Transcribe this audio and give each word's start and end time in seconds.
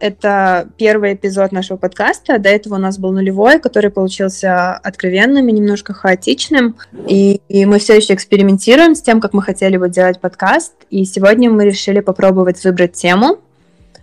Это 0.00 0.68
первый 0.76 1.14
эпизод 1.14 1.52
нашего 1.52 1.76
подкаста. 1.76 2.38
До 2.38 2.48
этого 2.48 2.74
у 2.74 2.78
нас 2.78 2.98
был 2.98 3.12
нулевой, 3.12 3.58
который 3.60 3.90
получился 3.90 4.74
откровенным 4.74 5.48
и 5.48 5.52
немножко 5.52 5.92
хаотичным. 5.94 6.76
И, 7.08 7.40
и 7.48 7.66
мы 7.66 7.78
все 7.78 7.96
еще 7.96 8.14
экспериментируем 8.14 8.94
с 8.94 9.02
тем, 9.02 9.20
как 9.20 9.32
мы 9.32 9.42
хотели 9.42 9.76
бы 9.76 9.88
делать 9.88 10.20
подкаст. 10.20 10.74
И 10.90 11.04
сегодня 11.04 11.50
мы 11.50 11.64
решили 11.64 12.00
попробовать 12.00 12.62
выбрать 12.64 12.92
тему. 12.92 13.38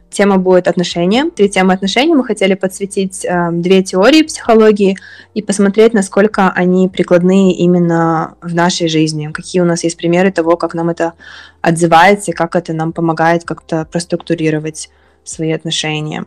Тема 0.10 0.38
будет 0.38 0.68
отношения. 0.68 1.30
Три 1.30 1.50
темы 1.50 1.74
отношений. 1.74 2.14
Мы 2.14 2.26
хотели 2.26 2.54
подсветить 2.56 3.24
э, 3.24 3.50
две 3.52 3.82
теории 3.82 4.24
психологии 4.24 4.98
и 5.34 5.42
посмотреть, 5.42 5.94
насколько 5.94 6.52
они 6.52 6.90
прикладные 6.90 7.54
именно 7.54 8.36
в 8.42 8.54
нашей 8.54 8.90
жизни. 8.90 9.32
Какие 9.32 9.62
у 9.62 9.66
нас 9.66 9.86
есть 9.86 9.96
примеры 9.96 10.32
того, 10.32 10.58
как 10.58 10.74
нам 10.74 10.90
это 10.90 11.14
отзывается, 11.62 12.34
как 12.34 12.58
это 12.58 12.74
нам 12.74 12.92
помогает 12.92 13.46
как-то 13.46 13.88
проструктурировать 13.90 14.90
свои 15.24 15.52
отношения. 15.52 16.26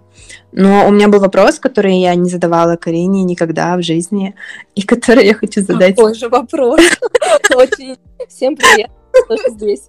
Но 0.52 0.86
у 0.86 0.90
меня 0.90 1.08
был 1.08 1.20
вопрос, 1.20 1.58
который 1.58 1.98
я 1.98 2.14
не 2.14 2.30
задавала 2.30 2.76
Карине 2.76 3.22
никогда 3.24 3.76
в 3.76 3.82
жизни, 3.82 4.34
и 4.74 4.82
который 4.82 5.26
я 5.26 5.34
хочу 5.34 5.60
задать. 5.62 5.96
Какой 5.96 6.14
же 6.14 6.28
вопрос? 6.28 6.80
Очень. 7.54 7.96
Всем 8.28 8.56
привет, 8.56 8.90
кто 9.12 9.36
здесь. 9.50 9.82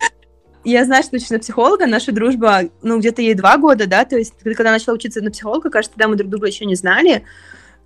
Я 0.64 0.84
знаю, 0.84 1.04
что 1.04 1.16
учишься 1.16 1.34
на 1.36 1.40
психолога, 1.40 1.86
наша 1.86 2.12
дружба, 2.12 2.62
ну, 2.82 2.98
где-то 2.98 3.22
ей 3.22 3.36
два 3.36 3.58
года, 3.58 3.86
да, 3.86 4.04
то 4.04 4.18
есть 4.18 4.34
когда 4.44 4.72
начала 4.72 4.96
учиться 4.96 5.22
на 5.22 5.30
психолога, 5.30 5.70
кажется, 5.70 5.96
тогда 5.96 6.08
мы 6.10 6.16
друг 6.16 6.32
друга 6.32 6.48
еще 6.48 6.66
не 6.66 6.74
знали. 6.74 7.24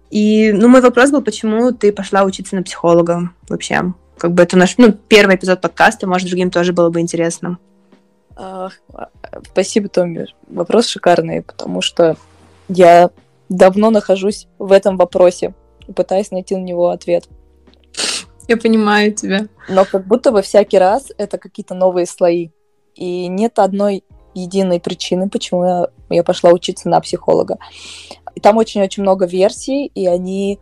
И, 0.09 0.53
ну, 0.53 0.69
мой 0.69 0.81
вопрос 0.81 1.11
был, 1.11 1.21
почему 1.21 1.73
ты 1.73 1.91
пошла 1.91 2.23
учиться 2.23 2.55
на 2.55 2.63
психолога 2.63 3.31
вообще? 3.49 3.93
Как 4.17 4.33
бы 4.33 4.43
это 4.43 4.57
наш, 4.57 4.77
ну, 4.77 4.93
первый 4.93 5.35
эпизод 5.35 5.59
подкаста, 5.59 6.07
может, 6.07 6.29
другим 6.29 6.51
тоже 6.51 6.71
было 6.71 6.89
бы 6.89 7.01
интересно. 7.01 7.59
Спасибо, 9.51 9.89
Томми. 9.89 10.27
Вопрос 10.47 10.87
шикарный, 10.87 11.41
потому 11.41 11.81
что 11.81 12.15
я 12.67 13.09
давно 13.49 13.89
нахожусь 13.89 14.47
в 14.57 14.71
этом 14.71 14.97
вопросе 14.97 15.53
и 15.87 15.91
пытаюсь 15.91 16.31
найти 16.31 16.55
на 16.55 16.61
него 16.61 16.89
ответ. 16.89 17.27
Я 18.47 18.57
понимаю 18.57 19.13
тебя. 19.13 19.47
Но 19.67 19.85
как 19.85 20.07
будто 20.07 20.31
бы 20.31 20.41
всякий 20.41 20.79
раз 20.79 21.11
это 21.17 21.37
какие-то 21.37 21.75
новые 21.75 22.05
слои. 22.05 22.49
И 22.95 23.27
нет 23.27 23.59
одной 23.59 24.03
единой 24.33 24.79
причины, 24.79 25.29
почему 25.29 25.65
я, 25.65 25.87
я 26.09 26.23
пошла 26.23 26.51
учиться 26.51 26.89
на 26.89 26.99
психолога. 26.99 27.57
И 28.35 28.39
там 28.39 28.57
очень-очень 28.57 29.03
много 29.03 29.25
версий, 29.25 29.85
и 29.87 30.07
они 30.07 30.59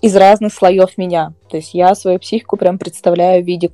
из 0.00 0.14
разных 0.14 0.52
слоев 0.52 0.96
меня. 0.96 1.32
То 1.48 1.56
есть 1.56 1.74
я 1.74 1.94
свою 1.94 2.18
психику 2.18 2.56
прям 2.56 2.78
представляю 2.78 3.42
в 3.42 3.46
виде 3.46 3.72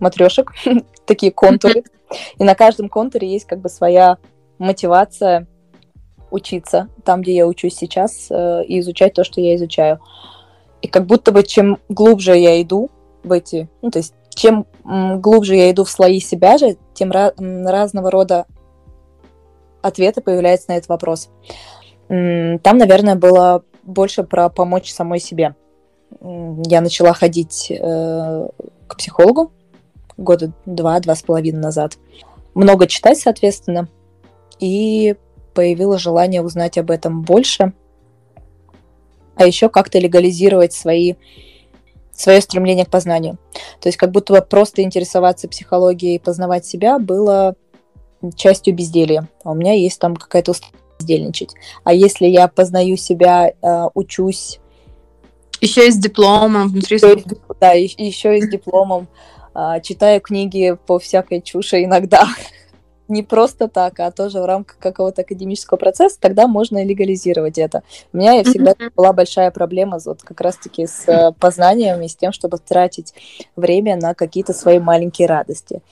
матрешек, 0.00 0.52
такие 1.06 1.32
контуры. 1.32 1.84
И 2.38 2.44
на 2.44 2.54
каждом 2.54 2.88
контуре 2.88 3.28
есть 3.30 3.46
как 3.46 3.60
бы 3.60 3.68
своя 3.68 4.18
мотивация 4.58 5.46
учиться 6.30 6.88
там, 7.04 7.22
где 7.22 7.34
я 7.34 7.46
учусь 7.46 7.74
сейчас, 7.74 8.28
э, 8.30 8.64
и 8.64 8.80
изучать 8.80 9.14
то, 9.14 9.24
что 9.24 9.40
я 9.40 9.56
изучаю. 9.56 10.00
И 10.82 10.88
как 10.88 11.06
будто 11.06 11.32
бы 11.32 11.42
чем 11.42 11.78
глубже 11.88 12.36
я 12.36 12.60
иду 12.62 12.90
в 13.22 13.32
эти, 13.32 13.68
ну, 13.82 13.90
то 13.90 13.98
есть 13.98 14.14
чем 14.34 14.66
глубже 14.84 15.56
я 15.56 15.70
иду 15.70 15.84
в 15.84 15.90
слои 15.90 16.20
себя 16.20 16.58
же, 16.58 16.76
тем 16.94 17.10
ra- 17.10 17.34
разного 17.66 18.10
рода 18.10 18.46
ответы 19.82 20.20
появляются 20.20 20.70
на 20.70 20.76
этот 20.76 20.88
вопрос. 20.88 21.30
Там, 22.08 22.78
наверное, 22.78 23.16
было 23.16 23.64
больше 23.82 24.22
про 24.22 24.48
помочь 24.48 24.92
самой 24.92 25.18
себе. 25.18 25.56
Я 26.20 26.80
начала 26.80 27.12
ходить 27.12 27.70
э, 27.70 28.48
к 28.86 28.96
психологу, 28.96 29.52
года 30.18 30.52
два, 30.66 31.00
два 31.00 31.14
с 31.14 31.22
половиной 31.22 31.60
назад. 31.60 31.96
Много 32.54 32.86
читать, 32.86 33.18
соответственно, 33.18 33.88
и 34.58 35.16
появилось 35.54 36.02
желание 36.02 36.42
узнать 36.42 36.76
об 36.76 36.90
этом 36.90 37.22
больше, 37.22 37.72
а 39.36 39.46
еще 39.46 39.68
как-то 39.68 39.98
легализировать 39.98 40.72
свои, 40.72 41.14
свое 42.12 42.40
стремление 42.40 42.84
к 42.84 42.90
познанию. 42.90 43.38
То 43.80 43.88
есть 43.88 43.96
как 43.96 44.10
будто 44.10 44.34
бы 44.34 44.42
просто 44.42 44.82
интересоваться 44.82 45.48
психологией 45.48 46.16
и 46.16 46.20
познавать 46.20 46.66
себя 46.66 46.98
было 46.98 47.54
частью 48.34 48.74
безделья. 48.74 49.28
А 49.44 49.52
у 49.52 49.54
меня 49.54 49.74
есть 49.74 50.00
там 50.00 50.16
какая-то 50.16 50.52
бездельничать. 50.98 51.54
А 51.84 51.92
если 51.92 52.26
я 52.26 52.48
познаю 52.48 52.96
себя, 52.96 53.48
э, 53.50 53.88
учусь... 53.94 54.58
Еще 55.60 55.88
и 55.88 55.90
с 55.90 55.96
дипломом 55.96 56.68
внутри... 56.68 57.00
Да, 57.60 57.72
еще 57.72 58.38
и 58.38 58.42
с 58.42 58.48
дипломом 58.48 59.08
читаю 59.82 60.20
книги 60.20 60.76
по 60.86 60.98
всякой 60.98 61.40
чуше 61.40 61.82
иногда. 61.84 62.26
Не 63.08 63.22
просто 63.22 63.68
так, 63.68 63.98
а 64.00 64.10
тоже 64.10 64.40
в 64.40 64.44
рамках 64.44 64.78
какого-то 64.78 65.22
академического 65.22 65.76
процесса, 65.76 66.18
тогда 66.20 66.46
можно 66.46 66.84
легализировать 66.84 67.58
это. 67.58 67.82
У 68.12 68.18
меня 68.18 68.42
всегда 68.44 68.72
mm-hmm. 68.72 68.92
была 68.94 69.12
большая 69.12 69.50
проблема 69.50 69.98
вот 70.04 70.22
как 70.22 70.40
раз-таки 70.40 70.86
с 70.86 71.08
э, 71.08 71.32
познанием 71.38 72.00
и 72.02 72.08
с 72.08 72.16
тем, 72.16 72.32
чтобы 72.32 72.58
тратить 72.58 73.14
время 73.56 73.96
на 73.96 74.14
какие-то 74.14 74.52
свои 74.52 74.78
маленькие 74.78 75.28
радости. 75.28 75.82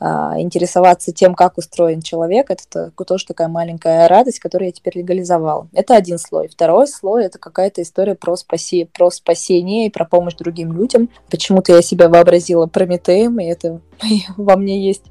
А, 0.00 0.38
интересоваться 0.38 1.12
тем, 1.12 1.34
как 1.34 1.56
устроен 1.56 2.02
человек, 2.02 2.50
это 2.50 2.90
тоже 3.06 3.26
такая 3.26 3.48
маленькая 3.48 4.06
радость, 4.08 4.38
которую 4.38 4.66
я 4.66 4.72
теперь 4.72 4.98
легализовала. 4.98 5.68
Это 5.72 5.96
один 5.96 6.18
слой. 6.18 6.48
Второй 6.48 6.86
слой— 6.88 7.24
это 7.26 7.38
какая-то 7.38 7.80
история 7.80 8.14
про, 8.14 8.36
спаси, 8.36 8.88
про 8.92 9.10
спасение 9.10 9.86
и 9.86 9.90
про 9.90 10.04
помощь 10.04 10.34
другим 10.34 10.72
людям. 10.72 11.08
Почему-то 11.30 11.72
я 11.72 11.80
себя 11.80 12.08
вообразила 12.08 12.66
Прометеем, 12.66 13.40
и 13.40 13.46
это 13.46 13.80
во 14.36 14.56
мне 14.56 14.86
есть 14.86 15.04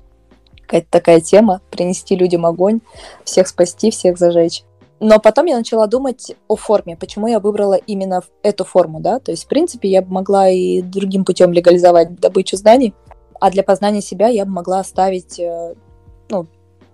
какая-то 0.74 0.88
такая 0.90 1.22
тема, 1.22 1.62
принести 1.70 2.16
людям 2.16 2.48
огонь, 2.48 2.82
всех 3.24 3.48
спасти, 3.48 3.92
всех 3.92 4.18
зажечь. 4.18 4.64
Но 5.00 5.20
потом 5.20 5.46
я 5.46 5.58
начала 5.58 5.86
думать 5.86 6.36
о 6.48 6.56
форме, 6.56 6.96
почему 6.96 7.28
я 7.28 7.40
выбрала 7.40 7.76
именно 7.76 8.24
эту 8.42 8.64
форму, 8.64 9.00
да, 9.00 9.20
то 9.20 9.32
есть, 9.32 9.46
в 9.46 9.48
принципе, 9.48 9.90
я 9.90 10.02
бы 10.02 10.12
могла 10.12 10.50
и 10.50 10.82
другим 10.82 11.26
путем 11.26 11.54
легализовать 11.54 12.20
добычу 12.20 12.58
знаний, 12.58 12.96
а 13.40 13.52
для 13.52 13.62
познания 13.62 14.02
себя 14.02 14.30
я 14.30 14.46
бы 14.46 14.52
могла 14.52 14.80
оставить, 14.80 15.40
э, 15.40 15.76
ну, 16.30 16.48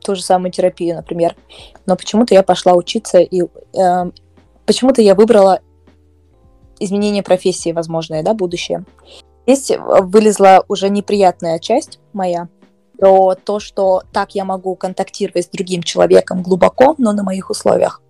ту 0.03 0.15
же 0.15 0.23
самую 0.23 0.51
терапию, 0.51 0.95
например. 0.95 1.35
Но 1.85 1.95
почему-то 1.95 2.33
я 2.33 2.43
пошла 2.43 2.73
учиться, 2.73 3.19
и 3.19 3.43
э, 3.43 4.11
почему-то 4.65 5.01
я 5.01 5.15
выбрала 5.15 5.61
изменение 6.79 7.23
профессии 7.23 7.71
возможное, 7.71 8.23
да, 8.23 8.33
будущее. 8.33 8.83
Здесь 9.45 9.71
вылезла 9.77 10.65
уже 10.67 10.89
неприятная 10.89 11.59
часть 11.59 11.99
моя, 12.13 12.49
про 12.99 13.35
то, 13.35 13.59
что 13.59 14.03
так 14.11 14.35
я 14.35 14.45
могу 14.45 14.75
контактировать 14.75 15.45
с 15.45 15.49
другим 15.49 15.81
человеком 15.81 16.43
глубоко, 16.43 16.95
но 16.97 17.13
на 17.13 17.23
моих 17.23 17.49
условиях. 17.49 18.01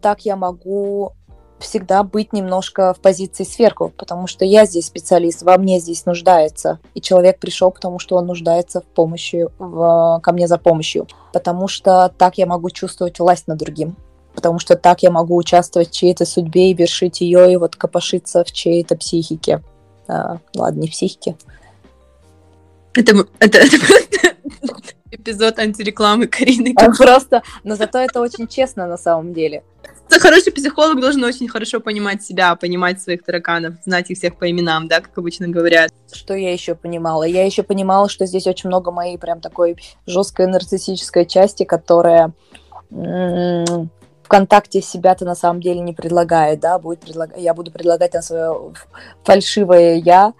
Так 0.00 0.20
я 0.20 0.36
могу 0.36 1.12
всегда 1.58 2.02
быть 2.02 2.32
немножко 2.32 2.94
в 2.94 3.00
позиции 3.00 3.44
сверху, 3.44 3.92
потому 3.96 4.26
что 4.26 4.44
я 4.44 4.66
здесь 4.66 4.86
специалист, 4.86 5.42
во 5.42 5.56
мне 5.56 5.80
здесь 5.80 6.06
нуждается, 6.06 6.78
и 6.94 7.00
человек 7.00 7.40
пришел, 7.40 7.70
потому 7.70 7.98
что 7.98 8.16
он 8.16 8.26
нуждается 8.26 8.82
в 8.82 8.84
помощи, 8.84 9.48
в, 9.58 10.20
ко 10.22 10.32
мне 10.32 10.46
за 10.46 10.58
помощью, 10.58 11.08
потому 11.32 11.66
что 11.66 12.12
так 12.16 12.38
я 12.38 12.46
могу 12.46 12.70
чувствовать 12.70 13.18
власть 13.18 13.48
над 13.48 13.58
другим, 13.58 13.96
потому 14.34 14.58
что 14.58 14.76
так 14.76 15.02
я 15.02 15.10
могу 15.10 15.34
участвовать 15.34 15.88
в 15.88 15.94
чьей-то 15.94 16.26
судьбе 16.26 16.70
и 16.70 16.74
вершить 16.74 17.20
ее, 17.20 17.52
и 17.52 17.56
вот 17.56 17.74
копошиться 17.74 18.44
в 18.44 18.52
чьей-то 18.52 18.96
психике. 18.96 19.62
А, 20.08 20.38
ладно, 20.54 20.80
не 20.80 20.88
психике. 20.88 21.36
Это, 22.94 23.26
это, 23.40 23.58
это 23.58 24.25
эпизод 25.10 25.58
антирекламы 25.58 26.26
Карины. 26.26 26.74
А 26.76 26.90
просто, 26.90 27.42
но 27.64 27.76
зато 27.76 27.98
это 27.98 28.20
очень 28.20 28.46
честно 28.46 28.86
на 28.86 28.96
самом 28.96 29.32
деле. 29.32 29.62
Хороший 30.10 30.52
психолог 30.52 31.00
должен 31.00 31.22
очень 31.24 31.48
хорошо 31.48 31.80
понимать 31.80 32.22
себя, 32.22 32.54
понимать 32.56 33.00
своих 33.00 33.24
тараканов, 33.24 33.74
знать 33.84 34.10
их 34.10 34.18
всех 34.18 34.36
по 34.36 34.50
именам, 34.50 34.88
да, 34.88 35.00
как 35.00 35.16
обычно 35.18 35.48
говорят. 35.48 35.90
Что 36.12 36.34
я 36.34 36.52
еще 36.52 36.74
понимала? 36.74 37.24
Я 37.24 37.44
еще 37.44 37.62
понимала, 37.62 38.08
что 38.08 38.26
здесь 38.26 38.46
очень 38.46 38.68
много 38.68 38.90
моей 38.90 39.18
прям 39.18 39.40
такой 39.40 39.76
жесткой 40.06 40.46
нарциссической 40.46 41.26
части, 41.26 41.64
которая 41.64 42.32
в 42.90 44.28
контакте 44.28 44.80
себя-то 44.80 45.24
на 45.24 45.34
самом 45.34 45.60
деле 45.60 45.80
не 45.80 45.92
предлагает, 45.92 46.60
да, 46.60 46.78
будет 46.78 47.00
предлаг... 47.00 47.36
я 47.36 47.54
буду 47.54 47.70
предлагать 47.70 48.14
на 48.14 48.22
свое 48.22 48.72
фальшивое 49.24 49.96
я, 49.96 50.34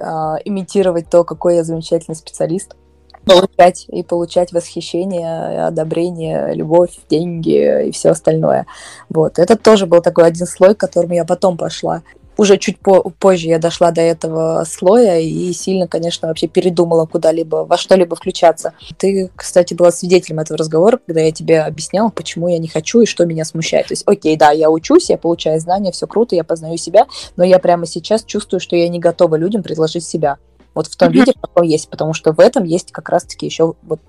а, 0.00 0.36
имитировать 0.44 1.10
то, 1.10 1.24
какой 1.24 1.56
я 1.56 1.64
замечательный 1.64 2.14
специалист 2.14 2.76
получать 3.24 3.86
и 3.88 4.02
получать 4.02 4.52
восхищение, 4.52 5.66
одобрение, 5.66 6.54
любовь, 6.54 6.90
деньги 7.08 7.88
и 7.88 7.90
все 7.92 8.10
остальное. 8.10 8.66
Вот. 9.08 9.38
Это 9.38 9.56
тоже 9.56 9.86
был 9.86 10.00
такой 10.00 10.26
один 10.26 10.46
слой, 10.46 10.74
к 10.74 10.80
которому 10.80 11.14
я 11.14 11.24
потом 11.24 11.56
пошла. 11.56 12.02
Уже 12.36 12.58
чуть 12.58 12.80
по 12.80 13.00
позже 13.10 13.46
я 13.46 13.60
дошла 13.60 13.92
до 13.92 14.00
этого 14.00 14.64
слоя 14.68 15.20
и 15.20 15.52
сильно, 15.52 15.86
конечно, 15.86 16.26
вообще 16.26 16.48
передумала 16.48 17.06
куда-либо, 17.06 17.64
во 17.64 17.76
что-либо 17.76 18.16
включаться. 18.16 18.72
Ты, 18.98 19.30
кстати, 19.36 19.72
была 19.74 19.92
свидетелем 19.92 20.40
этого 20.40 20.58
разговора, 20.58 20.98
когда 21.06 21.20
я 21.20 21.30
тебе 21.30 21.60
объясняла, 21.60 22.08
почему 22.08 22.48
я 22.48 22.58
не 22.58 22.66
хочу 22.66 23.02
и 23.02 23.06
что 23.06 23.24
меня 23.24 23.44
смущает. 23.44 23.86
То 23.86 23.92
есть, 23.92 24.02
окей, 24.06 24.36
да, 24.36 24.50
я 24.50 24.68
учусь, 24.68 25.10
я 25.10 25.16
получаю 25.16 25.60
знания, 25.60 25.92
все 25.92 26.08
круто, 26.08 26.34
я 26.34 26.42
познаю 26.42 26.76
себя, 26.76 27.06
но 27.36 27.44
я 27.44 27.60
прямо 27.60 27.86
сейчас 27.86 28.24
чувствую, 28.24 28.58
что 28.58 28.74
я 28.74 28.88
не 28.88 28.98
готова 28.98 29.36
людям 29.36 29.62
предложить 29.62 30.04
себя 30.04 30.38
Вот 30.74 30.88
в 30.88 30.96
том 30.96 31.10
виде, 31.10 31.32
какой 31.40 31.68
есть, 31.68 31.88
потому 31.88 32.14
что 32.14 32.32
в 32.32 32.40
этом 32.40 32.64
есть 32.64 32.90
как 32.92 33.08
раз-таки 33.08 33.46
еще 33.46 33.74
вот, 33.82 34.00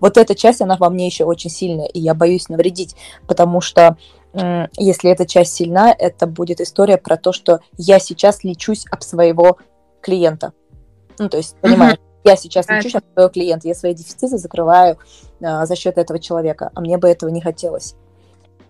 вот 0.00 0.16
эта 0.16 0.34
часть, 0.34 0.62
она 0.62 0.76
во 0.76 0.88
мне 0.88 1.06
еще 1.06 1.24
очень 1.24 1.50
сильная, 1.50 1.86
и 1.86 2.00
я 2.00 2.14
боюсь 2.14 2.48
навредить, 2.48 2.96
потому 3.26 3.60
что 3.60 3.96
если 4.76 5.10
эта 5.10 5.26
часть 5.26 5.54
сильна, 5.54 5.94
это 5.96 6.26
будет 6.26 6.60
история 6.60 6.98
про 6.98 7.16
то, 7.16 7.32
что 7.32 7.60
я 7.76 8.00
сейчас 8.00 8.42
лечусь 8.42 8.84
об 8.90 9.02
своего 9.02 9.58
клиента. 10.00 10.52
Ну, 11.18 11.28
то 11.28 11.36
есть, 11.36 11.56
понимаешь, 11.60 11.98
я 12.24 12.36
сейчас 12.36 12.68
лечусь 12.68 12.96
об 12.96 13.04
своего 13.12 13.30
клиента, 13.30 13.68
я 13.68 13.74
свои 13.74 13.94
дефициты 13.94 14.38
закрываю 14.38 14.98
а, 15.40 15.66
за 15.66 15.76
счет 15.76 15.98
этого 15.98 16.18
человека, 16.18 16.70
а 16.74 16.80
мне 16.80 16.98
бы 16.98 17.08
этого 17.08 17.30
не 17.30 17.40
хотелось. 17.40 17.94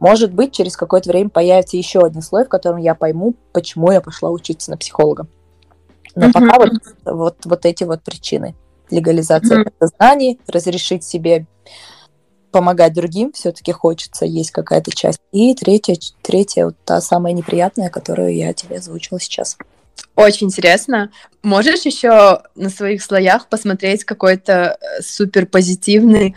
Может 0.00 0.34
быть, 0.34 0.52
через 0.52 0.76
какое-то 0.76 1.08
время 1.08 1.30
появится 1.30 1.76
еще 1.76 2.00
один 2.00 2.20
слой, 2.20 2.44
в 2.44 2.48
котором 2.48 2.76
я 2.76 2.94
пойму, 2.94 3.34
почему 3.52 3.90
я 3.90 4.00
пошла 4.02 4.30
учиться 4.30 4.70
на 4.70 4.76
психолога. 4.76 5.26
Но 6.14 6.26
mm-hmm. 6.26 6.32
пока 6.32 6.58
вот, 6.58 6.70
вот, 7.04 7.36
вот 7.44 7.66
эти 7.66 7.84
вот 7.84 8.02
причины. 8.02 8.54
Легализация 8.90 9.64
mm-hmm. 9.64 9.86
знаний, 9.98 10.40
разрешить 10.46 11.04
себе 11.04 11.46
помогать 12.54 12.92
другим 12.92 13.32
все-таки 13.32 13.72
хочется, 13.72 14.26
есть 14.26 14.52
какая-то 14.52 14.92
часть. 14.94 15.18
И 15.32 15.54
третья, 15.54 15.96
третья 16.22 16.66
вот 16.66 16.76
та 16.84 17.00
самая 17.00 17.32
неприятная, 17.32 17.90
которую 17.90 18.32
я 18.32 18.52
тебе 18.52 18.76
озвучила 18.76 19.18
сейчас. 19.18 19.58
Очень 20.14 20.46
интересно. 20.46 21.10
Можешь 21.42 21.84
еще 21.84 22.42
на 22.54 22.70
своих 22.70 23.02
слоях 23.02 23.48
посмотреть 23.48 24.04
какой-то 24.04 24.78
э, 24.80 25.02
супер 25.02 25.46
позитивный 25.46 26.36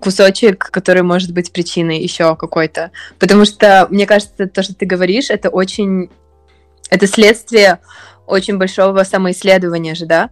кусочек, 0.00 0.70
который 0.70 1.02
может 1.02 1.32
быть 1.32 1.52
причиной 1.52 1.98
еще 1.98 2.36
какой-то. 2.36 2.92
Потому 3.18 3.44
что, 3.44 3.88
мне 3.90 4.06
кажется, 4.06 4.46
то, 4.46 4.62
что 4.62 4.74
ты 4.74 4.86
говоришь, 4.86 5.30
это 5.30 5.48
очень... 5.48 6.10
Это 6.88 7.08
следствие 7.08 7.80
очень 8.26 8.58
большого 8.58 9.02
самоисследования 9.04 9.94
же, 9.94 10.06
да? 10.06 10.30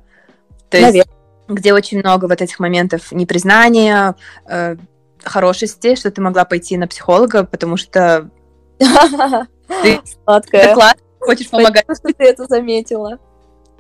То 0.71 0.77
есть, 0.77 0.89
Наверное. 0.89 1.15
где 1.49 1.73
очень 1.73 1.99
много 1.99 2.27
вот 2.27 2.41
этих 2.41 2.59
моментов 2.59 3.13
непризнания, 3.13 4.17
э, 4.47 4.77
хорошести, 5.23 5.97
что 5.97 6.11
ты 6.11 6.21
могла 6.21 6.45
пойти 6.45 6.77
на 6.77 6.87
психолога, 6.87 7.45
потому 7.45 7.77
что 7.77 8.29
ты 8.79 10.01
Сладкая. 10.25 10.77
хочешь 11.21 11.49
помогать. 11.49 11.85
Что 11.85 12.13
ты 12.13 12.25
это 12.25 12.47
заметила. 12.47 13.19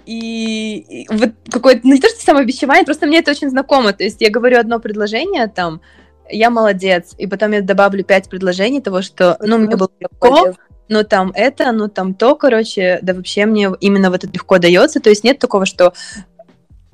И, 0.07 1.05
и 1.05 1.09
вот 1.09 1.31
какое-то, 1.51 1.81
ну 1.85 1.95
не 1.95 2.01
то, 2.01 2.09
что 2.09 2.21
самообещевание, 2.21 2.85
просто 2.85 3.07
мне 3.07 3.21
это 3.21 3.31
очень 3.31 3.51
знакомо. 3.51 3.93
То 3.93 4.05
есть 4.05 4.21
я 4.21 4.31
говорю 4.31 4.59
одно 4.59 4.79
предложение 4.79 5.49
там, 5.49 5.81
я 6.29 6.51
молодец, 6.51 7.15
и 7.19 7.27
потом 7.27 7.53
я 7.53 7.63
добавлю 7.63 8.05
пять 8.05 8.29
предложений 8.29 8.83
того, 8.83 9.03
что, 9.03 9.37
ну, 9.41 9.59
мне 9.59 9.77
было 9.77 9.91
легко, 10.01 10.55
ну, 10.89 11.05
там 11.05 11.33
это, 11.35 11.73
ну, 11.73 11.89
там 11.89 12.15
то, 12.15 12.35
короче, 12.35 12.99
да 13.03 13.15
вообще 13.15 13.47
мне 13.47 13.71
именно 13.81 14.11
вот 14.11 14.25
это 14.25 14.33
легко 14.33 14.59
дается. 14.59 15.01
То 15.01 15.11
есть 15.11 15.25
нет 15.25 15.39
такого, 15.39 15.67
что 15.67 15.95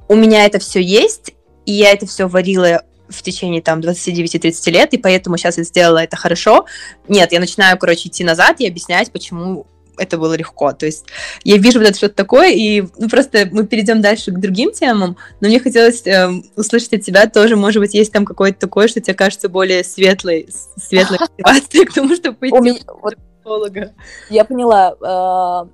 у 0.09 0.15
меня 0.15 0.45
это 0.45 0.59
все 0.59 0.81
есть, 0.81 1.33
и 1.67 1.73
я 1.73 1.93
это 1.93 2.07
все 2.07 2.29
варила 2.29 2.83
в 3.09 3.23
течение 3.23 3.61
там 3.61 3.81
29-30 3.81 4.71
лет, 4.71 4.95
и 4.95 4.99
поэтому 4.99 5.37
сейчас 5.37 5.59
я 5.59 5.65
сделала 5.65 5.99
это 5.99 6.17
хорошо. 6.17 6.67
Нет, 7.09 7.33
я 7.33 7.41
начинаю, 7.41 7.77
короче, 7.79 8.09
идти 8.09 8.25
назад 8.25 8.61
и 8.61 8.69
объяснять, 8.69 9.11
почему 9.11 9.67
это 10.01 10.17
было 10.19 10.35
легко. 10.35 10.73
То 10.73 10.87
есть 10.87 11.07
я 11.45 11.59
вижу 11.59 11.79
вот 11.79 11.89
это 11.89 11.97
что-то 11.97 12.15
такое, 12.15 12.51
и 12.51 12.83
ну, 12.97 13.09
просто 13.09 13.49
мы 13.51 13.67
перейдем 13.67 14.01
дальше 14.01 14.31
к 14.31 14.41
другим 14.41 14.73
темам, 14.73 15.17
но 15.41 15.49
мне 15.49 15.61
хотелось 15.61 16.07
э, 16.07 16.31
услышать 16.57 16.95
от 16.95 17.03
тебя 17.03 17.27
тоже, 17.27 17.57
может 17.57 17.81
быть, 17.81 17.95
есть 17.95 18.13
там 18.13 18.25
какое-то 18.25 18.59
такое, 18.59 18.89
что 18.89 19.01
тебе 19.01 19.15
кажется 19.15 19.49
более 19.49 19.85
светлой, 19.85 20.49
светлой 20.77 21.19
мотивацией 21.39 21.85
к 21.85 21.93
тому, 21.93 22.15
чтобы 22.17 22.37
пойти 22.37 22.83
психолога. 23.41 23.95
Я 24.29 24.45
поняла. 24.45 24.95
А, 25.03 25.69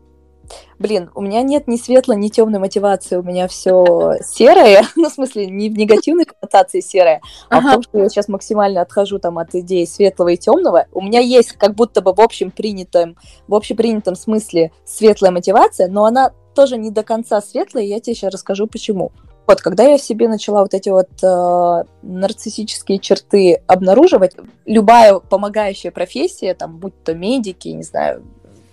блин, 0.78 1.10
у 1.14 1.20
меня 1.20 1.42
нет 1.42 1.68
ни 1.68 1.76
светлой, 1.76 2.16
ни 2.16 2.28
темной 2.28 2.58
мотивации, 2.58 3.16
у 3.16 3.22
меня 3.22 3.48
все 3.48 4.14
серое, 4.22 4.84
ну, 4.96 5.08
в 5.08 5.12
смысле, 5.12 5.46
не 5.46 5.68
в 5.68 5.76
негативной 5.76 6.24
коннотации 6.24 6.80
серое, 6.80 7.20
а 7.50 7.58
ага. 7.58 7.68
в 7.68 7.72
том, 7.72 7.82
что 7.82 7.98
я 7.98 8.08
сейчас 8.08 8.28
максимально 8.28 8.80
отхожу 8.80 9.18
там 9.18 9.38
от 9.38 9.54
идеи 9.54 9.84
светлого 9.84 10.28
и 10.28 10.36
темного. 10.36 10.86
У 10.92 11.02
меня 11.02 11.20
есть 11.20 11.52
как 11.52 11.74
будто 11.74 12.00
бы 12.00 12.12
в 12.12 12.20
общем 12.20 12.50
принятом, 12.50 13.16
в 13.48 13.54
общепринятом 13.54 14.14
смысле 14.14 14.72
светлая 14.84 15.30
мотивация, 15.30 15.88
но 15.88 16.04
она 16.04 16.32
тоже 16.54 16.78
не 16.78 16.90
до 16.90 17.02
конца 17.02 17.40
светлая, 17.40 17.84
и 17.84 17.88
я 17.88 18.00
тебе 18.00 18.14
сейчас 18.14 18.32
расскажу 18.32 18.66
почему. 18.66 19.12
Вот, 19.46 19.60
когда 19.60 19.84
я 19.84 19.98
себе 19.98 20.28
начала 20.28 20.62
вот 20.62 20.74
эти 20.74 20.88
вот 20.88 21.08
э, 21.22 21.84
нарциссические 22.02 22.98
черты 22.98 23.62
обнаруживать, 23.66 24.34
любая 24.64 25.18
помогающая 25.20 25.90
профессия, 25.90 26.54
там, 26.54 26.78
будь 26.78 26.94
то 27.04 27.14
медики, 27.14 27.68
не 27.68 27.84
знаю, 27.84 28.24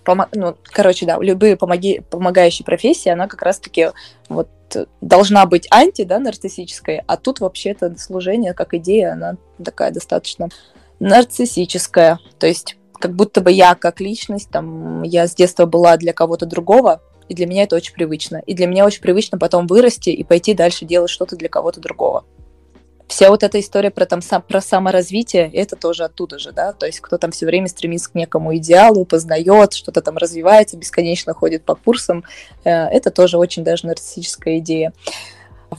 помо... 0.04 0.28
ну, 0.34 0.56
короче, 0.64 1.06
да, 1.06 1.18
любые 1.20 1.58
помоги... 1.58 2.02
помогающие 2.10 2.66
профессии, 2.66 3.10
она 3.10 3.28
как 3.28 3.42
раз-таки 3.44 3.90
вот 4.30 4.50
должна 5.02 5.46
быть 5.46 5.68
анти, 5.70 6.04
да, 6.04 6.20
нарциссической, 6.20 7.04
а 7.06 7.18
тут 7.18 7.40
вообще 7.40 7.72
это 7.72 7.96
служение 8.00 8.54
как 8.54 8.74
идея, 8.74 9.14
она 9.14 9.38
такая 9.64 9.92
достаточно 9.92 10.50
нарциссическая, 11.00 12.20
то 12.40 12.48
есть 12.48 12.78
как 13.00 13.14
будто 13.14 13.42
бы 13.42 13.52
я 13.52 13.76
как 13.76 14.00
личность, 14.00 14.50
там, 14.50 15.04
я 15.04 15.28
с 15.28 15.36
детства 15.36 15.66
была 15.66 15.98
для 15.98 16.14
кого-то 16.14 16.46
другого, 16.46 17.02
и 17.34 17.36
для 17.36 17.48
меня 17.48 17.64
это 17.64 17.76
очень 17.76 17.94
привычно. 17.94 18.38
И 18.46 18.54
для 18.54 18.68
меня 18.68 18.86
очень 18.86 19.02
привычно 19.02 19.40
потом 19.40 19.66
вырасти 19.66 20.10
и 20.10 20.24
пойти 20.24 20.54
дальше 20.54 20.86
делать 20.86 21.10
что-то 21.10 21.36
для 21.36 21.50
кого-то 21.50 21.82
другого 21.82 22.24
вся 23.08 23.30
вот 23.30 23.44
эта 23.44 23.60
история 23.60 23.92
про, 23.92 24.06
там, 24.06 24.22
сам, 24.22 24.42
про 24.42 24.60
саморазвитие, 24.60 25.52
это 25.54 25.76
тоже 25.76 26.06
оттуда 26.06 26.40
же, 26.40 26.52
да, 26.52 26.74
то 26.74 26.88
есть 26.88 27.00
кто 27.00 27.18
там 27.20 27.32
все 27.32 27.46
время 27.46 27.68
стремится 27.68 28.10
к 28.10 28.16
некому 28.16 28.56
идеалу, 28.56 29.06
познает, 29.06 29.74
что-то 29.74 30.02
там 30.02 30.18
развивается, 30.18 30.78
бесконечно 30.78 31.34
ходит 31.34 31.64
по 31.64 31.76
курсам, 31.76 32.24
э, 32.64 32.72
это 32.72 33.12
тоже 33.12 33.38
очень 33.38 33.64
даже 33.64 33.86
нарциссическая 33.86 34.58
идея. 34.60 34.94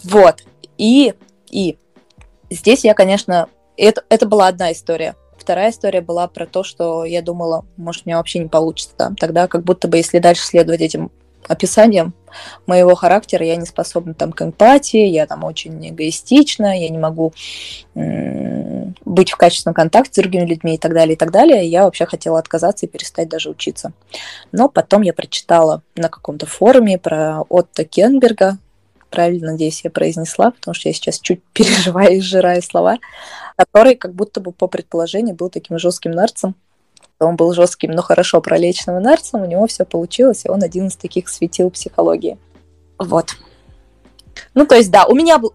Вот, 0.04 0.44
и, 0.78 1.14
и 1.50 1.76
здесь 2.50 2.84
я, 2.84 2.94
конечно, 2.94 3.48
это, 3.76 4.04
это 4.10 4.26
была 4.26 4.46
одна 4.46 4.70
история, 4.70 5.16
Вторая 5.36 5.72
история 5.72 6.00
была 6.00 6.26
про 6.26 6.46
то, 6.46 6.62
что 6.62 7.04
я 7.04 7.20
думала, 7.20 7.66
может, 7.76 8.06
у 8.06 8.08
меня 8.08 8.16
вообще 8.16 8.38
не 8.38 8.48
получится. 8.48 8.94
Да? 8.96 9.12
Тогда 9.18 9.46
как 9.46 9.62
будто 9.62 9.88
бы, 9.88 9.98
если 9.98 10.18
дальше 10.18 10.42
следовать 10.42 10.80
этим 10.80 11.10
описанием 11.48 12.14
моего 12.66 12.94
характера, 12.94 13.46
я 13.46 13.56
не 13.56 13.66
способна 13.66 14.14
там 14.14 14.32
к 14.32 14.42
эмпатии, 14.42 15.06
я 15.06 15.26
там 15.26 15.44
очень 15.44 15.88
эгоистична, 15.88 16.80
я 16.80 16.88
не 16.88 16.98
могу 16.98 17.32
быть 17.94 19.30
в 19.30 19.36
качественном 19.36 19.74
контакте 19.74 20.14
с 20.14 20.22
другими 20.22 20.46
людьми 20.46 20.74
и 20.74 20.78
так 20.78 20.92
далее, 20.92 21.14
и 21.14 21.18
так 21.18 21.30
далее. 21.30 21.66
Я 21.66 21.84
вообще 21.84 22.06
хотела 22.06 22.38
отказаться 22.38 22.86
и 22.86 22.88
перестать 22.88 23.28
даже 23.28 23.50
учиться. 23.50 23.92
Но 24.52 24.68
потом 24.68 25.02
я 25.02 25.12
прочитала 25.12 25.82
на 25.96 26.08
каком-то 26.08 26.46
форуме 26.46 26.98
про 26.98 27.42
Отто 27.48 27.84
Кенберга, 27.84 28.58
правильно, 29.14 29.52
надеюсь, 29.52 29.82
я 29.84 29.90
произнесла, 29.90 30.50
потому 30.50 30.74
что 30.74 30.88
я 30.88 30.92
сейчас 30.92 31.20
чуть 31.20 31.40
переживаю 31.52 32.16
и 32.16 32.20
сжираю 32.20 32.62
слова, 32.62 32.98
который 33.56 33.94
как 33.94 34.12
будто 34.12 34.40
бы 34.40 34.52
по 34.52 34.66
предположению 34.66 35.36
был 35.36 35.50
таким 35.50 35.78
жестким 35.78 36.10
нарцем, 36.10 36.56
он 37.20 37.36
был 37.36 37.52
жестким, 37.52 37.92
но 37.92 38.02
хорошо 38.02 38.40
пролеченным 38.40 39.02
нарцем, 39.02 39.42
у 39.42 39.46
него 39.46 39.66
все 39.66 39.84
получилось, 39.84 40.44
и 40.44 40.50
он 40.50 40.62
один 40.62 40.88
из 40.88 40.96
таких 40.96 41.28
светил 41.28 41.70
психологии. 41.70 42.38
Вот. 42.98 43.34
Ну, 44.54 44.66
то 44.66 44.74
есть, 44.74 44.90
да, 44.90 45.06
у 45.06 45.14
меня 45.14 45.38
был, 45.38 45.52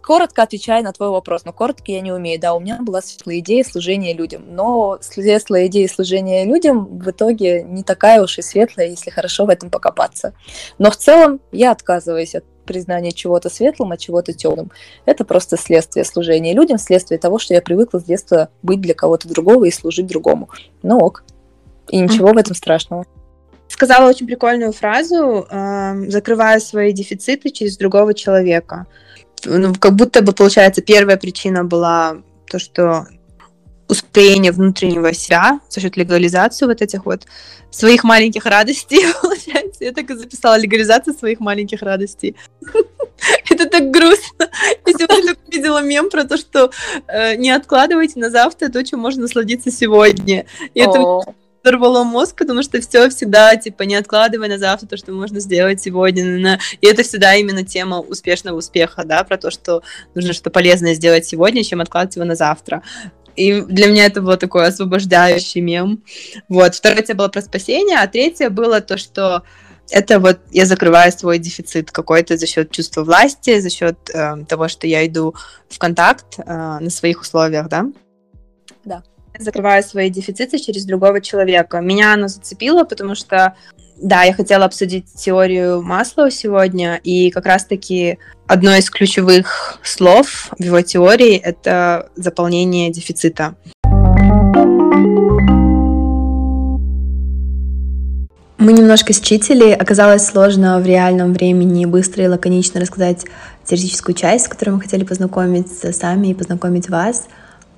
коротко 0.00 0.42
отвечая 0.42 0.82
на 0.82 0.92
твой 0.92 1.10
вопрос, 1.10 1.44
но 1.44 1.52
коротко 1.52 1.90
я 1.92 2.00
не 2.00 2.12
умею, 2.12 2.40
да, 2.40 2.54
у 2.54 2.60
меня 2.60 2.78
была 2.80 3.02
светлая 3.02 3.38
идея 3.38 3.64
служения 3.64 4.14
людям, 4.14 4.44
но 4.54 4.98
светлая 5.00 5.66
идея 5.66 5.88
служения 5.88 6.44
людям 6.44 6.98
в 6.98 7.10
итоге 7.10 7.62
не 7.62 7.82
такая 7.82 8.22
уж 8.22 8.38
и 8.38 8.42
светлая, 8.42 8.88
если 8.88 9.10
хорошо 9.10 9.46
в 9.46 9.50
этом 9.50 9.70
покопаться. 9.70 10.34
Но 10.78 10.90
в 10.90 10.96
целом 10.96 11.40
я 11.50 11.72
отказываюсь 11.72 12.34
от 12.34 12.44
признание 12.64 13.12
чего-то 13.12 13.50
светлым, 13.50 13.92
а 13.92 13.96
чего-то 13.96 14.32
темным. 14.32 14.70
Это 15.06 15.24
просто 15.24 15.56
следствие 15.56 16.04
служения 16.04 16.54
людям, 16.54 16.78
следствие 16.78 17.18
того, 17.18 17.38
что 17.38 17.54
я 17.54 17.62
привыкла 17.62 17.98
с 17.98 18.04
детства 18.04 18.48
быть 18.62 18.80
для 18.80 18.94
кого-то 18.94 19.28
другого 19.28 19.64
и 19.64 19.70
служить 19.70 20.06
другому. 20.06 20.48
Ну 20.82 20.98
ок. 20.98 21.24
И 21.88 21.98
ничего 21.98 22.32
в 22.32 22.36
этом 22.36 22.54
страшного. 22.54 23.06
Сказала 23.68 24.08
очень 24.08 24.26
прикольную 24.26 24.72
фразу, 24.72 25.46
э, 25.48 26.04
закрывая 26.08 26.60
свои 26.60 26.92
дефициты 26.92 27.50
через 27.50 27.76
другого 27.76 28.14
человека. 28.14 28.86
Ну, 29.44 29.74
как 29.74 29.96
будто 29.96 30.22
бы, 30.22 30.32
получается, 30.32 30.82
первая 30.82 31.16
причина 31.16 31.64
была 31.64 32.18
то, 32.48 32.58
что 32.58 33.06
ускорение 33.92 34.52
внутреннего 34.52 35.12
себя 35.12 35.60
за 35.68 35.80
счет 35.80 35.96
легализации 35.96 36.66
вот 36.66 36.82
этих 36.82 37.06
вот 37.06 37.26
своих 37.70 38.04
маленьких 38.04 38.46
радостей, 38.46 39.04
получается. 39.22 39.84
Я 39.84 39.92
так 39.92 40.10
и 40.10 40.14
записала 40.14 40.58
легализацию 40.58 41.14
своих 41.14 41.40
маленьких 41.40 41.82
радостей. 41.82 42.36
Это 43.50 43.68
так 43.68 43.90
грустно. 43.90 44.48
Я 44.86 44.92
сегодня 44.92 45.34
видела 45.48 45.82
мем 45.82 46.10
про 46.10 46.24
то, 46.24 46.36
что 46.36 46.70
э, 47.06 47.36
не 47.36 47.50
откладывайте 47.50 48.18
на 48.18 48.30
завтра 48.30 48.68
то, 48.68 48.82
чем 48.82 49.00
можно 49.00 49.22
насладиться 49.22 49.70
сегодня. 49.70 50.46
И 50.74 50.80
это 50.80 51.22
взорвало 51.62 52.04
мозг, 52.04 52.36
потому 52.36 52.62
что 52.62 52.80
все 52.80 53.08
всегда, 53.08 53.56
типа, 53.56 53.84
не 53.84 53.94
откладывай 53.94 54.48
на 54.48 54.58
завтра 54.58 54.88
то, 54.88 54.96
что 54.96 55.12
можно 55.12 55.40
сделать 55.40 55.80
сегодня. 55.80 56.58
И 56.80 56.86
это 56.86 57.02
всегда 57.02 57.34
именно 57.34 57.64
тема 57.64 58.00
успешного 58.00 58.56
успеха, 58.56 59.04
да, 59.04 59.22
про 59.24 59.38
то, 59.38 59.50
что 59.50 59.82
нужно 60.14 60.32
что 60.32 60.50
полезное 60.50 60.94
сделать 60.94 61.26
сегодня, 61.26 61.62
чем 61.62 61.80
откладывать 61.80 62.16
его 62.16 62.24
на 62.24 62.34
завтра. 62.34 62.82
И 63.36 63.60
для 63.62 63.86
меня 63.86 64.06
это 64.06 64.20
был 64.20 64.36
такой 64.36 64.66
освобождающий 64.66 65.60
мем. 65.60 66.02
Вот. 66.48 66.74
Вторая 66.74 67.02
тема 67.02 67.18
была 67.18 67.28
про 67.28 67.42
спасение, 67.42 67.98
а 67.98 68.06
третья 68.06 68.50
было 68.50 68.80
то, 68.80 68.96
что 68.98 69.42
это 69.90 70.18
вот 70.18 70.40
я 70.50 70.64
закрываю 70.64 71.12
свой 71.12 71.38
дефицит 71.38 71.90
какой-то 71.90 72.36
за 72.36 72.46
счет 72.46 72.70
чувства 72.70 73.04
власти, 73.04 73.60
за 73.60 73.70
счет 73.70 73.96
э, 74.12 74.44
того, 74.48 74.68
что 74.68 74.86
я 74.86 75.06
иду 75.06 75.34
в 75.68 75.78
контакт 75.78 76.38
э, 76.38 76.44
на 76.44 76.90
своих 76.90 77.20
условиях, 77.20 77.68
да? 77.68 77.86
Да. 78.84 79.02
Закрываю 79.38 79.82
свои 79.82 80.10
дефициты 80.10 80.58
через 80.58 80.84
другого 80.84 81.20
человека. 81.20 81.80
Меня 81.80 82.14
оно 82.14 82.28
зацепило, 82.28 82.84
потому 82.84 83.14
что, 83.14 83.56
да, 84.02 84.24
я 84.24 84.34
хотела 84.34 84.64
обсудить 84.64 85.06
теорию 85.14 85.80
Маслоу 85.80 86.30
сегодня, 86.30 87.00
и 87.02 87.30
как 87.30 87.46
раз-таки 87.46 88.18
одно 88.46 88.74
из 88.74 88.90
ключевых 88.90 89.78
слов 89.82 90.50
в 90.58 90.62
его 90.62 90.80
теории— 90.82 91.36
это 91.36 92.10
заполнение 92.16 92.90
дефицита. 92.90 93.54
Мы 98.58 98.72
немножко 98.74 99.12
считали, 99.12 99.72
оказалось 99.72 100.24
сложно 100.24 100.78
в 100.78 100.86
реальном 100.86 101.32
времени 101.32 101.84
быстро 101.84 102.24
и 102.24 102.28
лаконично 102.28 102.80
рассказать 102.80 103.24
теоретическую 103.64 104.14
часть, 104.14 104.46
с 104.46 104.48
которой 104.48 104.70
мы 104.70 104.80
хотели 104.80 105.04
познакомиться 105.04 105.92
сами 105.92 106.28
и 106.28 106.34
познакомить 106.34 106.88
вас. 106.88 107.26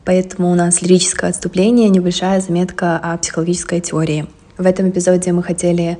Поэтому 0.04 0.50
у 0.50 0.54
нас 0.54 0.82
лирическое 0.82 1.30
отступление, 1.30 1.88
небольшая 1.88 2.40
заметка 2.40 2.98
о 2.98 3.16
психологической 3.16 3.80
теории. 3.80 4.26
В 4.58 4.66
этом 4.66 4.90
эпизоде 4.90 5.32
мы 5.32 5.42
хотели 5.42 5.98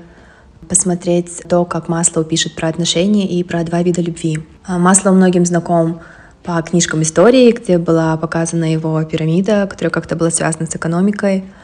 посмотреть 0.69 1.43
то, 1.49 1.65
как 1.65 1.89
Маслоу 1.89 2.25
пишет 2.25 2.55
про 2.55 2.69
отношения 2.69 3.27
и 3.27 3.43
про 3.45 3.63
два 3.65 3.83
вида 3.83 4.01
любви. 4.01 4.39
А, 4.67 4.79
Маслоу 4.79 5.15
многим 5.15 5.45
знаком 5.45 6.01
по 6.43 6.61
книжкам 6.63 7.03
истории, 7.03 7.53
где 7.53 7.79
была 7.79 8.17
показана 8.17 8.71
его 8.73 9.03
пирамида, 9.05 9.67
которая 9.71 9.91
как-то 9.91 10.17
была 10.17 10.31
связана 10.31 10.67
с 10.67 10.77
экономикой— 10.77 11.45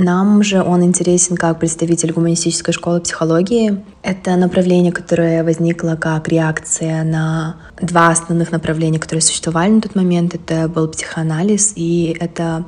нам 0.00 0.44
же 0.44 0.62
он 0.62 0.84
интересен 0.84 1.36
как 1.36 1.58
представитель 1.58 2.12
гуманистической 2.12 2.72
школы 2.72 3.00
психологии. 3.00 3.84
Это 4.04 4.36
направление, 4.36 4.92
которое 4.92 5.42
возникло 5.42 5.96
как 5.96 6.28
реакция 6.28 7.02
на 7.02 7.56
два 7.82 8.10
основных 8.10 8.52
направления, 8.52 9.00
которые 9.00 9.22
существовали 9.22 9.72
на 9.72 9.80
тот 9.80 9.96
момент. 9.96 10.36
Это 10.36 10.68
был 10.68 10.86
психоанализ 10.86 11.72
и 11.74 12.16
это 12.20 12.64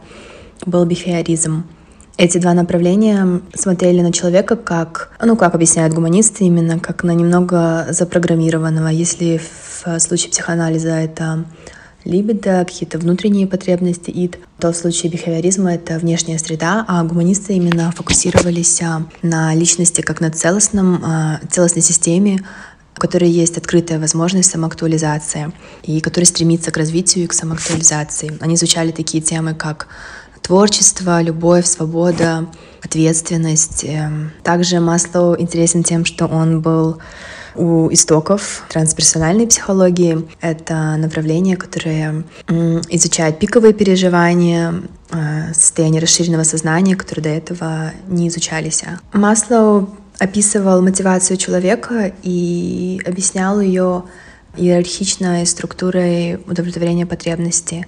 был 0.67 0.85
бихеоризм. 0.85 1.63
Эти 2.21 2.37
два 2.37 2.53
направления 2.53 3.41
смотрели 3.55 4.03
на 4.03 4.13
человека 4.13 4.55
как, 4.55 5.11
ну, 5.25 5.37
как 5.37 5.55
объясняют 5.55 5.95
гуманисты, 5.95 6.45
именно 6.45 6.79
как 6.79 7.03
на 7.03 7.13
немного 7.13 7.87
запрограммированного. 7.89 8.89
Если 8.89 9.41
в 9.83 9.99
случае 9.99 10.31
психоанализа 10.31 10.91
это 10.91 11.47
либидо, 12.05 12.67
какие-то 12.67 12.99
внутренние 12.99 13.47
потребности 13.47 14.11
ид, 14.11 14.39
то 14.59 14.71
в 14.71 14.77
случае 14.77 15.11
бихевиоризма 15.11 15.73
это 15.73 15.99
внешняя 15.99 16.39
среда, 16.39 16.85
а 16.87 17.03
гуманисты 17.05 17.55
именно 17.55 17.91
фокусировались 17.91 18.83
а, 18.83 19.07
на 19.23 19.55
личности 19.55 20.03
как 20.03 20.21
на 20.21 20.31
целостном, 20.31 21.03
а, 21.03 21.41
целостной 21.51 21.83
системе, 21.83 22.45
у 22.99 23.01
которой 23.01 23.31
есть 23.31 23.57
открытая 23.57 23.99
возможность 23.99 24.51
самоактуализации 24.51 25.53
и 25.85 26.03
которая 26.03 26.27
стремится 26.27 26.71
к 26.71 26.77
развитию 26.77 27.25
и 27.25 27.29
к 27.29 27.33
самоактуализации. 27.33 28.37
Они 28.41 28.57
изучали 28.57 28.91
такие 28.91 29.23
темы, 29.23 29.55
как 29.55 29.89
творчество, 30.43 31.21
любовь, 31.23 31.67
свобода, 31.67 32.47
ответственность. 32.83 33.85
Эм, 33.85 34.33
также 34.43 34.81
Маслоу 34.81 35.39
интересен 35.39 35.83
тем, 35.83 36.05
что 36.05 36.27
он 36.27 36.61
был 36.61 36.99
у 37.57 37.93
истоков 37.93 38.65
трансперсональной 38.69 39.47
психологии. 39.47 40.27
Это 40.41 40.97
направление, 40.97 41.57
которое 41.57 42.25
изучает 42.89 43.39
пиковые 43.39 43.73
переживания, 43.73 44.75
э, 45.11 45.53
состояние 45.53 46.01
расширенного 46.01 46.45
сознания, 46.45 46.97
которые 46.97 47.25
до 47.25 47.31
этого 47.31 47.93
не 48.09 48.29
изучались. 48.29 48.85
Маслоу 49.13 49.91
описывал 50.19 50.83
мотивацию 50.83 51.37
человека 51.39 52.13
и 52.23 53.01
объяснял 53.07 53.61
ее 53.61 54.05
иерархичной 54.57 55.47
структурой 55.47 56.37
удовлетворения 56.47 57.07
потребностей. 57.07 57.87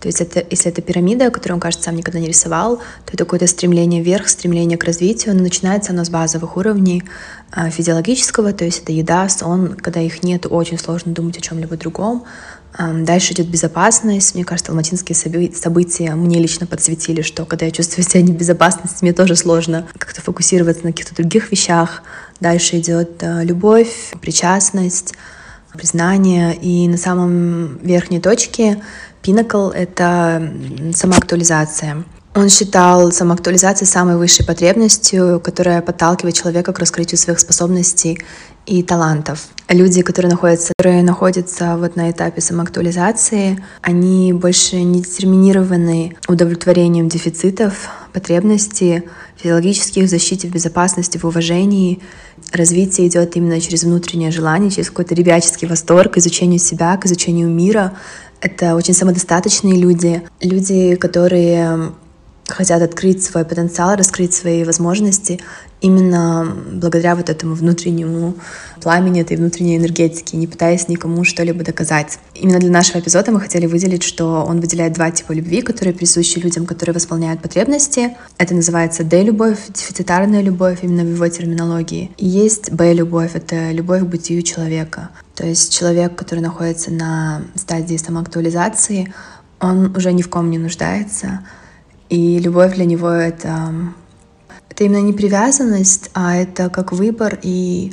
То 0.00 0.06
есть 0.06 0.20
это, 0.20 0.44
если 0.48 0.70
это 0.70 0.80
пирамида, 0.80 1.30
которую 1.30 1.56
он, 1.56 1.60
кажется, 1.60 1.86
сам 1.86 1.96
никогда 1.96 2.20
не 2.20 2.28
рисовал, 2.28 2.76
то 2.76 3.12
это 3.12 3.24
какое-то 3.24 3.46
стремление 3.46 4.02
вверх, 4.02 4.28
стремление 4.28 4.78
к 4.78 4.84
развитию. 4.84 5.34
Но 5.34 5.42
начинается 5.42 5.92
оно 5.92 6.04
с 6.04 6.10
базовых 6.10 6.56
уровней 6.56 7.02
э, 7.56 7.70
физиологического, 7.70 8.52
то 8.52 8.64
есть 8.64 8.82
это 8.82 8.92
еда, 8.92 9.28
сон. 9.28 9.74
Когда 9.74 10.00
их 10.00 10.22
нет, 10.22 10.46
очень 10.48 10.78
сложно 10.78 11.12
думать 11.12 11.38
о 11.38 11.40
чем-либо 11.40 11.76
другом. 11.76 12.24
Э, 12.78 12.92
дальше 12.92 13.32
идет 13.32 13.48
безопасность. 13.48 14.36
Мне 14.36 14.44
кажется, 14.44 14.70
алматинские 14.70 15.16
события 15.52 16.14
мне 16.14 16.38
лично 16.38 16.66
подсветили, 16.66 17.22
что 17.22 17.44
когда 17.44 17.66
я 17.66 17.72
чувствую 17.72 18.04
себя 18.04 18.22
не 18.22 18.32
в 18.32 18.36
безопасности, 18.36 18.98
мне 19.02 19.12
тоже 19.12 19.34
сложно 19.34 19.86
как-то 19.98 20.22
фокусироваться 20.22 20.84
на 20.84 20.92
каких-то 20.92 21.16
других 21.16 21.50
вещах. 21.50 22.02
Дальше 22.40 22.78
идет 22.78 23.20
э, 23.22 23.42
любовь, 23.42 24.12
причастность, 24.20 25.14
признание. 25.72 26.54
И 26.54 26.88
на 26.88 26.96
самом 26.96 27.78
верхней 27.78 28.20
точке 28.20 28.82
Pinnacle— 29.22 29.72
это 29.74 30.52
самоактуализация. 30.94 32.04
Он 32.34 32.48
считал 32.48 33.10
самоактуализацию 33.10 33.88
самой 33.88 34.16
высшей 34.16 34.46
потребностью, 34.46 35.40
которая 35.42 35.82
подталкивает 35.82 36.36
человека 36.36 36.72
к 36.72 36.78
раскрытию 36.78 37.18
своих 37.18 37.40
способностей 37.40 38.20
и 38.64 38.82
талантов. 38.82 39.48
Люди, 39.68 40.02
которые 40.02 40.30
находятся, 40.30 40.72
которые 40.78 41.02
находятся 41.02 41.76
вот 41.76 41.96
на 41.96 42.10
этапе 42.10 42.40
самоактуализации, 42.40 43.64
они 43.80 44.32
больше 44.32 44.76
не 44.82 45.00
детерминированы 45.02 46.16
удовлетворением 46.28 47.08
дефицитов, 47.08 47.88
потребностей, 48.12 49.04
физиологических, 49.36 50.04
в 50.04 50.08
защите, 50.08 50.48
в 50.48 50.52
безопасности, 50.52 51.18
в 51.18 51.24
уважении. 51.24 52.00
Развитие 52.52 53.08
идет 53.08 53.36
именно 53.36 53.60
через 53.60 53.84
внутреннее 53.84 54.30
желание, 54.30 54.70
через 54.70 54.90
какой-то 54.90 55.14
ребяческий 55.14 55.66
восторг, 55.66 56.14
к 56.14 56.18
изучению 56.18 56.60
себя, 56.60 56.96
к 56.96 57.06
изучению 57.06 57.48
мира, 57.48 57.94
это 58.40 58.74
очень 58.74 58.94
самодостаточные 58.94 59.76
люди, 59.76 60.22
люди, 60.40 60.96
которые 60.96 61.92
хотят 62.48 62.82
открыть 62.82 63.24
свой 63.24 63.44
потенциал, 63.44 63.96
раскрыть 63.96 64.34
свои 64.34 64.64
возможности 64.64 65.40
именно 65.80 66.56
благодаря 66.72 67.14
вот 67.14 67.30
этому 67.30 67.54
внутреннему 67.54 68.34
пламени, 68.80 69.20
этой 69.20 69.36
внутренней 69.36 69.76
энергетики, 69.76 70.34
не 70.34 70.46
пытаясь 70.46 70.88
никому 70.88 71.24
что-либо 71.24 71.62
доказать. 71.64 72.18
Именно 72.34 72.58
для 72.58 72.70
нашего 72.70 72.98
эпизода 72.98 73.30
мы 73.30 73.40
хотели 73.40 73.66
выделить, 73.66 74.02
что 74.02 74.44
он 74.44 74.60
выделяет 74.60 74.94
два 74.94 75.10
типа 75.10 75.32
любви, 75.32 75.62
которые 75.62 75.94
присущи 75.94 76.38
людям, 76.38 76.66
которые 76.66 76.94
восполняют 76.94 77.40
потребности. 77.42 78.16
Это 78.38 78.54
называется 78.54 79.04
D-любовь, 79.04 79.58
дефицитарная 79.68 80.42
любовь, 80.42 80.78
именно 80.82 81.04
в 81.04 81.14
его 81.14 81.28
терминологии. 81.28 82.10
И 82.16 82.26
есть 82.26 82.72
B-любовь, 82.72 83.32
это 83.34 83.70
любовь 83.70 84.02
к 84.02 84.06
бытию 84.06 84.42
человека. 84.42 85.10
То 85.34 85.46
есть 85.46 85.72
человек, 85.76 86.16
который 86.16 86.40
находится 86.40 86.90
на 86.90 87.42
стадии 87.54 87.96
самоактуализации, 87.96 89.12
он 89.60 89.96
уже 89.96 90.12
ни 90.12 90.22
в 90.22 90.28
ком 90.28 90.50
не 90.50 90.58
нуждается, 90.58 91.40
и 92.08 92.38
любовь 92.38 92.74
для 92.74 92.84
него— 92.84 93.08
это, 93.10 93.72
это 94.70 94.84
именно 94.84 95.02
не 95.02 95.12
привязанность, 95.12 96.10
а 96.14 96.36
это 96.36 96.70
как 96.70 96.92
выбор 96.92 97.38
и 97.42 97.92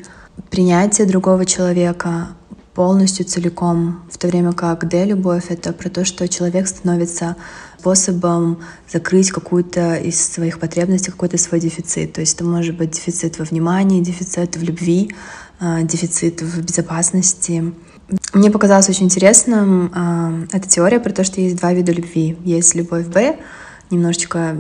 принятие 0.50 1.08
другого 1.08 1.46
человека 1.46 2.30
полностью, 2.74 3.26
целиком, 3.26 4.02
в 4.12 4.18
то 4.18 4.28
время 4.28 4.52
как 4.52 4.88
Д-любовь— 4.88 5.46
это 5.50 5.72
про 5.74 5.90
то, 5.90 6.04
что 6.06 6.28
человек 6.28 6.68
становится 6.68 7.38
способом 7.86 8.60
закрыть 8.92 9.32
какую-то 9.32 9.96
из 9.96 10.20
своих 10.20 10.60
потребностей, 10.60 11.12
какой-то 11.12 11.38
свой 11.38 11.60
дефицит. 11.60 12.14
То 12.14 12.22
есть 12.22 12.34
это 12.36 12.44
может 12.44 12.76
быть 12.76 12.92
дефицит 12.92 13.38
во 13.38 13.46
внимании, 13.46 14.02
дефицит 14.02 14.58
в 14.58 14.64
любви, 14.64 15.16
а, 15.60 15.84
дефицит 15.84 16.42
в 16.42 16.64
безопасности. 16.64 17.74
Мне 18.34 18.50
показалось 18.50 18.90
очень 18.90 19.06
интересным 19.06 19.92
а, 19.94 20.34
эта 20.52 20.68
теория 20.68 21.00
про 21.00 21.12
то, 21.12 21.24
что 21.24 21.42
есть 21.42 21.58
два 21.58 21.74
вида 21.74 21.92
любви. 21.92 22.38
Есть 22.44 22.74
любовь 22.74 23.06
Б, 23.06 23.38
немножечко 23.96 24.58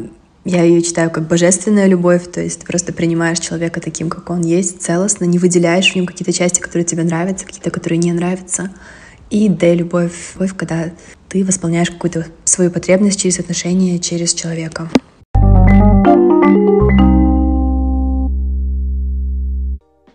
я 0.47 0.61
ее 0.61 0.81
читаю 0.81 1.09
как 1.09 1.27
божественная 1.27 1.87
любовь, 1.87 2.31
то 2.31 2.39
есть 2.39 2.59
ты 2.59 2.65
просто 2.67 2.93
принимаешь 2.93 3.39
человека 3.39 3.81
таким, 3.81 4.09
как 4.09 4.29
он 4.29 4.41
есть, 4.41 4.81
целостно, 4.81 5.25
не 5.25 5.39
выделяешь 5.39 5.91
в 5.91 5.95
нем 5.95 6.05
какие-то 6.05 6.31
части, 6.31 6.59
которые 6.59 6.85
тебе 6.85 7.03
нравятся, 7.03 7.45
какие-то, 7.45 7.71
которые 7.71 7.97
не 7.97 8.13
нравятся. 8.13 8.71
И 9.31 9.49
Д— 9.49 9.73
любовь, 9.75 10.33
любовь, 10.35 10.55
когда 10.55 10.91
ты 11.29 11.43
восполняешь 11.43 11.89
какую-то 11.89 12.27
свою 12.43 12.69
потребность 12.69 13.19
через 13.19 13.39
отношения, 13.39 13.97
через 13.97 14.35
человека. 14.35 14.87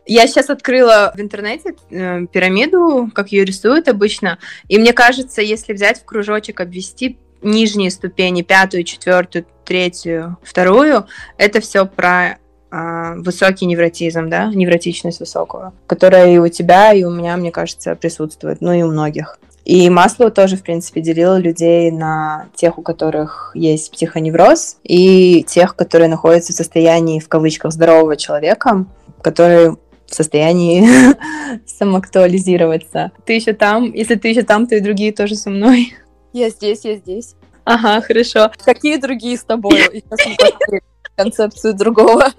Я 0.07 0.27
сейчас 0.27 0.49
открыла 0.49 1.13
в 1.17 1.21
интернете 1.21 1.75
э, 1.91 2.27
пирамиду, 2.33 3.11
как 3.15 3.33
ее 3.33 3.45
рисуют 3.45 3.89
обычно, 3.89 4.39
и 4.69 4.79
мне 4.79 4.93
кажется, 4.93 5.43
если 5.43 5.73
взять 5.73 6.01
в 6.01 6.05
кружочек, 6.05 6.61
обвести 6.61 7.19
нижние 7.43 7.91
ступени, 7.91 8.43
пятую, 8.43 8.85
четвертую, 8.85 9.47
третью, 9.65 10.37
вторую, 10.43 11.07
это 11.39 11.61
все 11.61 11.87
про 11.87 12.39
э, 12.71 13.15
высокий 13.17 13.67
невротизм, 13.67 14.29
да, 14.29 14.47
невротичность 14.53 15.21
высокого, 15.21 15.73
которая 15.87 16.35
и 16.35 16.39
у 16.39 16.49
тебя, 16.49 16.93
и 16.93 17.05
у 17.05 17.11
меня, 17.11 17.37
мне 17.37 17.51
кажется, 17.51 17.95
присутствует, 17.95 18.61
ну 18.61 18.73
и 18.73 18.83
у 18.83 18.89
многих. 18.89 19.39
И 19.65 19.89
Маслоу 19.91 20.31
тоже, 20.31 20.57
в 20.57 20.63
принципе, 20.63 21.01
делил 21.01 21.37
людей 21.37 21.91
на 21.91 22.47
тех, 22.55 22.79
у 22.79 22.83
которых 22.83 23.53
есть 23.55 23.93
психоневроз, 23.93 24.79
и 24.83 25.45
тех, 25.47 25.77
которые 25.77 26.09
находятся 26.09 26.53
в 26.53 26.57
состоянии, 26.57 27.21
в 27.21 27.29
кавычках, 27.29 27.73
здорового 27.73 28.17
человека, 28.17 28.87
который 29.23 29.71
в 29.71 30.15
состоянии 30.15 30.85
самоактуализироваться. 31.67 33.13
Ты 33.25 33.35
еще 33.35 33.53
там? 33.53 33.93
Если 33.93 34.17
ты 34.17 34.29
еще 34.29 34.43
там, 34.43 34.67
то 34.67 34.75
и 34.75 34.81
другие 34.81 35.13
тоже 35.13 35.37
со 35.37 35.51
мной. 35.51 35.95
Я 36.33 36.51
здесь, 36.51 36.85
я 36.85 36.97
здесь. 36.97 37.35
Ага, 37.65 38.01
хорошо. 38.01 38.51
Какие 38.65 38.97
другие 38.97 39.37
с 39.37 39.45
тобой? 39.45 40.05
концепцию 41.17 41.75
другого. 41.75 42.33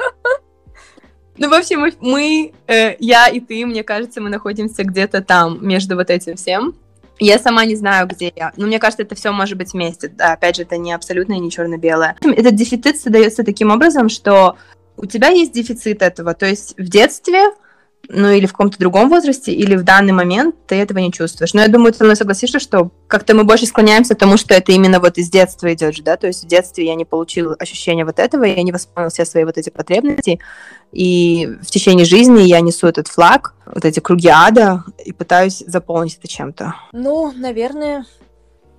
Ну, 1.38 1.50
в 1.50 1.54
общем, 1.54 1.80
мы, 1.82 1.94
мы 2.02 2.54
э, 2.68 2.96
я 3.00 3.28
и 3.28 3.40
ты, 3.40 3.66
мне 3.66 3.84
кажется, 3.84 4.22
мы 4.22 4.30
находимся 4.30 4.84
где-то 4.84 5.22
там, 5.22 5.66
между 5.66 5.96
вот 5.96 6.10
этим 6.10 6.36
всем. 6.36 6.76
Я 7.20 7.38
сама 7.40 7.66
не 7.66 7.76
знаю, 7.76 8.08
где 8.08 8.34
я. 8.36 8.52
Но 8.58 8.68
мне 8.68 8.80
кажется, 8.80 9.04
это 9.04 9.16
все 9.16 9.32
может 9.32 9.58
быть 9.58 9.74
вместе. 9.74 10.08
Да, 10.08 10.34
опять 10.34 10.56
же, 10.56 10.64
это 10.64 10.78
не 10.78 10.92
абсолютно 10.92 11.34
не 11.34 11.52
черно-белое. 11.52 12.16
Этот 12.22 12.56
дефицит 12.56 13.00
создается 13.00 13.44
таким 13.44 13.72
образом, 13.72 14.10
что 14.10 14.58
у 14.98 15.06
тебя 15.06 15.30
есть 15.30 15.52
дефицит 15.52 16.02
этого. 16.02 16.34
То 16.34 16.48
есть 16.48 16.76
в 16.78 16.90
детстве 16.90 17.52
ну 18.08 18.30
или 18.30 18.46
в 18.46 18.52
каком-то 18.52 18.78
другом 18.78 19.10
возрасте, 19.10 19.52
или 19.52 19.76
в 19.76 19.84
данный 19.84 20.14
момент 20.14 20.56
ты 20.68 20.76
этого 20.76 21.00
не 21.00 21.12
чувствуешь. 21.12 21.54
Но 21.54 21.62
я 21.62 21.68
думаю, 21.68 21.92
ты 21.92 22.00
со 22.00 22.04
мной 22.04 22.16
согласишься, 22.16 22.60
что 22.60 22.92
как-то 23.08 23.36
мы 23.36 23.44
больше 23.44 23.66
склоняемся 23.66 24.16
к 24.16 24.18
тому, 24.18 24.38
что 24.38 24.54
это 24.54 24.72
именно 24.72 25.00
вот 25.00 25.18
из 25.18 25.30
детства 25.30 25.74
идет 25.74 25.96
же, 25.96 26.04
да, 26.04 26.18
то 26.18 26.28
есть 26.28 26.44
в 26.44 26.48
детстве 26.48 26.86
я 26.86 26.96
не 26.96 27.06
получил 27.06 27.56
ощущения 27.58 28.06
вот 28.06 28.20
этого, 28.20 28.44
я 28.44 28.62
не 28.64 28.72
восполнил 28.72 29.10
все 29.10 29.26
свои 29.26 29.44
вот 29.44 29.58
эти 29.58 29.70
потребности, 29.70 30.40
и 30.92 31.58
в 31.62 31.68
течение 31.68 32.06
жизни 32.06 32.42
я 32.42 32.60
несу 32.62 32.88
этот 32.88 33.08
флаг, 33.08 33.56
вот 33.66 33.86
эти 33.86 34.00
круги 34.00 34.28
ада, 34.28 34.84
и 35.04 35.14
пытаюсь 35.14 35.64
заполнить 35.66 36.18
это 36.18 36.28
чем-то. 36.28 36.76
Ну, 36.92 37.32
наверное, 37.32 38.06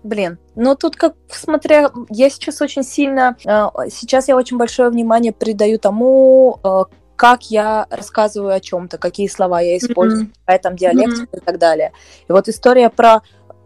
Блин, 0.04 0.38
ну 0.56 0.74
тут 0.74 0.96
как, 0.96 1.14
смотря, 1.28 1.90
я 2.10 2.28
сейчас 2.28 2.60
очень 2.60 2.82
сильно, 2.82 3.36
э, 3.44 3.68
сейчас 3.88 4.26
я 4.26 4.34
очень 4.36 4.56
большое 4.56 4.90
внимание 4.90 5.32
придаю 5.32 5.78
тому, 5.78 6.58
э, 6.64 6.84
как 7.22 7.52
я 7.52 7.86
рассказываю 7.88 8.52
о 8.52 8.58
чем-то, 8.58 8.98
какие 8.98 9.28
слова 9.28 9.60
я 9.60 9.78
использую, 9.78 10.24
mm-hmm. 10.24 10.34
какая 10.40 10.58
там 10.58 10.74
диалектика 10.74 11.36
mm-hmm. 11.36 11.40
и 11.40 11.44
так 11.44 11.58
далее. 11.58 11.92
И 12.28 12.32
вот 12.32 12.48
история 12.48 12.90
про 12.90 13.22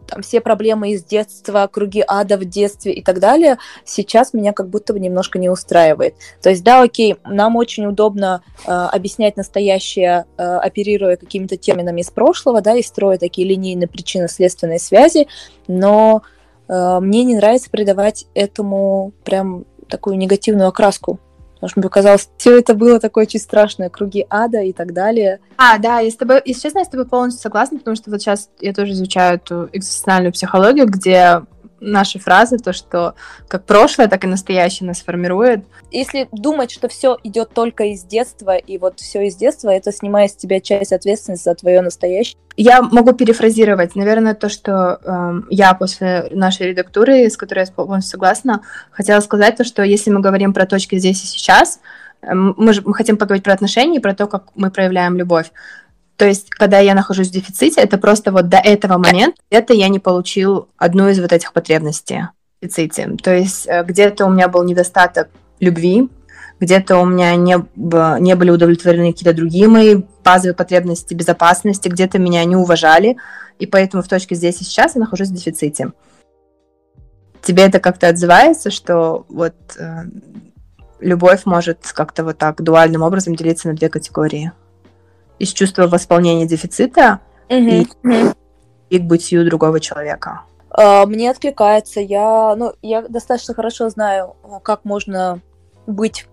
там 0.06 0.20
все 0.20 0.42
проблемы 0.42 0.90
из 0.90 1.02
детства, 1.02 1.66
круги 1.72 2.04
ада 2.06 2.36
в 2.36 2.44
детстве 2.44 2.92
и 2.92 3.02
так 3.02 3.18
далее, 3.18 3.56
сейчас 3.86 4.34
меня 4.34 4.52
как 4.52 4.68
будто 4.68 4.92
бы 4.92 5.00
немножко 5.00 5.38
не 5.38 5.48
устраивает. 5.48 6.16
То 6.42 6.50
есть, 6.50 6.64
да, 6.64 6.82
окей, 6.82 7.16
нам 7.24 7.56
очень 7.56 7.86
удобно 7.86 8.42
э, 8.66 8.70
объяснять 8.70 9.38
настоящее, 9.38 10.26
э, 10.36 10.42
оперируя 10.42 11.16
какими-то 11.16 11.56
терминами 11.56 12.02
из 12.02 12.10
прошлого, 12.10 12.60
да, 12.60 12.76
и 12.76 12.82
строя 12.82 13.16
такие 13.16 13.48
линейные 13.48 13.88
причинно-следственные 13.88 14.80
связи, 14.80 15.28
но 15.66 16.20
э, 16.68 16.98
мне 17.00 17.24
не 17.24 17.36
нравится 17.36 17.70
придавать 17.70 18.26
этому 18.34 19.14
прям 19.24 19.64
такую 19.88 20.18
негативную 20.18 20.68
окраску. 20.68 21.20
Потому 21.56 21.70
что 21.70 21.80
мне 21.80 21.88
показалось, 21.88 22.28
все 22.36 22.58
это 22.58 22.74
было 22.74 23.00
такое 23.00 23.24
очень 23.24 23.40
страшное, 23.40 23.88
круги 23.88 24.26
ада 24.28 24.60
и 24.60 24.72
так 24.72 24.92
далее. 24.92 25.40
А, 25.56 25.78
да, 25.78 26.00
я 26.00 26.10
с 26.10 26.16
тобой, 26.16 26.42
если 26.44 26.62
честно, 26.62 26.80
я 26.80 26.84
с 26.84 26.88
тобой 26.88 27.06
полностью 27.06 27.42
согласна, 27.42 27.78
потому 27.78 27.96
что 27.96 28.10
вот 28.10 28.20
сейчас 28.20 28.50
я 28.60 28.74
тоже 28.74 28.92
изучаю 28.92 29.36
эту 29.36 29.68
экзистенциальную 29.72 30.32
психологию, 30.32 30.86
где 30.86 31.42
наши 31.80 32.18
фразы, 32.18 32.58
то, 32.58 32.72
что 32.72 33.14
как 33.48 33.64
прошлое, 33.64 34.08
так 34.08 34.24
и 34.24 34.26
настоящее 34.26 34.86
нас 34.86 35.02
формирует. 35.02 35.64
Если 35.90 36.28
думать, 36.32 36.70
что 36.70 36.88
все 36.88 37.16
идет 37.22 37.50
только 37.50 37.84
из 37.84 38.04
детства, 38.04 38.56
и 38.56 38.78
вот 38.78 39.00
все 39.00 39.26
из 39.26 39.36
детства, 39.36 39.70
это 39.70 39.92
снимает 39.92 40.32
с 40.32 40.36
тебя 40.36 40.60
часть 40.60 40.92
ответственности 40.92 41.44
за 41.44 41.54
твое 41.54 41.80
настоящее. 41.80 42.36
Я 42.56 42.80
могу 42.80 43.12
перефразировать. 43.12 43.94
Наверное, 43.96 44.34
то, 44.34 44.48
что 44.48 44.98
э, 45.04 45.42
я 45.50 45.74
после 45.74 46.28
нашей 46.30 46.68
редактуры, 46.68 47.28
с 47.28 47.36
которой 47.36 47.66
я 47.66 47.72
полностью 47.72 48.12
согласна, 48.12 48.62
хотела 48.90 49.20
сказать 49.20 49.56
то, 49.56 49.64
что 49.64 49.82
если 49.82 50.10
мы 50.10 50.20
говорим 50.20 50.54
про 50.54 50.64
точки 50.64 50.96
здесь 50.98 51.22
и 51.22 51.26
сейчас, 51.26 51.80
э, 52.22 52.32
мы, 52.32 52.72
же, 52.72 52.82
мы 52.82 52.94
хотим 52.94 53.18
поговорить 53.18 53.44
про 53.44 53.52
отношения 53.52 53.98
и 53.98 54.02
про 54.02 54.14
то, 54.14 54.26
как 54.26 54.44
мы 54.54 54.70
проявляем 54.70 55.16
любовь. 55.16 55.52
То 56.16 56.26
есть, 56.26 56.50
когда 56.50 56.78
я 56.78 56.94
нахожусь 56.94 57.28
в 57.28 57.32
дефиците, 57.32 57.80
это 57.80 57.98
просто 57.98 58.32
вот 58.32 58.48
до 58.48 58.56
этого 58.56 58.98
момента 58.98 59.36
это 59.50 59.74
я 59.74 59.88
не 59.88 59.98
получил 59.98 60.68
одну 60.76 61.08
из 61.08 61.20
вот 61.20 61.32
этих 61.32 61.52
потребностей 61.52 62.28
в 62.60 62.66
дефиците. 62.66 63.16
То 63.22 63.34
есть, 63.34 63.66
э, 63.66 63.84
где-то 63.84 64.24
у 64.26 64.30
меня 64.30 64.48
был 64.48 64.64
недостаток 64.64 65.28
любви, 65.60 66.08
где-то 66.58 66.98
у 66.98 67.04
меня 67.04 67.36
не, 67.36 67.56
не 67.76 68.34
были 68.34 68.50
удовлетворены 68.50 69.12
какие-то 69.12 69.36
другие 69.36 69.68
мои 69.68 70.02
базовые 70.24 70.54
потребности 70.54 71.12
безопасности, 71.12 71.88
где-то 71.88 72.18
меня 72.18 72.44
не 72.44 72.56
уважали, 72.56 73.18
и 73.58 73.66
поэтому 73.66 74.02
в 74.02 74.08
точке 74.08 74.34
здесь 74.34 74.60
и 74.60 74.64
сейчас 74.64 74.94
я 74.94 75.02
нахожусь 75.02 75.28
в 75.28 75.34
дефиците. 75.34 75.92
Тебе 77.42 77.64
это 77.64 77.78
как-то 77.78 78.08
отзывается, 78.08 78.70
что 78.70 79.26
вот 79.28 79.54
э, 79.78 80.04
любовь 80.98 81.42
может 81.44 81.78
как-то 81.92 82.24
вот 82.24 82.38
так 82.38 82.62
дуальным 82.62 83.02
образом 83.02 83.36
делиться 83.36 83.68
на 83.68 83.74
две 83.74 83.88
категории? 83.88 84.52
Из 85.38 85.52
чувства 85.52 85.86
восполнения 85.86 86.46
дефицита 86.46 87.20
mm-hmm. 87.48 88.34
и, 88.90 88.96
и 88.96 88.98
к 88.98 89.02
бытию 89.02 89.44
другого 89.44 89.80
человека. 89.80 90.42
Uh, 90.70 91.06
мне 91.06 91.30
откликается. 91.30 92.00
Я, 92.00 92.54
ну, 92.56 92.74
я 92.82 93.02
достаточно 93.02 93.54
хорошо 93.54 93.88
знаю, 93.88 94.36
как 94.62 94.84
можно 94.84 95.40
быть, 95.86 96.26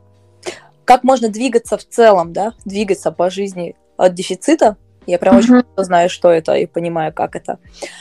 как 0.84 1.04
можно 1.04 1.30
двигаться 1.30 1.78
в 1.78 1.88
целом, 1.88 2.34
да, 2.34 2.54
двигаться 2.66 3.12
по 3.12 3.30
жизни 3.30 3.76
от 3.96 4.14
дефицита 4.14 4.76
я 5.06 5.20
прям 5.20 5.36
uh-huh. 5.36 5.40
очень 5.40 5.50
хорошо 5.50 5.68
знаю, 5.78 6.10
что 6.10 6.30
это, 6.30 6.54
и 6.54 6.66
понимаю, 6.66 7.14
как 7.14 7.36
это. 7.36 7.60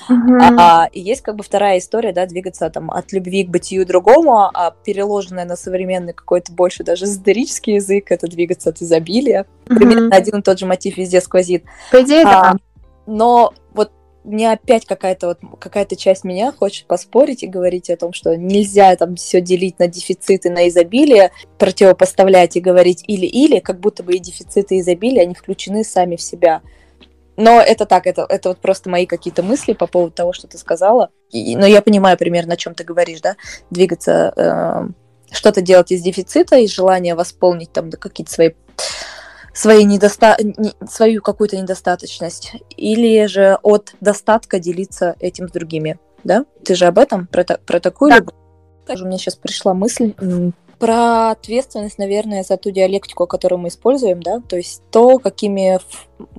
Uh-huh. 0.09 0.57
А, 0.59 0.89
и 0.93 1.01
есть 1.01 1.23
как 1.23 1.37
бы 1.37 1.43
вторая 1.43 1.79
история, 1.79 2.13
да, 2.13 2.27
двигаться 2.27 2.71
там 2.71 2.91
от 2.91 3.13
любви 3.13 3.45
к 3.45 3.51
бытию 3.51 3.87
другому, 3.87 4.51
а 4.53 4.75
переложенная 4.85 5.45
на 5.45 5.57
современный 5.57 6.13
какой-то 6.13 6.53
больше 6.53 6.85
даже 6.85 7.05
эзотерический 7.05 7.75
язык, 7.75 8.11
это 8.11 8.27
двигаться 8.27 8.71
от 8.71 8.81
изобилия. 8.83 9.47
Uh-huh. 9.67 9.77
Примерно 9.77 10.17
один 10.17 10.39
и 10.39 10.43
тот 10.43 10.59
же 10.59 10.67
мотив 10.67 10.97
везде 10.97 11.21
сквозит. 11.21 11.65
По 11.91 12.03
идее, 12.03 12.23
а, 12.25 12.53
да. 12.53 12.57
Но 13.07 13.53
вот 13.73 13.91
мне 14.25 14.53
опять 14.53 14.87
какая-то 14.87 15.29
вот 15.29 15.39
какая-то 15.59 15.97
часть 15.97 16.25
меня 16.25 16.53
хочет 16.53 16.87
поспорить 16.87 17.43
и 17.43 17.49
говорить 17.49 17.91
о 17.91 17.97
том, 17.97 18.13
что 18.13 18.37
нельзя 18.37 18.95
там 18.97 19.17
все 19.17 19.41
делить 19.41 19.79
на 19.79 19.89
дефициты, 19.89 20.51
на 20.51 20.69
изобилие, 20.69 21.33
противопоставлять 21.59 22.57
и 22.57 22.61
говорить 22.61 23.05
или-или, 23.07 23.59
как 23.59 23.81
будто 23.81 24.03
бы 24.03 24.15
и 24.15 24.21
дефициты, 24.21 24.77
и 24.77 24.81
изобилие, 24.81 25.23
они 25.23 25.35
включены 25.35 25.85
сами 25.85 26.17
в 26.17 26.23
себя. 26.23 26.63
Но 27.37 27.61
это 27.61 27.87
так, 27.87 28.07
это, 28.07 28.27
это 28.29 28.51
вот 28.51 28.59
просто 28.59 28.91
мои 28.91 29.07
какие-то 29.07 29.43
мысли 29.43 29.73
по 29.73 29.87
поводу 29.87 30.13
того, 30.13 30.33
что 30.33 30.47
ты 30.49 30.59
сказала. 30.59 31.11
И, 31.31 31.57
но 31.57 31.67
я 31.67 31.81
понимаю 31.83 32.19
примерно, 32.19 32.55
о 32.55 32.57
чем 32.57 32.75
ты 32.75 32.85
говоришь, 32.85 33.21
да? 33.21 33.37
Двигаться, 33.71 34.33
э, 34.37 34.89
что-то 35.31 35.63
делать 35.63 35.93
из 35.93 36.03
дефицита, 36.03 36.57
из 36.57 36.71
желания 36.71 37.15
восполнить 37.15 37.73
там 37.73 37.91
какие-то 37.91 38.33
свои 38.33 38.51
свои 39.55 39.85
недоста... 39.85 40.37
не, 40.41 40.73
свою 40.89 41.23
какую-то 41.23 41.57
недостаточность, 41.57 42.53
или 42.77 43.27
же 43.27 43.59
от 43.63 43.95
достатка 44.01 44.59
делиться 44.59 45.15
этим 45.21 45.49
с 45.49 45.53
другими, 45.53 45.99
да? 46.25 46.47
Ты 46.65 46.75
же 46.75 46.87
об 46.87 46.99
этом, 46.99 47.27
про, 47.27 47.45
про 47.45 47.81
такую 47.81 48.11
да. 48.11 48.19
любовь? 48.19 48.35
Также 48.87 49.05
у 49.05 49.07
меня 49.07 49.19
сейчас 49.19 49.37
пришла 49.37 49.75
мысль 49.75 50.15
про 50.83 51.31
ответственность, 51.31 51.97
наверное, 51.99 52.43
за 52.43 52.57
ту 52.57 52.73
диалектику, 52.73 53.29
которую 53.29 53.61
мы 53.61 53.69
используем, 53.69 54.21
да, 54.21 54.41
то 54.41 54.57
есть 54.57 54.83
то, 54.91 55.19
какими, 55.19 55.79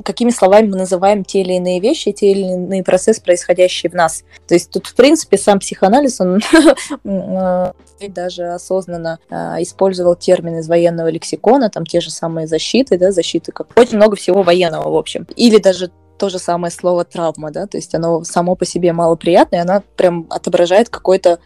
какими 0.03 0.31
словами 0.31 0.67
мы 0.67 0.75
называем 0.79 1.23
те 1.23 1.39
или 1.39 1.53
иные 1.53 1.79
вещи, 1.79 2.11
те 2.11 2.31
или 2.31 2.41
иные 2.41 2.83
процессы, 2.83 3.23
происходящие 3.23 3.89
в 3.89 3.93
нас. 3.93 4.25
То 4.45 4.55
есть 4.55 4.69
тут, 4.69 4.87
в 4.87 4.95
принципе, 4.95 5.37
сам 5.37 5.59
психоанализ, 5.59 6.19
он 6.19 6.41
э, 7.05 7.73
даже 8.09 8.47
осознанно 8.47 9.17
э, 9.29 9.35
использовал 9.61 10.15
термины 10.15 10.59
из 10.59 10.67
военного 10.67 11.07
лексикона, 11.07 11.69
там 11.69 11.85
те 11.85 12.01
же 12.01 12.11
самые 12.11 12.45
защиты, 12.45 12.97
да, 12.97 13.13
защиты, 13.13 13.53
как 13.53 13.67
очень 13.77 13.95
много 13.95 14.17
всего 14.17 14.43
военного, 14.43 14.89
в 14.89 14.97
общем. 14.97 15.25
Или 15.37 15.57
даже 15.57 15.89
то 16.17 16.27
же 16.27 16.37
самое 16.37 16.69
слово 16.69 17.05
травма, 17.05 17.49
да, 17.49 17.65
то 17.65 17.77
есть 17.77 17.95
оно 17.95 18.25
само 18.25 18.55
по 18.55 18.65
себе 18.65 18.91
малоприятное, 18.91 19.61
оно 19.61 19.83
прям 19.95 20.27
отображает 20.29 20.89
какой-то 20.89 21.39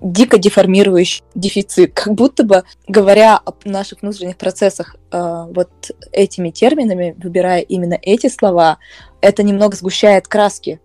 дико 0.00 0.38
деформирующий 0.38 1.22
дефицит, 1.34 1.92
как 1.94 2.14
будто 2.14 2.44
бы, 2.44 2.64
говоря 2.86 3.40
о 3.44 3.52
наших 3.64 4.02
внутренних 4.02 4.36
процессах 4.36 4.96
э, 5.10 5.44
вот 5.50 5.70
этими 6.12 6.50
терминами, 6.50 7.14
выбирая 7.18 7.60
именно 7.60 7.98
эти 8.00 8.28
слова, 8.28 8.78
это 9.20 9.42
немного 9.42 9.76
сгущает 9.76 10.28
краски. 10.28 10.80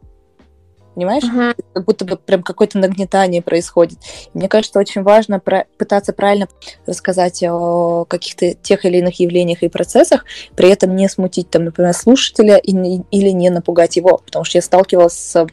Понимаешь? 0.95 1.23
Uh-huh. 1.23 1.55
Как 1.73 1.85
будто 1.85 2.05
бы 2.05 2.17
прям 2.17 2.43
какое-то 2.43 2.77
нагнетание 2.77 3.41
происходит. 3.41 3.97
И 4.33 4.37
мне 4.37 4.47
кажется, 4.47 4.79
очень 4.79 5.01
важно 5.01 5.39
про- 5.39 5.65
пытаться 5.77 6.13
правильно 6.13 6.47
рассказать 6.85 7.41
о 7.43 8.05
каких-то 8.05 8.53
тех 8.53 8.85
или 8.85 8.97
иных 8.97 9.19
явлениях 9.19 9.63
и 9.63 9.69
процессах, 9.69 10.25
при 10.55 10.69
этом 10.69 10.95
не 10.95 11.09
смутить, 11.09 11.49
там, 11.49 11.65
например, 11.65 11.93
слушателя 11.93 12.57
и, 12.57 12.71
или 12.71 13.29
не 13.29 13.49
напугать 13.49 13.95
его. 13.95 14.19
Потому 14.19 14.45
что 14.45 14.59
я 14.59 14.61
сталкивалась 14.61 15.13
с 15.13 15.47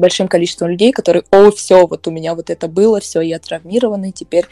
большим 0.00 0.28
количеством 0.28 0.68
людей, 0.68 0.92
которые, 0.92 1.24
о, 1.30 1.50
все, 1.50 1.86
вот 1.86 2.06
у 2.06 2.10
меня 2.10 2.34
вот 2.34 2.50
это 2.50 2.68
было, 2.68 3.00
все, 3.00 3.20
я 3.20 3.38
травмированный, 3.38 4.12
теперь 4.12 4.46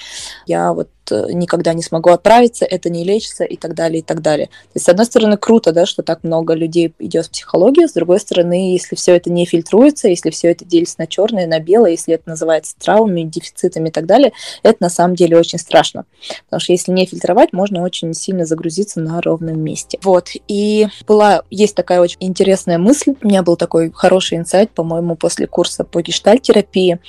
я 0.47 0.73
вот 0.73 0.89
никогда 1.31 1.73
не 1.75 1.83
смогу 1.83 2.11
отправиться, 2.11 2.65
это 2.65 2.91
не 2.91 3.05
лечится 3.05 3.45
и 3.45 3.57
так 3.57 3.75
далее, 3.75 4.01
и 4.01 4.03
так 4.03 4.23
далее. 4.23 4.47
То 4.47 4.77
есть, 4.77 4.87
с 4.87 4.89
одной 4.89 5.07
стороны, 5.07 5.37
круто, 5.37 5.73
да, 5.73 5.87
что 5.87 6.03
так 6.03 6.25
много 6.25 6.55
людей 6.55 6.95
идет 6.99 7.27
в 7.27 7.31
психологию, 7.31 7.89
с 7.89 7.93
другой 7.93 8.21
стороны, 8.21 8.73
если 8.73 8.97
все 8.97 9.17
это 9.17 9.31
не 9.31 9.47
фильтруется, 9.47 10.09
если 10.09 10.31
все 10.31 10.51
это 10.51 10.65
делится 10.65 10.97
на 10.99 11.07
черное, 11.07 11.47
на 11.47 11.61
белое, 11.61 11.93
если 11.93 12.15
это 12.15 12.29
называется 12.29 12.75
травмами, 12.79 13.23
дефицитами 13.23 13.89
и 13.89 13.93
так 13.93 14.07
далее, 14.07 14.33
это 14.63 14.79
на 14.81 14.91
самом 14.91 15.15
деле 15.15 15.39
очень 15.39 15.59
страшно. 15.59 16.05
Потому 16.47 16.61
что 16.61 16.73
если 16.73 16.93
не 16.93 17.07
фильтровать, 17.07 17.53
можно 17.53 17.83
очень 17.83 18.15
сильно 18.15 18.47
загрузиться 18.47 19.01
на 19.01 19.21
ровном 19.21 19.61
месте. 19.61 19.99
Вот. 20.03 20.31
И 20.49 20.89
была, 21.07 21.43
есть 21.51 21.75
такая 21.75 22.01
очень 22.01 22.19
интересная 22.21 22.79
мысль. 22.79 23.15
У 23.23 23.27
меня 23.27 23.43
был 23.43 23.57
такой 23.57 23.91
хороший 23.93 24.39
инсайт, 24.39 24.71
по-моему, 24.71 25.17
после 25.17 25.47
курса 25.47 25.85
по 25.85 26.03
гештальтерапии 26.03 27.01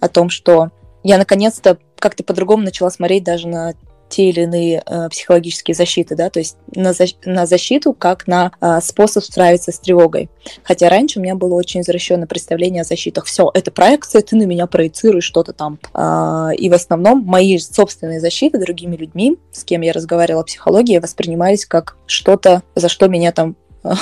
о 0.00 0.08
том, 0.08 0.30
что 0.30 0.70
я 1.02 1.18
наконец-то 1.18 1.78
как-то 1.98 2.24
по-другому 2.24 2.64
начала 2.64 2.90
смотреть 2.90 3.24
даже 3.24 3.48
на 3.48 3.74
те 4.12 4.28
или 4.28 4.42
иные 4.42 4.82
э, 4.84 5.08
психологические 5.08 5.74
защиты, 5.74 6.14
да, 6.14 6.28
то 6.28 6.38
есть 6.38 6.58
на, 6.74 6.90
защ- 6.90 7.16
на 7.24 7.46
защиту 7.46 7.94
как 7.94 8.26
на 8.26 8.52
э, 8.60 8.80
способ 8.82 9.24
справиться 9.24 9.72
с 9.72 9.78
тревогой. 9.78 10.28
Хотя 10.64 10.90
раньше 10.90 11.18
у 11.18 11.22
меня 11.22 11.34
было 11.34 11.54
очень 11.54 11.80
извращенное 11.80 12.26
представление 12.26 12.82
о 12.82 12.84
защитах. 12.84 13.24
Все, 13.24 13.50
это 13.54 13.70
проекция, 13.70 14.20
ты 14.20 14.36
на 14.36 14.42
меня 14.42 14.66
проецируешь 14.66 15.24
что-то 15.24 15.54
там. 15.54 15.78
Э, 15.94 16.54
и 16.54 16.68
в 16.68 16.74
основном 16.74 17.22
мои 17.24 17.56
собственные 17.56 18.20
защиты 18.20 18.58
другими 18.58 18.96
людьми, 18.96 19.38
с 19.50 19.64
кем 19.64 19.80
я 19.80 19.94
разговаривала 19.94 20.42
о 20.42 20.46
психологии, 20.46 20.98
воспринимались 20.98 21.64
как 21.64 21.96
что-то, 22.06 22.62
за 22.74 22.90
что 22.90 23.08
меня 23.08 23.32
там 23.32 23.56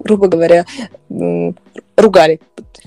грубо 0.00 0.28
говоря, 0.28 0.66
ругали. 1.96 2.40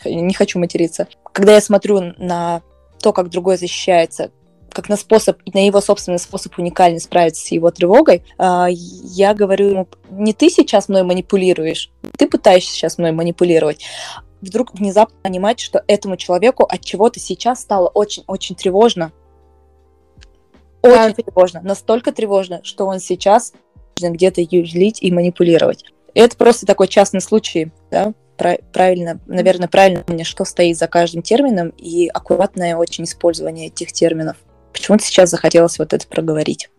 Не 0.05 0.33
хочу 0.33 0.59
материться. 0.59 1.07
Когда 1.31 1.53
я 1.53 1.61
смотрю 1.61 2.13
на 2.17 2.61
то, 3.01 3.13
как 3.13 3.29
другой 3.29 3.57
защищается, 3.57 4.31
как 4.71 4.89
на 4.89 4.97
способ, 4.97 5.39
на 5.53 5.65
его 5.65 5.81
собственный 5.81 6.19
способ 6.19 6.57
уникальный 6.57 6.99
справиться 6.99 7.45
с 7.45 7.51
его 7.51 7.71
тревогой, 7.71 8.23
а, 8.37 8.67
я 8.69 9.33
говорю 9.33 9.69
ему, 9.69 9.87
не 10.09 10.33
ты 10.33 10.49
сейчас 10.49 10.89
мной 10.89 11.03
манипулируешь, 11.03 11.91
ты 12.17 12.27
пытаешься 12.27 12.71
сейчас 12.71 12.97
мной 12.97 13.11
манипулировать, 13.11 13.85
вдруг 14.41 14.73
внезапно 14.73 15.15
понимать, 15.21 15.59
что 15.59 15.83
этому 15.87 16.17
человеку 16.17 16.63
от 16.63 16.81
чего-то 16.81 17.19
сейчас 17.19 17.61
стало 17.61 17.87
очень-очень 17.87 18.55
тревожно. 18.55 19.11
Очень 20.81 21.13
да. 21.15 21.23
тревожно. 21.23 21.61
Настолько 21.61 22.13
тревожно, 22.13 22.61
что 22.63 22.85
он 22.85 22.99
сейчас 22.99 23.53
где-то 24.01 24.41
юлить 24.41 25.03
и 25.03 25.11
манипулировать. 25.11 25.83
Это 26.13 26.37
просто 26.37 26.65
такой 26.65 26.87
частный 26.87 27.21
случай, 27.21 27.71
да, 27.91 28.13
правильно, 28.71 29.19
наверное, 29.27 29.67
правильно 29.67 30.03
мне, 30.07 30.23
что 30.23 30.45
стоит 30.45 30.77
за 30.77 30.87
каждым 30.87 31.21
термином 31.21 31.69
и 31.77 32.07
аккуратное 32.07 32.75
очень 32.75 33.03
использование 33.03 33.67
этих 33.67 33.91
терминов. 33.91 34.37
Почему-то 34.73 35.03
сейчас 35.03 35.29
захотелось 35.29 35.79
вот 35.79 35.93
это 35.93 36.07
проговорить. 36.07 36.69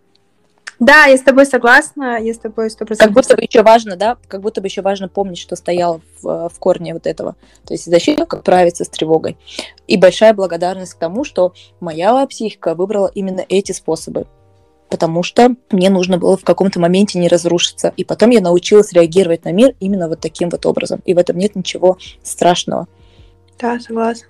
Да, 0.80 1.04
я 1.04 1.18
с 1.18 1.20
тобой 1.20 1.44
согласна, 1.44 2.18
я 2.18 2.32
с 2.32 2.38
тобой 2.38 2.70
сто 2.70 2.86
процентов. 2.86 3.08
Как 3.08 3.14
будто 3.14 3.36
бы 3.36 3.42
еще 3.42 3.62
важно, 3.62 3.96
да, 3.96 4.16
как 4.28 4.40
будто 4.40 4.62
бы 4.62 4.66
еще 4.66 4.80
важно 4.80 5.10
помнить, 5.10 5.36
что 5.36 5.54
стояло 5.54 6.00
в, 6.22 6.48
в 6.48 6.58
корне 6.58 6.94
вот 6.94 7.06
этого. 7.06 7.36
То 7.66 7.74
есть 7.74 7.84
защита, 7.84 8.24
как 8.24 8.40
справиться 8.40 8.84
с 8.84 8.88
тревогой. 8.88 9.36
И 9.86 9.98
большая 9.98 10.32
благодарность 10.32 10.94
к 10.94 10.98
тому, 10.98 11.24
что 11.24 11.52
моя 11.80 12.26
психика 12.26 12.74
выбрала 12.74 13.10
именно 13.14 13.44
эти 13.46 13.72
способы 13.72 14.26
потому 14.90 15.22
что 15.22 15.54
мне 15.70 15.88
нужно 15.88 16.18
было 16.18 16.36
в 16.36 16.44
каком-то 16.44 16.80
моменте 16.80 17.18
не 17.18 17.28
разрушиться. 17.28 17.94
И 17.96 18.04
потом 18.04 18.30
я 18.30 18.40
научилась 18.40 18.92
реагировать 18.92 19.44
на 19.44 19.52
мир 19.52 19.74
именно 19.80 20.08
вот 20.08 20.20
таким 20.20 20.50
вот 20.50 20.66
образом. 20.66 21.00
И 21.06 21.14
в 21.14 21.18
этом 21.18 21.38
нет 21.38 21.54
ничего 21.54 21.96
страшного. 22.22 22.88
Да, 23.58 23.78
согласна. 23.78 24.26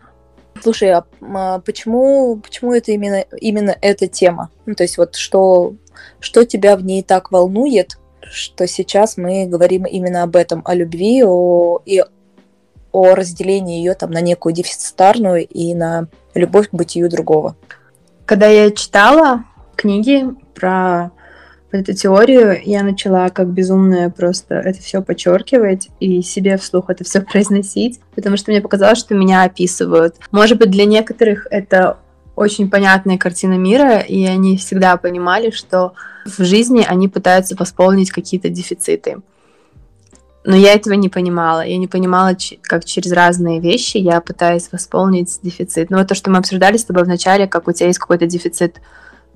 Слушай, 0.62 0.90
а, 0.90 1.04
а 1.22 1.60
почему, 1.60 2.36
почему 2.36 2.74
это 2.74 2.92
именно, 2.92 3.24
именно 3.40 3.76
эта 3.80 4.06
тема? 4.06 4.50
Ну, 4.66 4.74
то 4.74 4.82
есть 4.82 4.98
вот 4.98 5.16
что, 5.16 5.74
что 6.18 6.44
тебя 6.44 6.76
в 6.76 6.84
ней 6.84 7.02
так 7.02 7.32
волнует, 7.32 7.98
что 8.20 8.66
сейчас 8.66 9.16
мы 9.16 9.46
говорим 9.46 9.84
именно 9.84 10.22
об 10.22 10.36
этом, 10.36 10.62
о 10.66 10.74
любви 10.74 11.24
о, 11.24 11.80
и 11.86 12.04
о 12.92 13.14
разделении 13.14 13.78
ее 13.78 13.94
там 13.94 14.10
на 14.10 14.20
некую 14.20 14.52
дефицитарную 14.52 15.46
и 15.46 15.74
на 15.74 16.08
любовь 16.34 16.68
к 16.68 16.74
бытию 16.74 17.08
другого? 17.08 17.56
Когда 18.26 18.46
я 18.48 18.70
читала 18.70 19.44
книги 19.76 20.26
про 20.60 21.78
эту 21.78 21.94
теорию, 21.94 22.60
я 22.64 22.82
начала 22.82 23.28
как 23.28 23.48
безумная 23.48 24.10
просто 24.10 24.56
это 24.56 24.80
все 24.80 25.02
подчеркивать 25.02 25.88
и 26.00 26.20
себе 26.20 26.56
вслух 26.56 26.90
это 26.90 27.04
все 27.04 27.20
произносить, 27.32 28.00
потому 28.14 28.36
что 28.36 28.50
мне 28.50 28.60
показалось, 28.60 28.98
что 28.98 29.14
меня 29.14 29.44
описывают. 29.44 30.16
Может 30.30 30.58
быть, 30.58 30.70
для 30.70 30.84
некоторых 30.84 31.46
это 31.50 31.98
очень 32.36 32.70
понятная 32.70 33.18
картина 33.18 33.54
мира, 33.54 33.98
и 33.98 34.24
они 34.24 34.56
всегда 34.56 34.96
понимали, 34.96 35.50
что 35.50 35.92
в 36.24 36.42
жизни 36.42 36.84
они 36.86 37.08
пытаются 37.08 37.54
восполнить 37.56 38.10
какие-то 38.10 38.48
дефициты. 38.48 39.18
Но 40.42 40.56
я 40.56 40.72
этого 40.72 40.94
не 40.94 41.10
понимала. 41.10 41.60
Я 41.60 41.76
не 41.76 41.86
понимала, 41.86 42.34
как 42.62 42.86
через 42.86 43.12
разные 43.12 43.60
вещи 43.60 43.98
я 43.98 44.22
пытаюсь 44.22 44.70
восполнить 44.72 45.38
дефицит. 45.42 45.90
Ну, 45.90 45.98
вот 45.98 46.08
то, 46.08 46.14
что 46.14 46.30
мы 46.30 46.38
обсуждали 46.38 46.78
с 46.78 46.84
тобой 46.84 47.04
вначале, 47.04 47.46
как 47.46 47.68
у 47.68 47.72
тебя 47.72 47.88
есть 47.88 47.98
какой-то 47.98 48.24
дефицит 48.24 48.80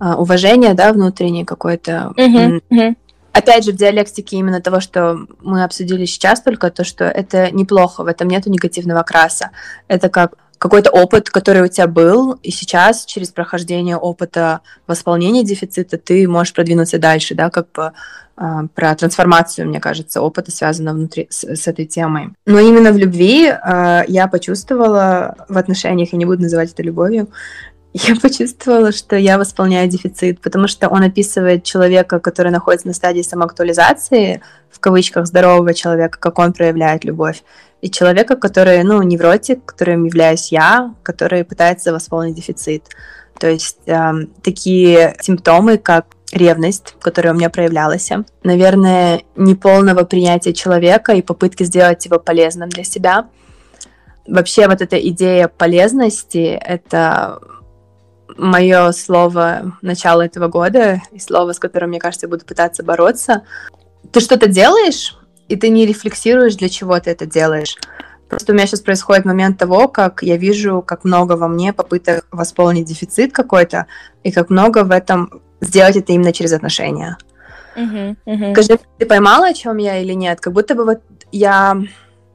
уважение, 0.00 0.74
да, 0.74 0.92
внутреннее 0.92 1.44
какое-то. 1.44 2.12
Uh-huh, 2.16 2.61
uh-huh. 2.70 2.96
Опять 3.33 3.64
же, 3.64 3.72
в 3.72 3.76
диалектике 3.76 4.37
именно 4.37 4.61
того, 4.61 4.78
что 4.78 5.26
мы 5.42 5.64
обсудили 5.64 6.04
сейчас 6.04 6.40
только, 6.40 6.70
то, 6.70 6.85
что 6.85 7.04
это 7.04 7.50
неплохо, 7.50 8.04
в 8.04 8.07
этом 8.07 8.28
нету 8.28 8.48
негативного 8.48 9.02
краса. 9.02 9.50
Это 9.88 10.09
как 10.09 10.35
какой-то 10.59 10.90
опыт, 10.90 11.30
который 11.30 11.62
у 11.62 11.68
тебя 11.68 11.87
был, 11.87 12.38
и 12.42 12.50
сейчас 12.50 13.04
через 13.04 13.30
прохождение 13.30 13.96
опыта 13.96 14.61
восполнения 14.87 15.42
дефицита 15.42 15.98
ты 15.98 16.26
можешь 16.28 16.54
продвинуться 16.54 16.98
дальше, 16.98 17.35
да, 17.35 17.50
как 17.50 17.70
бы 17.72 17.92
э, 18.37 18.42
про 18.74 18.94
трансформацию, 18.94 19.68
мне 19.68 19.80
кажется, 19.80 20.22
опыта 20.22 20.50
связано 20.50 20.94
внутри 20.94 21.26
с, 21.28 21.44
с 21.44 21.66
этой 21.66 21.87
темой. 21.87 22.30
Но 22.46 22.61
именно 22.61 22.92
в 22.92 22.96
любви 22.96 23.48
э, 23.48 24.04
я 24.09 24.26
почувствовала 24.26 25.35
в 25.48 25.59
отношениях, 25.59 26.12
я 26.12 26.18
не 26.18 26.24
буду 26.24 26.42
называть 26.42 26.72
это 26.72 26.83
любовью, 26.83 27.28
я 27.94 28.16
почувствовала, 28.16 28.90
что 28.90 29.14
я 29.16 29.38
восполняю 29.38 29.88
дефицит, 29.88 30.40
потому 30.40 30.66
что 30.66 30.88
он 30.88 31.04
описывает 31.04 31.62
человека, 31.62 32.18
который 32.18 32.50
находится 32.50 32.88
на 32.88 32.92
стадии 32.92 33.22
самоактуализации, 33.22 34.42
в 34.68 34.80
кавычках, 34.80 35.26
здорового 35.26 35.72
человека, 35.74 36.18
как 36.18 36.40
он 36.40 36.52
проявляет 36.52 37.04
любовь, 37.04 37.44
и 37.83 37.90
человека, 37.90 38.35
который, 38.35 38.83
ну, 38.83 39.00
невротик, 39.02 39.64
которым 39.64 40.07
являюсь 40.07 40.50
я, 40.50 40.92
который 41.04 41.44
пытается 41.44 41.92
восполнить 41.92 42.35
дефицит. 42.35 42.85
То 43.38 43.48
есть 43.48 43.78
э, 43.87 44.12
такие 44.42 45.14
симптомы, 45.20 45.78
как 45.78 46.07
ревность, 46.33 46.96
которая 47.00 47.33
у 47.33 47.37
меня 47.37 47.48
проявлялась, 47.48 48.11
наверное, 48.42 49.22
неполного 49.37 50.02
принятия 50.02 50.52
человека 50.52 51.12
и 51.12 51.22
попытки 51.22 51.62
сделать 51.62 52.04
его 52.07 52.18
полезным 52.18 52.70
для 52.70 52.83
себя. 52.83 53.28
Вообще 54.26 54.66
вот 54.66 54.80
эта 54.80 54.96
идея 54.96 55.46
полезности— 55.46 56.59
это 56.64 57.38
мое 58.37 58.92
слово 58.92 59.76
начала 59.82 60.24
этого 60.24 60.48
года 60.48 61.00
и 61.12 61.18
слово, 61.18 61.52
с 61.52 61.58
которым, 61.58 61.90
мне 61.90 61.98
кажется, 61.98 62.26
я 62.26 62.30
буду 62.30 62.44
пытаться 62.44 62.82
бороться. 62.82 63.42
Ты 64.12 64.20
что-то 64.20 64.46
делаешь, 64.46 65.16
и 65.48 65.56
ты 65.56 65.68
не 65.68 65.87
рефлексируешь, 65.87 66.56
для 66.56 66.68
чего 66.68 66.98
ты 66.98 67.10
это 67.10 67.26
делаешь. 67.26 67.76
Просто 68.28 68.52
у 68.52 68.54
меня 68.54 68.66
сейчас 68.66 68.80
происходит 68.80 69.24
момент 69.24 69.58
того, 69.58 69.88
как 69.88 70.22
я 70.22 70.37
вижу, 70.37 70.82
как 70.82 71.04
много 71.04 71.32
во 71.32 71.48
мне 71.48 71.72
попыток 71.72 72.26
восполнить 72.30 72.87
дефицит 72.87 73.32
какой-то, 73.32 73.87
и 74.22 74.32
как 74.32 74.50
много 74.50 74.84
в 74.84 74.90
этом 74.90 75.42
сделать 75.60 75.96
это 75.96 76.12
именно 76.12 76.32
через 76.32 76.52
отношения. 76.52 77.18
Uh-huh, 77.76 78.16
uh-huh. 78.26 78.52
Скажи, 78.52 78.78
ты 78.98 79.06
поймала, 79.06 79.48
о 79.48 79.54
чем 79.54 79.76
я 79.78 79.98
или 79.98 80.12
нет? 80.12 80.40
Как 80.40 80.52
будто 80.52 80.74
бы 80.74 80.84
вот 80.84 81.00
я 81.32 81.76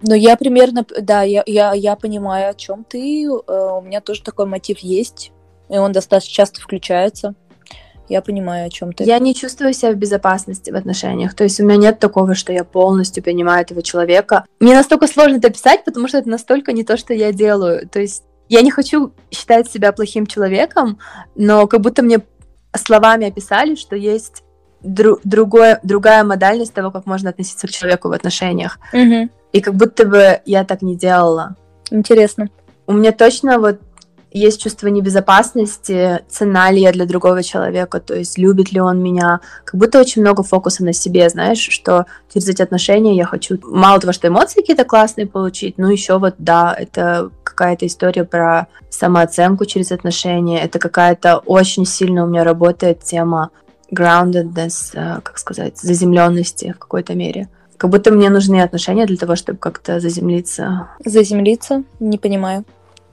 ну, 0.02 0.16
я 0.16 0.38
примерно, 0.38 0.86
да, 1.02 1.24
я, 1.24 1.44
я, 1.46 1.74
я 1.74 1.96
понимаю, 1.98 2.52
о 2.52 2.54
чем 2.54 2.86
ты. 2.86 3.26
Э, 3.26 3.28
у 3.28 3.82
меня 3.82 4.00
тоже 4.00 4.22
такой 4.22 4.46
мотив 4.46 4.80
есть 4.80 5.34
и 5.70 5.78
он 5.78 5.92
достаточно 5.92 6.34
часто 6.34 6.62
включается. 6.62 7.36
Я 8.10 8.22
понимаю, 8.22 8.66
о 8.66 8.70
чем 8.70 8.92
ты. 8.92 9.04
Я 9.04 9.20
не 9.20 9.36
чувствую 9.36 9.72
себя 9.72 9.92
в 9.92 9.96
безопасности 9.96 10.72
в 10.72 10.76
отношениях. 10.76 11.36
То 11.36 11.44
есть 11.44 11.60
у 11.60 11.64
меня 11.64 11.78
нет 11.78 12.00
такого, 12.00 12.34
что 12.34 12.52
я 12.52 12.64
полностью 12.64 13.24
понимаю 13.24 13.62
этого 13.62 13.84
человека. 13.84 14.46
Мне 14.60 14.74
настолько 14.74 15.06
сложно 15.06 15.38
это 15.38 15.52
писать, 15.52 15.86
потому 15.86 16.08
что 16.08 16.18
это 16.18 16.28
настолько 16.28 16.74
не 16.74 16.84
то, 16.84 16.98
что 16.98 17.14
я 17.14 17.32
делаю. 17.32 17.88
То 17.88 18.00
есть 18.00 18.24
я 18.50 18.64
не 18.64 18.72
хочу 18.72 19.14
считать 19.30 19.70
себя 19.70 19.92
плохим 19.92 20.26
человеком, 20.26 20.98
но 21.36 21.68
как 21.68 21.82
будто 21.82 22.02
мне 22.02 22.22
словами 22.76 23.28
описали, 23.28 23.76
что 23.76 23.96
есть 23.96 24.44
дру- 24.84 25.20
другое, 25.24 25.80
другая 25.84 26.24
модальность 26.24 26.74
того, 26.74 26.90
как 26.90 27.06
можно 27.06 27.30
относиться 27.30 27.68
к 27.68 27.72
человеку 27.72 28.10
в 28.10 28.14
отношениях. 28.14 28.80
Угу. 28.92 29.30
И 29.52 29.62
как 29.62 29.76
будто 29.76 30.06
бы 30.06 30.42
я 30.46 30.64
так 30.64 30.82
не 30.82 30.96
делала. 30.96 31.56
Интересно. 31.92 32.50
У 32.88 32.94
меня 32.94 33.12
точно 33.12 33.60
вот 33.60 33.80
есть 34.32 34.62
чувство 34.62 34.88
небезопасности, 34.88 36.22
цена 36.30 36.72
ли 36.72 36.82
я 36.82 36.92
для 36.92 37.06
другого 37.06 37.44
человека, 37.44 38.00
то 38.00 38.16
есть 38.16 38.38
любит 38.38 38.72
ли 38.72 38.80
он 38.80 39.02
меня. 39.02 39.42
Как 39.66 39.76
будто 39.76 40.00
очень 40.00 40.22
много 40.22 40.44
фокуса 40.44 40.84
на 40.84 40.94
себе, 40.94 41.30
знаешь, 41.30 41.68
что 41.70 42.06
через 42.32 42.48
эти 42.48 42.62
отношения 42.62 43.16
я 43.16 43.26
хочу 43.26 43.58
мало 43.64 44.00
того, 44.00 44.14
что 44.14 44.28
эмоции 44.28 44.62
какие-то 44.62 44.86
классные 44.86 45.28
получить, 45.28 45.78
ну 45.78 45.90
еще 45.90 46.20
вот, 46.20 46.36
да, 46.38 46.76
это 46.78 47.32
какая-то 47.44 47.88
история 47.88 48.24
про 48.24 48.68
самооценку 48.90 49.66
через 49.66 49.92
отношения, 49.92 50.62
это 50.62 50.80
какая-то 50.80 51.38
очень 51.38 51.86
сильно 51.86 52.24
у 52.24 52.28
меня 52.28 52.44
работает 52.44 53.04
тема 53.04 53.50
groundedness, 53.92 54.92
э, 54.94 55.22
как 55.22 55.38
сказать, 55.38 55.78
заземленности 55.78 56.74
в 56.76 56.80
какой-то 56.80 57.16
мере. 57.16 57.50
Как 57.78 57.90
будто 57.90 58.12
мне 58.12 58.30
нужны 58.30 58.62
отношения 58.62 59.06
для 59.06 59.18
того, 59.18 59.36
чтобы 59.36 59.58
как-то 59.58 60.00
заземлиться. 60.00 60.90
Заземлиться? 61.04 61.84
Не 62.00 62.18
понимаю. 62.18 62.66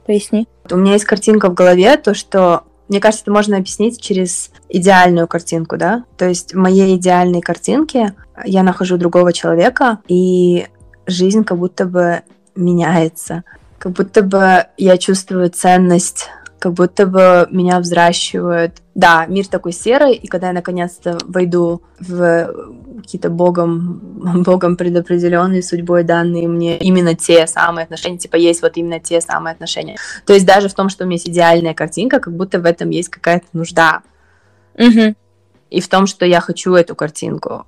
Поясни. 0.07 0.47
У 0.71 0.77
меня 0.77 0.93
есть 0.93 1.05
картинка 1.05 1.51
в 1.51 1.55
голове, 1.55 1.97
то, 1.97 2.15
что 2.15 2.65
мне 2.89 3.01
кажется, 3.01 3.25
это 3.25 3.33
можно 3.33 3.57
объяснить 3.57 4.01
через 4.01 4.53
идеальную 4.69 5.27
картинку, 5.27 5.77
да? 5.77 6.05
То 6.17 6.29
есть 6.29 6.55
в 6.55 6.57
моей 6.59 6.97
идеальной 6.97 7.41
картинке 7.41 8.15
я 8.45 8.63
нахожу 8.63 8.97
другого 8.97 9.33
человека, 9.33 9.99
и 10.07 10.69
жизнь 11.07 11.45
как 11.45 11.59
будто 11.59 11.85
бы 11.85 12.23
меняется. 12.55 13.43
Как 13.79 13.93
будто 13.93 14.23
бы 14.23 14.67
я 14.77 14.97
чувствую 14.99 15.51
ценность 15.51 16.31
как 16.59 16.73
будто 16.73 17.07
бы 17.07 17.47
меня 17.51 17.81
взращивают. 17.81 18.83
Да, 18.95 19.27
мир 19.27 19.47
такой 19.47 19.73
серый, 19.73 20.15
и 20.15 20.27
когда 20.27 20.49
я 20.49 20.53
наконец-то 20.53 21.19
войду 21.27 21.83
в 22.01 22.51
какие-то 22.97 23.29
богом, 23.29 24.43
богом 24.43 24.77
предопределенные 24.77 25.63
судьбой 25.63 26.03
данные 26.03 26.49
мне 26.49 26.79
именно 26.79 27.15
те 27.15 27.47
самые 27.47 27.85
отношения, 27.85 28.19
типа 28.19 28.37
есть 28.37 28.63
вот 28.63 28.77
именно 28.77 29.01
те 29.01 29.21
самые 29.21 29.53
отношения. 29.53 29.97
То 30.25 30.33
есть 30.33 30.47
даже 30.47 30.69
в 30.69 30.75
том, 30.75 30.89
что 30.89 31.05
у 31.05 31.07
меня 31.07 31.17
есть 31.17 31.29
идеальная 31.29 31.75
картинка, 31.75 32.21
как 32.21 32.35
будто 32.35 32.59
в 32.59 32.65
этом 32.65 32.91
есть 32.91 33.11
какая-то 33.11 33.47
нужда. 33.53 34.03
Угу. 34.75 35.15
И 35.71 35.81
в 35.81 35.89
том, 35.89 36.07
что 36.07 36.25
я 36.25 36.41
хочу 36.41 36.75
эту 36.75 36.95
картинку. 36.95 37.67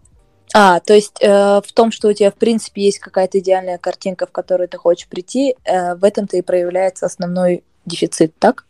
А, 0.54 0.80
то 0.80 0.94
есть 0.94 1.18
э, 1.20 1.60
в 1.62 1.72
том, 1.74 1.92
что 1.92 2.08
у 2.08 2.12
тебя 2.12 2.30
в 2.30 2.36
принципе 2.36 2.82
есть 2.82 3.00
какая-то 3.00 3.38
идеальная 3.38 3.76
картинка, 3.76 4.26
в 4.26 4.32
которую 4.32 4.68
ты 4.68 4.78
хочешь 4.78 5.08
прийти, 5.08 5.56
э, 5.64 5.94
в 5.94 6.04
этом-то 6.04 6.38
и 6.38 6.42
проявляется 6.42 7.04
основной 7.04 7.64
дефицит, 7.84 8.32
так? 8.38 8.64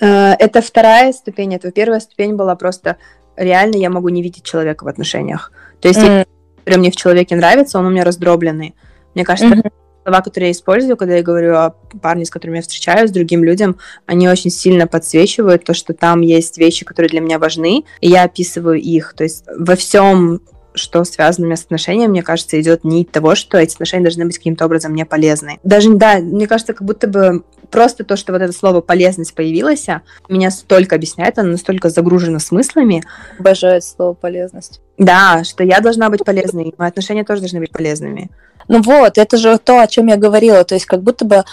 Э, 0.00 0.32
это 0.38 0.62
вторая 0.62 1.12
ступень. 1.12 1.54
Это 1.54 1.70
первая 1.72 2.00
ступень 2.00 2.34
была 2.34 2.54
просто 2.56 2.96
реально 3.36 3.76
я 3.76 3.90
могу 3.90 4.08
не 4.08 4.22
видеть 4.22 4.44
человека 4.44 4.84
в 4.84 4.88
отношениях. 4.88 5.52
То 5.80 5.88
есть, 5.88 6.00
mm. 6.00 6.26
который 6.58 6.78
мне 6.78 6.90
в 6.90 6.96
человеке 6.96 7.36
нравится, 7.36 7.78
он 7.78 7.86
у 7.86 7.90
меня 7.90 8.04
раздробленный. 8.04 8.74
Мне 9.14 9.24
кажется, 9.24 9.54
mm-hmm. 9.54 9.72
слова, 10.04 10.20
которые 10.20 10.50
я 10.50 10.52
использую, 10.52 10.96
когда 10.96 11.16
я 11.16 11.22
говорю 11.22 11.56
о 11.56 11.70
парне, 12.00 12.24
с 12.24 12.30
которым 12.30 12.56
я 12.56 12.62
встречаюсь, 12.62 13.10
с 13.10 13.12
другим 13.12 13.42
людям, 13.42 13.78
они 14.06 14.28
очень 14.28 14.50
сильно 14.50 14.86
подсвечивают 14.86 15.64
то, 15.64 15.74
что 15.74 15.94
там 15.94 16.20
есть 16.20 16.58
вещи, 16.58 16.84
которые 16.84 17.08
для 17.08 17.20
меня 17.20 17.38
важны, 17.38 17.84
и 18.00 18.08
я 18.08 18.24
описываю 18.24 18.78
их. 18.78 19.14
То 19.14 19.24
есть 19.24 19.44
во 19.56 19.74
всем 19.74 20.40
что 20.72 21.02
связано 21.02 21.56
с 21.56 21.64
отношениями, 21.64 22.10
мне 22.10 22.22
кажется, 22.22 22.60
идет 22.60 22.84
нить 22.84 23.10
того, 23.10 23.34
что 23.34 23.58
эти 23.58 23.74
отношения 23.74 24.04
должны 24.04 24.24
быть 24.24 24.38
каким-то 24.38 24.66
образом 24.66 24.92
мне 24.92 25.04
полезны. 25.04 25.58
Даже, 25.64 25.92
да, 25.94 26.18
мне 26.18 26.46
кажется, 26.46 26.74
как 26.74 26.86
будто 26.86 27.08
бы 27.08 27.42
просто 27.70 28.04
то, 28.04 28.16
что 28.16 28.32
вот 28.32 28.42
это 28.42 28.52
слово 28.52 28.80
полезность 28.80 29.34
появилось, 29.34 29.86
меня 30.28 30.50
столько 30.50 30.96
объясняет, 30.96 31.38
оно 31.38 31.52
настолько 31.52 31.88
загружено 31.88 32.38
смыслами. 32.38 33.02
Обожаю 33.38 33.80
слово 33.82 34.14
полезность. 34.14 34.80
Да, 34.98 35.44
что 35.44 35.64
я 35.64 35.80
должна 35.80 36.10
быть 36.10 36.24
полезной, 36.24 36.74
мои 36.76 36.88
отношения 36.88 37.24
тоже 37.24 37.40
должны 37.40 37.60
быть 37.60 37.72
полезными. 37.72 38.30
Ну 38.68 38.82
вот, 38.82 39.18
это 39.18 39.36
же 39.36 39.58
то, 39.58 39.80
о 39.80 39.86
чем 39.86 40.06
я 40.06 40.16
говорила, 40.16 40.64
то 40.64 40.74
есть 40.74 40.86
как 40.86 41.02
будто 41.02 41.24
бы 41.24 41.44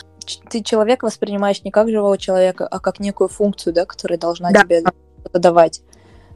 ты 0.50 0.62
человека 0.62 1.06
воспринимаешь 1.06 1.64
не 1.64 1.72
как 1.72 1.90
живого 1.90 2.18
человека, 2.18 2.68
а 2.68 2.80
как 2.80 3.00
некую 3.00 3.30
функцию, 3.30 3.74
да, 3.74 3.86
которая 3.86 4.20
должна 4.20 4.52
да. 4.52 4.62
тебе 4.62 4.84
давать. 5.34 5.82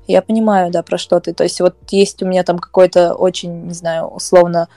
Я 0.08 0.22
понимаю, 0.22 0.72
да, 0.72 0.82
про 0.84 0.98
что 0.98 1.20
ты. 1.20 1.34
То 1.34 1.44
есть 1.44 1.60
вот 1.62 1.76
есть 1.90 2.24
у 2.24 2.26
меня 2.26 2.44
там 2.44 2.58
какой-то 2.58 3.14
очень, 3.14 3.68
не 3.68 3.74
знаю, 3.74 4.08
условно 4.08 4.68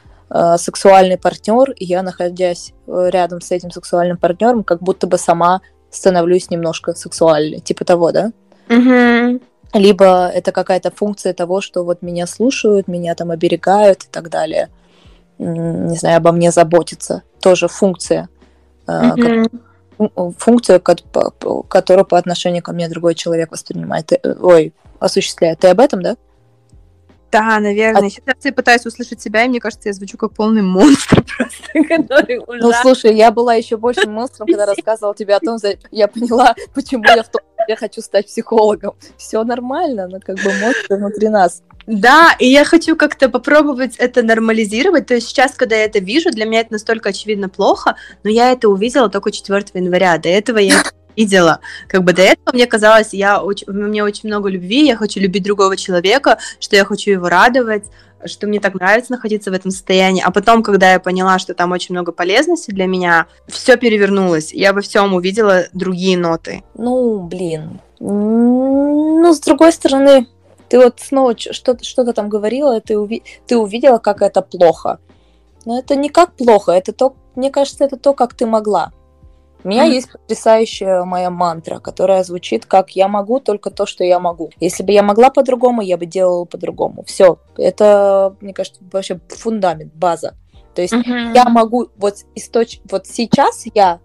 сексуальный 0.57 1.19
партнер, 1.19 1.71
и 1.73 1.85
я, 1.85 2.03
находясь 2.03 2.73
э, 2.87 3.09
рядом 3.11 3.41
с 3.41 3.51
этим 3.51 3.71
сексуальным 3.71 4.17
партнером, 4.17 4.65
как 4.65 4.83
будто 4.83 5.07
бы 5.07 5.19
сама 5.19 5.61
становлюсь 5.91 6.51
немножко 6.51 6.95
сексуальной, 6.95 7.61
типа 7.61 7.85
того, 7.85 8.11
да? 8.13 8.33
Угу. 8.69 9.41
Либо 9.75 10.29
это 10.29 10.53
какая-то 10.53 10.91
функция 10.91 11.35
того, 11.35 11.61
что 11.61 11.85
вот 11.85 12.03
меня 12.03 12.27
слушают, 12.27 12.89
меня 12.89 13.15
там 13.15 13.31
оберегают 13.31 14.05
и 14.05 14.09
так 14.11 14.31
далее. 14.31 14.71
Не 15.39 15.97
знаю, 15.97 16.19
обо 16.19 16.33
мне 16.33 16.51
заботятся. 16.53 17.23
Тоже 17.41 17.69
функция. 17.69 18.29
Угу. 18.87 19.49
Как, 19.99 20.39
функция, 20.39 20.79
которую 20.79 22.05
по 22.05 22.19
отношению 22.19 22.63
ко 22.63 22.73
мне 22.73 22.89
другой 22.89 23.15
человек 23.15 23.53
воспринимает. 23.53 24.13
Э, 24.13 24.35
ой, 24.41 24.73
осуществляет. 25.01 25.61
Ты 25.61 25.69
об 25.69 25.81
этом, 25.81 26.03
да? 26.03 26.17
Да, 27.35 27.59
наверное. 27.59 28.07
А... 28.07 28.11
Сейчас 28.11 28.37
я 28.45 28.53
пытаюсь 28.53 28.87
услышать 28.87 29.21
себя, 29.21 29.45
и 29.45 29.49
мне 29.49 29.59
кажется, 29.59 29.89
я 29.89 29.93
звучу 29.93 30.17
как 30.17 30.33
полный 30.33 30.63
монстр 30.63 31.25
просто, 31.37 31.85
который 31.89 32.39
ужас. 32.39 32.63
Ну, 32.63 32.73
слушай, 32.81 33.13
я 33.13 33.33
была 33.33 33.55
еще 33.55 33.77
больше 33.77 34.09
монстром, 34.09 34.47
когда 34.47 34.67
рассказывала 34.67 35.17
тебе 35.17 35.35
о 35.35 35.41
том, 35.41 35.59
я 35.91 36.07
поняла, 36.07 36.55
почему 36.75 37.03
я 37.05 37.25
в 37.25 37.29
том 37.29 37.41
я 37.67 37.77
хочу 37.77 38.03
стать 38.03 38.27
психологом. 38.27 38.95
Все 39.17 39.43
нормально, 39.43 40.07
но 40.07 40.21
как 40.21 40.37
бы 40.37 40.53
монстр 40.61 40.97
внутри 40.97 41.29
нас. 41.29 41.63
Да, 41.87 42.37
и 42.39 42.47
я 42.47 42.65
хочу 42.65 42.95
как-то 42.95 43.29
попробовать 43.31 43.97
это 43.97 44.23
нормализировать. 44.23 45.07
То 45.07 45.15
есть 45.15 45.29
сейчас, 45.29 45.53
когда 45.53 45.75
я 45.75 45.85
это 45.85 45.99
вижу, 45.99 46.31
для 46.31 46.45
меня 46.45 46.61
это 46.61 46.75
настолько 46.75 47.09
очевидно 47.09 47.49
плохо, 47.49 47.97
но 48.23 48.31
я 48.31 48.53
это 48.53 48.69
увидела 48.69 49.09
только 49.09 49.31
4 49.31 49.65
января. 49.75 50.19
До 50.19 50.29
этого 50.29 50.59
я 50.59 50.83
видела. 51.17 51.61
Как 51.89 52.03
бы 52.03 52.13
до 52.13 52.23
этого 52.23 52.55
мне 52.55 52.67
казалось, 52.67 53.13
я 53.13 53.43
очень, 53.43 53.69
у 53.69 53.73
меня 53.73 54.05
очень 54.05 54.29
много 54.29 54.49
любви, 54.49 54.87
я 54.87 54.97
хочу 54.97 55.21
любить 55.21 55.45
другого 55.45 55.77
человека, 55.77 56.39
что 56.61 56.77
я 56.77 56.85
хочу 56.85 57.11
его 57.11 57.29
радовать, 57.29 57.85
что 58.27 58.47
мне 58.47 58.61
так 58.61 58.75
нравится 58.75 59.13
находиться 59.13 59.51
в 59.51 59.55
этом 59.55 59.71
состоянии. 59.71 60.23
А 60.25 60.31
потом, 60.31 60.63
когда 60.63 60.93
я 60.93 61.01
поняла, 61.01 61.39
что 61.39 61.55
там 61.55 61.73
очень 61.73 61.95
много 61.95 62.13
полезности 62.13 62.71
для 62.71 62.87
меня, 62.87 63.27
все 63.49 63.77
перевернулось. 63.77 64.53
Я 64.53 64.73
во 64.73 64.81
всем 64.81 65.15
увидела 65.15 65.65
другие 65.73 66.17
ноты. 66.17 66.63
Ну, 66.75 67.21
блин. 67.21 67.81
Ну, 68.01 69.33
с 69.33 69.41
другой 69.41 69.73
стороны, 69.73 70.27
ты 70.69 70.79
вот 70.79 71.01
снова 71.01 71.37
что-то 71.39 71.85
что 71.85 72.13
там 72.13 72.29
говорила, 72.29 72.81
ты, 72.81 72.99
уви 72.99 73.23
ты 73.47 73.57
увидела, 73.57 73.99
как 73.99 74.23
это 74.23 74.43
плохо. 74.43 74.99
Но 75.65 75.79
это 75.79 75.97
не 75.97 76.09
как 76.09 76.35
плохо, 76.35 76.73
это 76.73 76.93
то, 76.93 77.15
мне 77.35 77.51
кажется, 77.51 77.85
это 77.85 77.97
то, 77.97 78.13
как 78.13 78.35
ты 78.35 78.47
могла. 78.47 78.93
У 79.65 79.69
меня 79.69 79.85
есть 79.85 80.13
потрясающая 80.13 81.05
моя 81.05 81.31
мантра, 81.31 81.79
которая 81.79 82.23
звучит 82.23 82.67
как 82.67 82.91
«я 82.91 83.09
могу 83.09 83.41
только 83.41 83.71
то, 83.71 83.87
что 83.87 84.05
я 84.05 84.21
могу». 84.21 84.51
Если 84.61 84.83
бы 84.83 84.93
я 84.93 85.03
могла 85.03 85.31
по-другому, 85.31 85.81
я 85.81 85.97
бы 85.97 86.05
делала 86.05 86.45
по-другому. 86.45 87.03
Все. 87.05 87.39
Это, 87.57 88.37
мне 88.41 88.53
кажется, 88.53 88.83
вообще 88.93 89.21
фундамент, 89.29 89.95
база. 89.95 90.35
То 90.75 90.83
есть 90.83 90.93
uh-huh. 90.93 91.35
я 91.35 91.45
могу 91.49 91.89
вот 91.97 92.17
источ... 92.35 92.81
вот 92.91 93.07
сейчас 93.07 93.65
я, 93.75 94.01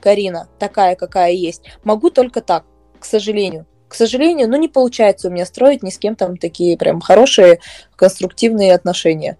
Карина, 0.00 0.48
такая, 0.58 0.96
какая 0.96 1.32
есть, 1.32 1.62
могу 1.82 2.10
только 2.10 2.42
так, 2.42 2.64
к 2.98 3.06
сожалению. 3.06 3.64
К 3.88 3.94
сожалению, 3.94 4.50
ну 4.50 4.56
не 4.56 4.68
получается 4.68 5.28
у 5.28 5.30
меня 5.30 5.46
строить 5.46 5.82
ни 5.82 5.90
с 5.90 5.98
кем 5.98 6.14
там 6.14 6.36
такие 6.36 6.76
прям 6.76 7.00
хорошие, 7.00 7.60
конструктивные 7.96 8.74
отношения. 8.74 9.38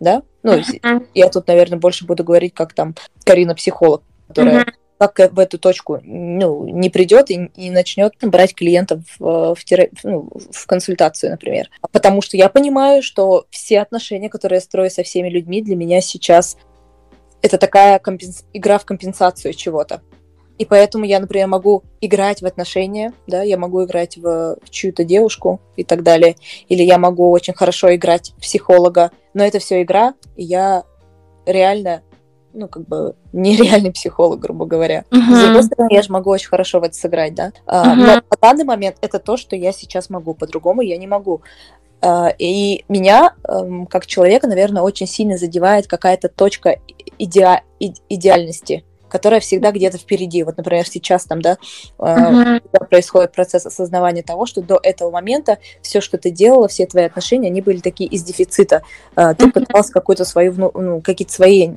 Да? 0.00 0.22
Ну, 0.42 0.58
uh-huh. 0.58 1.06
я 1.14 1.28
тут, 1.30 1.48
наверное, 1.48 1.78
больше 1.78 2.04
буду 2.04 2.24
говорить, 2.24 2.52
как 2.52 2.74
там 2.74 2.94
Карина 3.24 3.54
психолог, 3.54 4.02
которая 4.28 4.64
uh-huh 4.64 4.72
как 4.98 5.32
в 5.32 5.38
эту 5.38 5.58
точку 5.58 6.00
ну, 6.02 6.66
не 6.66 6.90
придет 6.90 7.30
и, 7.30 7.50
и 7.54 7.70
начнет 7.70 8.14
брать 8.20 8.54
клиентов 8.54 9.00
в, 9.18 9.54
в, 9.54 9.64
терапи- 9.64 9.98
ну, 10.02 10.28
в 10.50 10.66
консультацию, 10.66 11.30
например. 11.30 11.70
Потому 11.92 12.20
что 12.20 12.36
я 12.36 12.48
понимаю, 12.48 13.02
что 13.02 13.46
все 13.50 13.80
отношения, 13.80 14.28
которые 14.28 14.56
я 14.56 14.60
строю 14.62 14.90
со 14.90 15.02
всеми 15.02 15.28
людьми, 15.28 15.62
для 15.62 15.76
меня 15.76 16.00
сейчас 16.00 16.56
это 17.42 17.58
такая 17.58 17.98
компенс- 17.98 18.44
игра 18.52 18.78
в 18.78 18.84
компенсацию 18.84 19.54
чего-то. 19.54 20.02
И 20.58 20.64
поэтому 20.64 21.04
я, 21.04 21.20
например, 21.20 21.46
могу 21.46 21.84
играть 22.00 22.42
в 22.42 22.46
отношения, 22.46 23.12
да, 23.28 23.42
я 23.42 23.56
могу 23.56 23.84
играть 23.84 24.16
в, 24.16 24.58
чью-то 24.68 25.04
девушку 25.04 25.60
и 25.76 25.84
так 25.84 26.02
далее, 26.02 26.34
или 26.68 26.82
я 26.82 26.98
могу 26.98 27.30
очень 27.30 27.54
хорошо 27.54 27.94
играть 27.94 28.32
психолога, 28.40 29.12
но 29.34 29.44
это 29.44 29.60
все 29.60 29.82
игра, 29.82 30.14
и 30.36 30.42
я 30.42 30.82
реально 31.46 32.02
ну, 32.52 32.68
как 32.68 32.86
бы, 32.86 33.14
нереальный 33.32 33.92
психолог, 33.92 34.40
грубо 34.40 34.66
говоря. 34.66 35.04
Uh-huh. 35.10 35.34
С 35.34 35.44
другой 35.44 35.62
стороны, 35.62 35.92
я 35.92 36.02
же 36.02 36.12
могу 36.12 36.30
очень 36.30 36.48
хорошо 36.48 36.80
в 36.80 36.82
это 36.84 36.94
сыграть, 36.94 37.34
да. 37.34 37.52
Uh-huh. 37.66 37.94
Но 37.94 38.06
на 38.06 38.22
данный 38.40 38.64
момент 38.64 38.96
это 39.00 39.18
то, 39.18 39.36
что 39.36 39.56
я 39.56 39.72
сейчас 39.72 40.10
могу, 40.10 40.34
по-другому 40.34 40.80
я 40.80 40.96
не 40.96 41.06
могу. 41.06 41.42
А, 42.00 42.28
и 42.38 42.84
меня, 42.88 43.34
эм, 43.48 43.86
как 43.86 44.06
человека, 44.06 44.46
наверное, 44.46 44.82
очень 44.82 45.06
сильно 45.06 45.36
задевает 45.36 45.86
какая-то 45.86 46.28
точка 46.28 46.76
идеа- 47.18 47.62
идеальности. 48.08 48.84
Которая 49.08 49.40
всегда 49.40 49.72
где-то 49.72 49.98
впереди. 49.98 50.42
Вот, 50.42 50.56
например, 50.56 50.86
сейчас 50.86 51.24
там, 51.24 51.40
да, 51.42 51.58
uh-huh. 51.98 52.60
происходит 52.88 53.32
процесс 53.32 53.66
осознавания 53.66 54.22
того, 54.22 54.46
что 54.46 54.62
до 54.62 54.78
этого 54.82 55.10
момента 55.10 55.58
все, 55.82 56.00
что 56.00 56.18
ты 56.18 56.30
делала, 56.30 56.68
все 56.68 56.86
твои 56.86 57.04
отношения, 57.04 57.48
они 57.48 57.60
были 57.60 57.80
такие 57.80 58.08
из 58.08 58.22
дефицита. 58.22 58.82
Uh, 59.16 59.34
ты 59.34 59.46
uh-huh. 59.46 59.52
пыталась 59.52 59.90
какую-то 59.90 60.24
свою, 60.24 60.52
ну, 60.74 61.00
какие-то 61.00 61.32
свои 61.32 61.68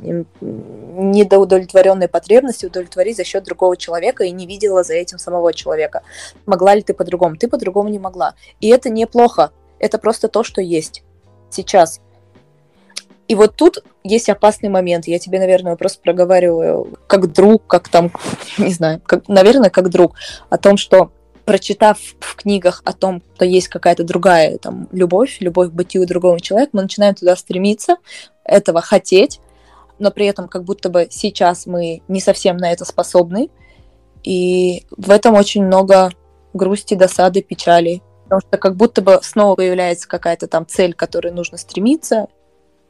недоудовлетворенные 0.42 2.08
потребности 2.08 2.66
удовлетворить 2.66 3.18
за 3.18 3.24
счет 3.24 3.44
другого 3.44 3.78
человека 3.78 4.24
и 4.24 4.32
не 4.32 4.46
видела 4.46 4.84
за 4.84 4.94
этим 4.94 5.18
самого 5.18 5.54
человека. 5.54 6.04
Могла 6.46 6.76
ли 6.76 6.82
ты 6.82 6.94
по-другому? 6.94 7.38
Ты 7.38 7.48
по-другому 7.48 7.90
не 7.90 8.00
могла. 8.00 8.36
И 8.60 8.68
это 8.70 8.90
неплохо. 8.90 9.52
Это 9.80 9.98
просто 9.98 10.28
то, 10.28 10.44
что 10.44 10.62
есть 10.62 11.04
сейчас. 11.50 12.02
И 13.32 13.36
вот 13.36 13.56
тут 13.56 13.82
есть 14.04 14.28
опасный 14.28 14.68
момент. 14.68 15.08
Я 15.08 15.18
тебе, 15.18 15.40
наверное, 15.40 15.78
просто 15.78 16.02
проговариваю 16.02 17.00
как 17.08 17.32
друг, 17.32 17.66
как 17.66 17.88
там, 17.88 18.12
не 18.58 18.74
знаю, 18.74 19.00
как, 19.06 19.30
наверное, 19.30 19.70
как 19.70 19.88
друг, 19.88 20.16
о 20.50 20.58
том, 20.58 20.76
что 20.76 21.14
прочитав 21.46 21.98
в 22.20 22.36
книгах 22.36 22.82
о 22.84 22.92
том, 22.92 23.24
что 23.36 23.46
есть 23.46 23.70
какая-то 23.70 24.04
другая 24.04 24.58
там 24.58 24.90
любовь, 24.92 25.38
любовь 25.40 25.70
к 25.70 25.72
бытию 25.72 26.06
другого 26.06 26.42
человека, 26.42 26.72
мы 26.74 26.82
начинаем 26.82 27.16
туда 27.16 27.38
стремиться, 27.38 27.96
этого 28.44 28.82
хотеть, 28.82 29.40
но 29.98 30.12
при 30.12 30.26
этом 30.26 30.50
как 30.50 30.66
будто 30.66 30.90
бы 30.90 31.08
сейчас 31.10 31.66
мы 31.66 32.02
не 32.10 32.20
совсем 32.20 32.58
на 32.58 32.70
это 32.74 32.84
способны. 32.84 33.50
И 34.26 34.84
в 34.92 35.10
этом 35.10 35.36
очень 35.36 35.64
много 35.64 36.12
грусти, 36.54 36.96
досады, 36.96 37.42
печали. 37.42 38.02
Потому 38.26 38.42
что 38.42 38.58
как 38.58 38.76
будто 38.76 39.02
бы 39.02 39.22
снова 39.24 39.56
появляется 39.56 40.10
какая-то 40.10 40.48
там 40.48 40.68
цель, 40.68 40.94
к 40.94 41.00
которой 41.00 41.32
нужно 41.32 41.58
стремиться, 41.58 42.28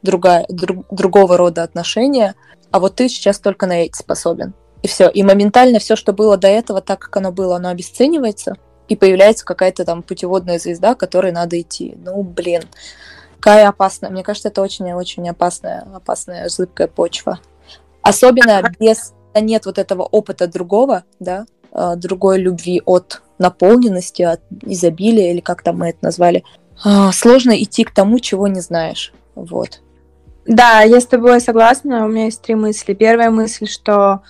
другая, 0.02 0.46
друг, 0.48 0.86
другого 0.90 1.36
рода 1.36 1.62
отношения, 1.62 2.34
а 2.70 2.80
вот 2.80 2.96
ты 2.96 3.08
сейчас 3.08 3.38
только 3.38 3.66
на 3.66 3.84
эти 3.84 3.96
способен. 3.96 4.54
И 4.82 4.88
все. 4.88 5.08
И 5.08 5.22
моментально 5.22 5.78
все, 5.78 5.96
что 5.96 6.12
было 6.12 6.36
до 6.36 6.48
этого, 6.48 6.80
так 6.80 6.98
как 6.98 7.16
оно 7.16 7.32
было, 7.32 7.56
оно 7.56 7.68
обесценивается, 7.68 8.56
и 8.88 8.96
появляется 8.96 9.44
какая-то 9.44 9.84
там 9.84 10.02
путеводная 10.02 10.58
звезда, 10.58 10.94
к 10.94 11.00
которой 11.00 11.32
надо 11.32 11.60
идти. 11.60 11.96
Ну, 12.04 12.22
блин, 12.22 12.62
какая 13.38 13.68
опасная. 13.68 14.10
Мне 14.10 14.22
кажется, 14.22 14.48
это 14.48 14.60
очень-очень 14.62 15.28
опасная, 15.28 15.86
опасная 15.94 16.48
зыбкая 16.48 16.88
почва. 16.88 17.40
Особенно 18.02 18.62
без 18.78 19.14
нет 19.34 19.66
вот 19.66 19.78
этого 19.78 20.02
опыта 20.02 20.46
другого, 20.46 21.04
да, 21.20 21.46
а, 21.72 21.96
другой 21.96 22.38
любви 22.38 22.82
от 22.84 23.22
наполненности, 23.38 24.22
от 24.22 24.40
изобилия, 24.62 25.32
или 25.32 25.40
как 25.40 25.62
там 25.62 25.78
мы 25.78 25.90
это 25.90 25.98
назвали, 26.02 26.44
а, 26.84 27.12
сложно 27.12 27.52
идти 27.52 27.84
к 27.84 27.92
тому, 27.92 28.18
чего 28.20 28.48
не 28.48 28.60
знаешь. 28.60 29.12
Вот. 29.34 29.81
Да, 30.46 30.80
я 30.82 31.00
с 31.00 31.06
тобой 31.06 31.40
согласна. 31.40 32.04
У 32.04 32.08
меня 32.08 32.24
есть 32.24 32.42
три 32.42 32.54
мысли. 32.54 32.94
Первая 32.94 33.30
мысль, 33.30 33.66
что 33.66 34.22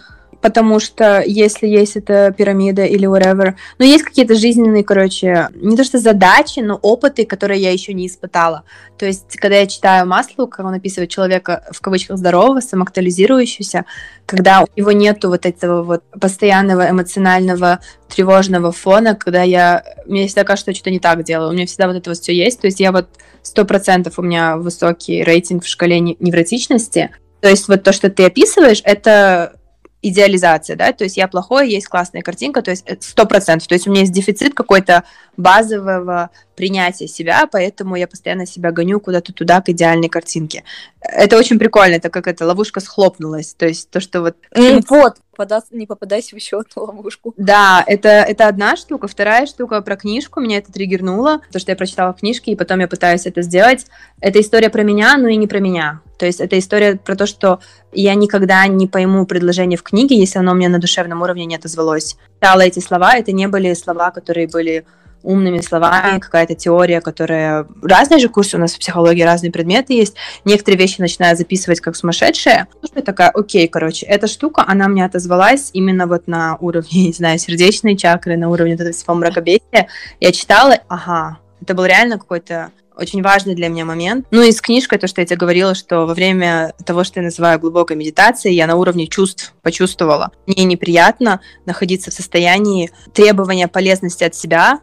потому 0.42 0.80
что 0.80 1.22
если 1.24 1.68
есть 1.68 1.96
эта 1.96 2.34
пирамида 2.36 2.84
или 2.84 3.08
whatever, 3.08 3.54
но 3.78 3.84
есть 3.84 4.02
какие-то 4.04 4.34
жизненные, 4.34 4.82
короче, 4.84 5.48
не 5.54 5.76
то 5.76 5.84
что 5.84 5.98
задачи, 5.98 6.60
но 6.60 6.74
опыты, 6.74 7.24
которые 7.24 7.62
я 7.62 7.70
еще 7.70 7.94
не 7.94 8.08
испытала. 8.08 8.64
То 8.98 9.06
есть, 9.06 9.36
когда 9.36 9.56
я 9.56 9.66
читаю 9.66 10.06
Маслу, 10.06 10.48
как 10.48 10.66
он 10.66 10.74
описывает 10.74 11.10
человека 11.10 11.64
в 11.70 11.80
кавычках 11.80 12.18
здорового, 12.18 12.60
самоактуализирующегося, 12.60 13.84
когда 14.26 14.62
у 14.62 14.66
него 14.76 14.92
нету 14.92 15.28
вот 15.28 15.46
этого 15.46 15.82
вот 15.82 16.02
постоянного 16.20 16.90
эмоционального 16.90 17.80
тревожного 18.08 18.72
фона, 18.72 19.14
когда 19.14 19.42
я... 19.42 19.84
Мне 20.06 20.26
всегда 20.26 20.44
кажется, 20.44 20.62
что 20.62 20.70
я 20.70 20.74
что-то 20.74 20.90
не 20.90 21.00
так 21.00 21.22
делаю. 21.22 21.50
У 21.50 21.52
меня 21.52 21.66
всегда 21.66 21.86
вот 21.86 21.96
это 21.96 22.10
вот 22.10 22.18
все 22.18 22.34
есть. 22.34 22.60
То 22.60 22.66
есть 22.66 22.80
я 22.80 22.90
вот 22.92 23.08
сто 23.42 23.64
процентов 23.64 24.18
у 24.18 24.22
меня 24.22 24.56
высокий 24.56 25.22
рейтинг 25.22 25.64
в 25.64 25.68
шкале 25.68 26.00
невротичности. 26.00 27.10
То 27.40 27.48
есть 27.48 27.68
вот 27.68 27.82
то, 27.82 27.92
что 27.92 28.10
ты 28.10 28.24
описываешь, 28.24 28.82
это 28.84 29.54
идеализация, 30.02 30.76
да, 30.76 30.92
то 30.92 31.04
есть 31.04 31.16
я 31.16 31.28
плохой, 31.28 31.70
есть 31.70 31.86
классная 31.86 32.22
картинка, 32.22 32.60
то 32.60 32.70
есть 32.72 32.84
сто 33.02 33.24
процентов, 33.24 33.68
то 33.68 33.74
есть 33.74 33.86
у 33.86 33.90
меня 33.90 34.00
есть 34.00 34.12
дефицит 34.12 34.52
какой-то 34.52 35.04
базового 35.36 36.30
принятия 36.54 37.08
себя, 37.08 37.46
поэтому 37.50 37.96
я 37.96 38.06
постоянно 38.06 38.46
себя 38.46 38.72
гоню 38.72 39.00
куда-то 39.00 39.32
туда 39.32 39.60
к 39.60 39.68
идеальной 39.68 40.08
картинке. 40.08 40.64
Это 41.00 41.36
очень 41.38 41.58
прикольно, 41.58 41.94
это 41.94 42.10
как 42.10 42.26
эта 42.26 42.46
ловушка 42.46 42.80
схлопнулась, 42.80 43.54
то 43.54 43.66
есть 43.66 43.90
то, 43.90 44.00
что 44.00 44.20
вот... 44.20 44.36
Mm, 44.54 44.84
вот, 44.88 45.16
попадаться, 45.32 45.74
не 45.74 45.86
попадайся 45.86 46.36
в 46.36 46.38
еще 46.38 46.60
одну 46.60 46.84
ловушку. 46.84 47.34
Да, 47.36 47.82
это, 47.86 48.08
это 48.08 48.48
одна 48.48 48.76
штука. 48.76 49.08
Вторая 49.08 49.46
штука 49.46 49.80
про 49.80 49.96
книжку, 49.96 50.40
меня 50.40 50.58
это 50.58 50.72
триггернуло, 50.72 51.40
то, 51.50 51.58
что 51.58 51.72
я 51.72 51.76
прочитала 51.76 52.12
книжки, 52.12 52.50
и 52.50 52.56
потом 52.56 52.80
я 52.80 52.88
пытаюсь 52.88 53.26
это 53.26 53.42
сделать. 53.42 53.86
Это 54.20 54.40
история 54.40 54.68
про 54.68 54.82
меня, 54.82 55.16
но 55.16 55.28
и 55.28 55.36
не 55.36 55.46
про 55.46 55.58
меня. 55.58 56.00
То 56.18 56.26
есть 56.26 56.40
это 56.40 56.58
история 56.58 56.96
про 56.96 57.16
то, 57.16 57.26
что 57.26 57.60
я 57.92 58.14
никогда 58.14 58.66
не 58.66 58.86
пойму 58.86 59.26
предложение 59.26 59.76
в 59.76 59.82
книге, 59.82 60.16
если 60.16 60.38
оно 60.38 60.52
у 60.52 60.54
меня 60.54 60.68
на 60.68 60.78
душевном 60.78 61.22
уровне 61.22 61.46
не 61.46 61.56
отозвалось. 61.56 62.16
Читала 62.34 62.60
эти 62.60 62.78
слова, 62.78 63.16
это 63.16 63.32
не 63.32 63.48
были 63.48 63.74
слова, 63.74 64.10
которые 64.10 64.46
были 64.46 64.84
умными 65.22 65.60
словами, 65.60 66.18
какая-то 66.18 66.54
теория, 66.54 67.00
которая... 67.00 67.66
Разные 67.82 68.18
же 68.18 68.28
курсы 68.28 68.56
у 68.56 68.60
нас 68.60 68.74
в 68.74 68.78
психологии, 68.78 69.22
разные 69.22 69.52
предметы 69.52 69.94
есть. 69.94 70.14
Некоторые 70.44 70.78
вещи 70.78 71.00
начинаю 71.00 71.36
записывать 71.36 71.80
как 71.80 71.96
сумасшедшие. 71.96 72.66
Я 72.94 73.02
такая, 73.02 73.30
окей, 73.30 73.68
короче, 73.68 74.06
эта 74.06 74.26
штука, 74.26 74.64
она 74.66 74.88
мне 74.88 75.04
отозвалась 75.04 75.70
именно 75.72 76.06
вот 76.06 76.26
на 76.26 76.56
уровне, 76.60 77.06
не 77.06 77.12
знаю, 77.12 77.38
сердечной 77.38 77.96
чакры, 77.96 78.36
на 78.36 78.48
уровне 78.48 78.74
этого 78.74 78.92
всего 78.92 79.14
мракобесия. 79.14 79.88
Я 80.20 80.32
читала, 80.32 80.78
ага, 80.88 81.38
это 81.60 81.74
был 81.74 81.84
реально 81.84 82.18
какой-то 82.18 82.72
очень 82.96 83.22
важный 83.22 83.54
для 83.54 83.68
меня 83.68 83.84
момент. 83.84 84.26
Ну 84.30 84.42
и 84.42 84.52
с 84.52 84.60
книжкой, 84.60 84.98
то, 84.98 85.06
что 85.06 85.20
я 85.20 85.26
тебе 85.26 85.36
говорила, 85.36 85.74
что 85.74 86.06
во 86.06 86.14
время 86.14 86.74
того, 86.84 87.04
что 87.04 87.20
я 87.20 87.24
называю 87.24 87.58
глубокой 87.58 87.96
медитацией, 87.96 88.54
я 88.54 88.66
на 88.66 88.76
уровне 88.76 89.06
чувств 89.06 89.54
почувствовала. 89.62 90.30
Мне 90.46 90.64
неприятно 90.64 91.40
находиться 91.64 92.10
в 92.10 92.14
состоянии 92.14 92.90
требования 93.12 93.68
полезности 93.68 94.24
от 94.24 94.34
себя, 94.34 94.80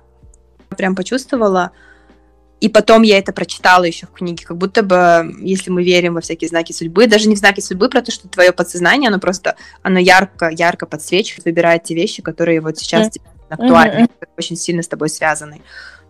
прям 0.77 0.95
почувствовала. 0.95 1.71
И 2.59 2.67
потом 2.67 3.03
я 3.03 3.17
это 3.17 3.31
прочитала 3.31 3.85
еще 3.85 4.05
в 4.07 4.11
книге, 4.11 4.45
как 4.45 4.57
будто 4.57 4.83
бы, 4.83 5.33
если 5.39 5.69
мы 5.69 5.81
верим 5.83 6.15
во 6.15 6.21
всякие 6.21 6.49
знаки 6.49 6.73
судьбы, 6.73 7.07
даже 7.07 7.29
не 7.29 7.35
в 7.35 7.39
знаки 7.39 7.61
судьбы, 7.61 7.89
про 7.89 8.01
то, 8.01 8.11
что 8.11 8.27
твое 8.27 8.51
подсознание, 8.51 9.07
оно 9.07 9.19
просто, 9.19 9.55
оно 9.81 9.97
ярко, 9.97 10.49
ярко 10.49 10.85
подсвечивает, 10.85 11.45
выбирает 11.45 11.83
те 11.83 11.95
вещи, 11.95 12.21
которые 12.21 12.59
вот 12.59 12.77
сейчас 12.77 13.07
mm-hmm. 13.07 13.21
актуальны, 13.49 13.99
mm-hmm. 14.01 14.27
очень 14.37 14.57
сильно 14.57 14.83
с 14.83 14.89
тобой 14.89 15.07
связаны. 15.07 15.61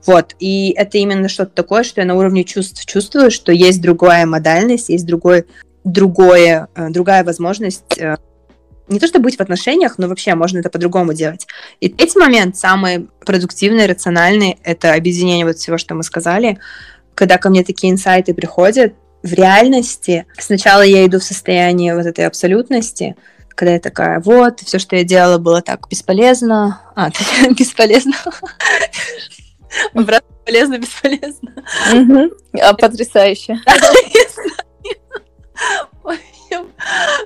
Вот, 0.07 0.35
и 0.39 0.73
это 0.75 0.97
именно 0.97 1.29
что-то 1.29 1.51
такое, 1.51 1.83
что 1.83 2.01
я 2.01 2.07
на 2.07 2.15
уровне 2.15 2.43
чувств 2.43 2.83
чувствую, 2.85 3.29
что 3.29 3.51
есть 3.51 3.81
другая 3.81 4.25
модальность, 4.25 4.89
есть 4.89 5.05
другой, 5.05 5.45
другое, 5.83 6.67
э, 6.73 6.89
другая 6.89 7.23
возможность 7.23 7.97
э, 7.99 8.15
не 8.89 8.99
то, 8.99 9.07
чтобы 9.07 9.23
быть 9.23 9.37
в 9.37 9.41
отношениях, 9.41 9.97
но 9.97 10.07
вообще 10.07 10.35
можно 10.35 10.59
это 10.59 10.69
по-другому 10.69 11.13
делать. 11.13 11.47
И 11.79 11.89
третий 11.89 12.19
момент, 12.19 12.57
самый 12.57 13.07
продуктивный, 13.25 13.85
рациональный, 13.85 14.57
это 14.63 14.93
объединение 14.93 15.45
вот 15.45 15.57
всего, 15.57 15.77
что 15.77 15.95
мы 15.95 16.03
сказали. 16.03 16.59
Когда 17.15 17.37
ко 17.37 17.49
мне 17.49 17.63
такие 17.63 17.91
инсайты 17.91 18.33
приходят, 18.33 18.93
в 19.23 19.33
реальности 19.33 20.25
сначала 20.37 20.81
я 20.81 21.05
иду 21.05 21.19
в 21.19 21.23
состояние 21.23 21.95
вот 21.95 22.05
этой 22.05 22.25
абсолютности, 22.25 23.15
когда 23.49 23.73
я 23.73 23.79
такая, 23.79 24.21
вот, 24.21 24.61
все, 24.61 24.79
что 24.79 24.95
я 24.95 25.03
делала, 25.03 25.37
было 25.37 25.61
так 25.61 25.87
бесполезно. 25.89 26.81
А, 26.95 27.09
бесполезно. 27.57 28.13
Обратно 29.93 30.35
полезно, 30.45 30.77
бесполезно. 30.77 31.53
А 32.61 32.73
потрясающе. 32.73 33.59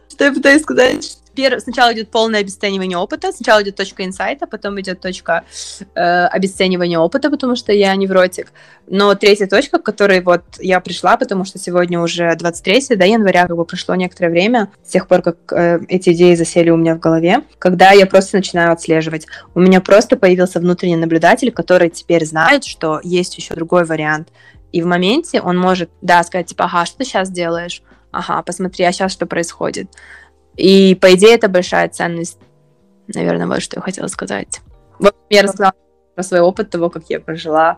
Что 0.10 0.26
я 0.26 0.34
пытаюсь 0.34 0.62
сказать, 0.62 1.18
Первое, 1.36 1.60
сначала 1.60 1.94
идет 1.94 2.12
полное 2.12 2.42
обесценивание 2.42 2.98
опыта, 2.98 3.32
сначала 3.32 3.64
идет 3.64 3.76
точка 3.76 4.06
инсайта, 4.06 4.46
потом 4.46 4.80
идет 4.80 5.02
точка 5.02 5.44
э, 5.96 6.26
обесценивания 6.26 7.00
опыта, 7.00 7.30
потому 7.30 7.56
что 7.56 7.72
я 7.72 7.96
невротик. 7.96 8.52
Но 8.88 9.16
третья 9.16 9.48
точка, 9.48 9.80
к 9.80 9.84
которой 9.84 10.22
вот 10.22 10.44
я 10.60 10.80
пришла, 10.80 11.18
потому 11.18 11.46
что 11.46 11.58
сегодня 11.58 12.00
уже 12.00 12.36
23 12.36 12.96
до 12.96 13.06
января, 13.06 13.48
как 13.48 13.58
бы 13.58 13.66
прошло 13.66 13.96
некоторое 13.96 14.30
время, 14.30 14.72
с 14.86 14.92
тех 14.92 15.08
пор, 15.08 15.22
как 15.22 15.38
э, 15.52 15.80
эти 15.88 16.12
идеи 16.12 16.36
засели 16.36 16.70
у 16.70 16.78
меня 16.78 16.96
в 16.96 17.00
голове, 17.00 17.42
когда 17.58 17.92
я 17.92 18.06
просто 18.06 18.38
начинаю 18.38 18.72
отслеживать. 18.72 19.26
У 19.56 19.60
меня 19.60 19.82
просто 19.82 20.18
появился 20.18 20.60
внутренний 20.60 20.98
наблюдатель, 20.98 21.52
который 21.52 21.90
теперь 21.90 22.26
знает, 22.26 22.64
что 22.64 23.00
есть 23.04 23.38
еще 23.38 23.56
другой 23.56 23.86
вариант. 23.86 24.30
И 24.72 24.82
в 24.82 24.86
моменте 24.86 25.42
он 25.42 25.58
может, 25.58 25.90
да, 26.02 26.24
сказать, 26.24 26.48
типа, 26.48 26.66
ага, 26.66 26.86
что 26.86 26.98
ты 26.98 27.06
сейчас 27.06 27.30
делаешь? 27.32 27.82
Ага, 28.12 28.44
посмотри, 28.44 28.86
а 28.86 28.92
сейчас 28.92 29.12
что 29.12 29.26
происходит? 29.26 29.90
И, 30.56 30.96
по 30.96 31.14
идее, 31.14 31.36
это 31.36 31.50
большая 31.50 31.90
ценность. 31.90 32.38
Наверное, 33.08 33.48
вот 33.48 33.62
что 33.62 33.78
я 33.78 33.82
хотела 33.82 34.08
сказать. 34.08 34.62
Вот 35.00 35.16
я 35.30 35.44
рассказала 35.44 35.74
про 36.16 36.24
свой 36.24 36.42
опыт 36.42 36.70
того, 36.70 36.90
как 36.90 37.04
я 37.10 37.20
прожила 37.20 37.78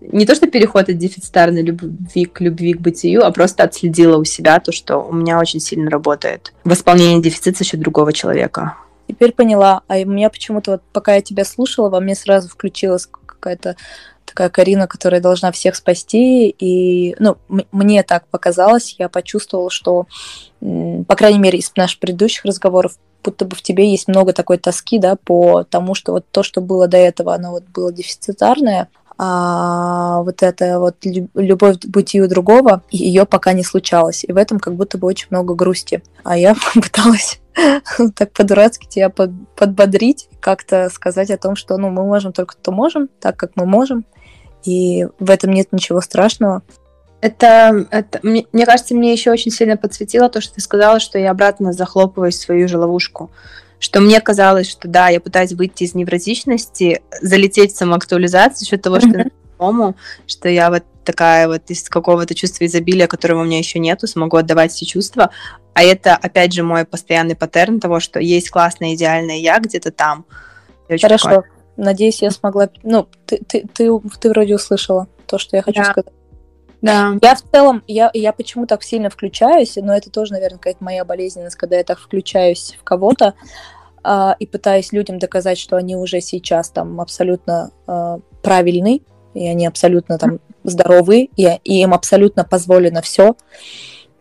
не 0.00 0.26
то, 0.26 0.34
что 0.34 0.46
переход 0.48 0.88
от 0.88 0.98
дефицитарной 0.98 1.62
любви 1.62 2.24
к 2.24 2.40
любви 2.40 2.74
к 2.74 2.80
бытию, 2.80 3.24
а 3.24 3.30
просто 3.30 3.62
отследила 3.62 4.16
у 4.16 4.24
себя 4.24 4.58
то, 4.58 4.72
что 4.72 4.98
у 4.98 5.12
меня 5.12 5.38
очень 5.38 5.60
сильно 5.60 5.90
работает 5.90 6.52
восполнение 6.64 7.22
дефицита 7.22 7.58
за 7.58 7.64
счет 7.64 7.80
другого 7.80 8.12
человека. 8.12 8.76
Теперь 9.06 9.32
поняла. 9.32 9.82
А 9.88 9.98
у 9.98 10.06
меня 10.06 10.30
почему-то 10.30 10.72
вот 10.72 10.82
пока 10.92 11.14
я 11.14 11.20
тебя 11.20 11.44
слушала, 11.44 11.88
во 11.88 12.00
мне 12.00 12.14
сразу 12.14 12.48
включилась 12.48 13.06
какая-то 13.06 13.76
такая 14.24 14.48
Карина, 14.48 14.86
которая 14.86 15.20
должна 15.20 15.52
всех 15.52 15.76
спасти. 15.76 16.48
И, 16.48 17.14
ну, 17.18 17.36
мне 17.70 18.02
так 18.02 18.26
показалось, 18.28 18.96
я 18.98 19.08
почувствовала, 19.08 19.70
что, 19.70 20.06
по 20.60 21.16
крайней 21.16 21.38
мере, 21.38 21.58
из 21.58 21.72
наших 21.76 21.98
предыдущих 22.00 22.44
разговоров 22.44 22.98
будто 23.24 23.44
бы 23.44 23.54
в 23.54 23.62
тебе 23.62 23.90
есть 23.90 24.08
много 24.08 24.32
такой 24.32 24.58
тоски, 24.58 24.98
да, 24.98 25.16
по 25.16 25.64
тому, 25.64 25.94
что 25.94 26.12
вот 26.12 26.24
то, 26.30 26.42
что 26.42 26.60
было 26.60 26.88
до 26.88 26.96
этого, 26.96 27.34
оно 27.34 27.52
вот 27.52 27.64
было 27.64 27.92
дефицитарное, 27.92 28.88
а 29.18 30.22
вот 30.22 30.42
эта 30.42 30.80
вот 30.80 30.96
любовь 31.04 31.78
к 31.78 31.86
бытию 31.86 32.28
другого, 32.28 32.82
ее 32.90 33.24
пока 33.24 33.52
не 33.52 33.62
случалось. 33.62 34.24
И 34.24 34.32
в 34.32 34.36
этом 34.36 34.58
как 34.58 34.74
будто 34.74 34.98
бы 34.98 35.06
очень 35.06 35.28
много 35.30 35.54
грусти. 35.54 36.02
А 36.24 36.36
я 36.36 36.56
пыталась 36.74 37.41
так 38.16 38.32
по-дурацки 38.32 38.86
тебя 38.86 39.10
подбодрить, 39.10 40.28
как-то 40.40 40.88
сказать 40.90 41.30
о 41.30 41.38
том, 41.38 41.56
что 41.56 41.76
ну, 41.76 41.90
мы 41.90 42.04
можем 42.04 42.32
только 42.32 42.56
то 42.56 42.72
можем, 42.72 43.08
так 43.20 43.36
как 43.36 43.52
мы 43.56 43.66
можем, 43.66 44.04
и 44.64 45.06
в 45.18 45.30
этом 45.30 45.50
нет 45.50 45.68
ничего 45.72 46.00
страшного. 46.00 46.62
Это, 47.20 47.86
это 47.90 48.18
мне, 48.22 48.46
мне 48.52 48.66
кажется, 48.66 48.94
мне 48.94 49.12
еще 49.12 49.30
очень 49.30 49.52
сильно 49.52 49.76
подсветило 49.76 50.28
то, 50.28 50.40
что 50.40 50.54
ты 50.54 50.60
сказала, 50.60 50.98
что 50.98 51.18
я 51.18 51.30
обратно 51.30 51.72
захлопываюсь 51.72 52.36
в 52.36 52.40
свою 52.40 52.68
же 52.68 52.78
ловушку. 52.78 53.30
Что 53.78 54.00
мне 54.00 54.20
казалось, 54.20 54.68
что 54.68 54.88
да, 54.88 55.08
я 55.08 55.20
пытаюсь 55.20 55.52
выйти 55.52 55.84
из 55.84 55.94
невротичности, 55.94 57.02
залететь 57.20 57.72
в 57.72 57.76
самоактуализацию 57.76 58.58
за 58.58 58.66
счет 58.66 58.82
того, 58.82 59.00
что 59.00 59.18
я 59.18 59.26
по 59.56 59.94
что 60.26 60.48
я 60.48 60.70
вот 60.70 60.82
такая 61.04 61.46
вот 61.48 61.62
из 61.68 61.88
какого-то 61.88 62.34
чувства 62.34 62.66
изобилия, 62.66 63.06
которого 63.06 63.42
у 63.42 63.44
меня 63.44 63.58
еще 63.58 63.78
нету, 63.78 64.06
смогу 64.06 64.36
отдавать 64.36 64.72
все 64.72 64.86
чувства. 64.86 65.30
А 65.74 65.82
это, 65.82 66.16
опять 66.16 66.52
же, 66.52 66.62
мой 66.62 66.84
постоянный 66.84 67.34
паттерн 67.36 67.80
того, 67.80 68.00
что 68.00 68.20
есть 68.20 68.50
классное, 68.50 68.94
идеальное 68.94 69.36
я 69.36 69.58
где-то 69.58 69.90
там. 69.90 70.26
Хорошо. 70.88 71.28
Такое. 71.28 71.44
Надеюсь, 71.76 72.20
я 72.20 72.30
смогла... 72.30 72.68
Ну, 72.82 73.08
ты, 73.26 73.38
ты, 73.38 73.66
ты, 73.72 73.90
ты 74.20 74.28
вроде 74.28 74.54
услышала 74.54 75.08
то, 75.26 75.38
что 75.38 75.56
я 75.56 75.62
хочу 75.62 75.82
да. 75.82 75.90
сказать. 75.90 76.12
Да. 76.82 77.14
Я 77.22 77.34
в 77.36 77.42
целом, 77.42 77.82
я, 77.86 78.10
я 78.12 78.32
почему 78.32 78.66
так 78.66 78.82
сильно 78.82 79.08
включаюсь, 79.08 79.76
но 79.76 79.96
это 79.96 80.10
тоже, 80.10 80.32
наверное, 80.32 80.58
какая-то 80.58 80.82
моя 80.84 81.04
болезненность, 81.04 81.56
когда 81.56 81.76
я 81.76 81.84
так 81.84 81.98
включаюсь 81.98 82.76
в 82.78 82.82
кого-то 82.82 83.34
э, 84.04 84.30
и 84.40 84.46
пытаюсь 84.46 84.92
людям 84.92 85.20
доказать, 85.20 85.58
что 85.58 85.76
они 85.76 85.94
уже 85.94 86.20
сейчас 86.20 86.70
там 86.70 87.00
абсолютно 87.00 87.70
э, 87.86 88.18
правильны, 88.42 89.02
и 89.32 89.46
они 89.46 89.66
абсолютно 89.66 90.18
там 90.18 90.40
здоровы, 90.64 91.30
и, 91.36 91.48
и 91.62 91.82
им 91.82 91.94
абсолютно 91.94 92.44
позволено 92.44 93.00
все. 93.00 93.36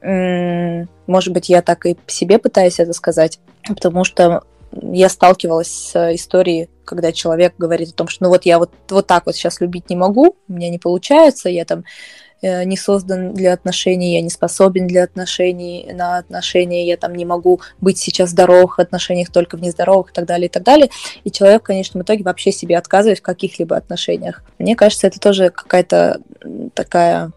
Может 0.01 1.33
быть, 1.33 1.49
я 1.49 1.61
так 1.61 1.85
и 1.85 1.97
себе 2.07 2.39
пытаюсь 2.39 2.79
это 2.79 2.93
сказать, 2.93 3.39
потому 3.67 4.03
что 4.03 4.43
я 4.71 5.09
сталкивалась 5.09 5.67
с 5.67 6.15
историей, 6.15 6.69
когда 6.85 7.11
человек 7.11 7.53
говорит 7.57 7.89
о 7.89 7.93
том, 7.93 8.07
что 8.07 8.23
ну 8.23 8.29
вот 8.29 8.45
я 8.45 8.57
вот, 8.57 8.71
вот 8.89 9.05
так 9.05 9.25
вот 9.25 9.35
сейчас 9.35 9.59
любить 9.61 9.89
не 9.89 9.95
могу, 9.95 10.37
у 10.47 10.53
меня 10.53 10.69
не 10.69 10.79
получается, 10.79 11.49
я 11.49 11.65
там 11.65 11.83
Э, 12.41 12.63
не 12.63 12.75
создан 12.75 13.33
для 13.33 13.53
отношений, 13.53 14.13
я 14.13 14.21
не 14.21 14.31
способен 14.31 14.87
для 14.87 15.03
отношений, 15.03 15.87
на 15.93 16.17
отношения, 16.17 16.87
я 16.87 16.97
там 16.97 17.13
не 17.13 17.23
могу 17.23 17.61
быть 17.81 17.99
сейчас 17.99 18.29
в 18.29 18.31
здоровых 18.31 18.79
отношениях, 18.79 19.29
только 19.31 19.57
в 19.57 19.61
нездоровых 19.61 20.09
и 20.09 20.13
так 20.13 20.25
далее, 20.25 20.47
и 20.47 20.49
так 20.49 20.63
далее. 20.63 20.89
И 21.23 21.29
человек 21.29 21.61
в 21.61 21.65
конечном 21.65 22.01
итоге 22.01 22.23
вообще 22.23 22.51
себе 22.51 22.79
отказывает 22.79 23.19
в 23.19 23.21
каких-либо 23.21 23.77
отношениях. 23.77 24.43
Мне 24.57 24.75
кажется, 24.75 25.05
это 25.05 25.19
тоже 25.19 25.51
какая-то 25.51 26.19
такая 26.73 27.31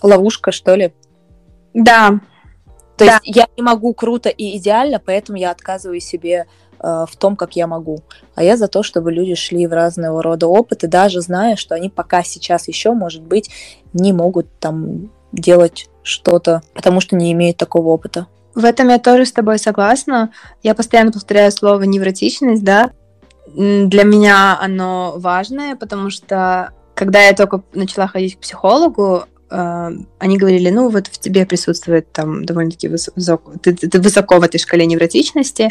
ловушка, 0.00 0.50
что 0.50 0.74
ли. 0.74 0.94
Да. 1.74 2.20
То 2.96 3.04
да. 3.04 3.20
есть 3.22 3.36
я 3.36 3.46
не 3.56 3.62
могу 3.62 3.94
круто 3.94 4.28
и 4.28 4.56
идеально, 4.56 5.00
поэтому 5.04 5.38
я 5.38 5.50
отказываю 5.50 6.00
себе 6.00 6.46
Э, 6.80 7.06
в 7.08 7.16
том, 7.16 7.36
как 7.36 7.56
я 7.56 7.66
могу. 7.66 8.00
А 8.34 8.42
я 8.42 8.56
за 8.56 8.68
то, 8.68 8.82
чтобы 8.82 9.12
люди 9.12 9.34
шли 9.34 9.66
в 9.66 9.72
разного 9.72 10.22
рода 10.22 10.46
опыты, 10.46 10.86
даже 10.86 11.20
зная, 11.20 11.56
что 11.56 11.74
они 11.74 11.88
пока 11.88 12.22
сейчас 12.22 12.68
еще, 12.68 12.92
может 12.92 13.22
быть, 13.22 13.50
не 13.92 14.12
могут 14.12 14.46
там 14.60 15.10
делать 15.32 15.88
что-то, 16.02 16.62
потому 16.74 17.00
что 17.00 17.16
не 17.16 17.32
имеют 17.32 17.56
такого 17.56 17.88
опыта. 17.88 18.26
В 18.54 18.64
этом 18.64 18.88
я 18.88 18.98
тоже 18.98 19.26
с 19.26 19.32
тобой 19.32 19.58
согласна. 19.58 20.30
Я 20.62 20.74
постоянно 20.74 21.12
повторяю 21.12 21.50
слово 21.52 21.82
невротичность, 21.82 22.64
да. 22.64 22.90
Для 23.46 24.04
меня 24.04 24.58
оно 24.60 25.14
важное, 25.16 25.74
потому 25.74 26.10
что 26.10 26.72
когда 26.94 27.20
я 27.20 27.34
только 27.34 27.62
начала 27.72 28.06
ходить 28.06 28.36
к 28.36 28.40
психологу, 28.40 29.24
они 29.50 30.38
говорили, 30.38 30.70
ну 30.70 30.88
вот 30.90 31.06
в 31.06 31.18
тебе 31.18 31.46
присутствует 31.46 32.12
там 32.12 32.44
довольно-таки 32.44 32.88
высоко, 32.88 33.52
ты, 33.62 33.74
ты 33.74 34.00
высоко 34.00 34.38
в 34.38 34.42
этой 34.42 34.58
шкале 34.58 34.86
невротичности, 34.86 35.70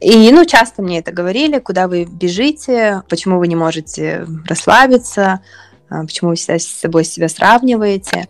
и, 0.00 0.30
ну, 0.30 0.44
часто 0.44 0.82
мне 0.82 0.98
это 0.98 1.12
говорили, 1.12 1.58
куда 1.58 1.88
вы 1.88 2.04
бежите, 2.04 3.02
почему 3.08 3.38
вы 3.38 3.48
не 3.48 3.56
можете 3.56 4.26
расслабиться, 4.46 5.40
а, 5.88 6.02
почему 6.02 6.30
вы 6.30 6.36
всегда 6.36 6.58
с 6.58 6.66
собой 6.66 7.04
себя 7.04 7.28
сравниваете. 7.28 8.28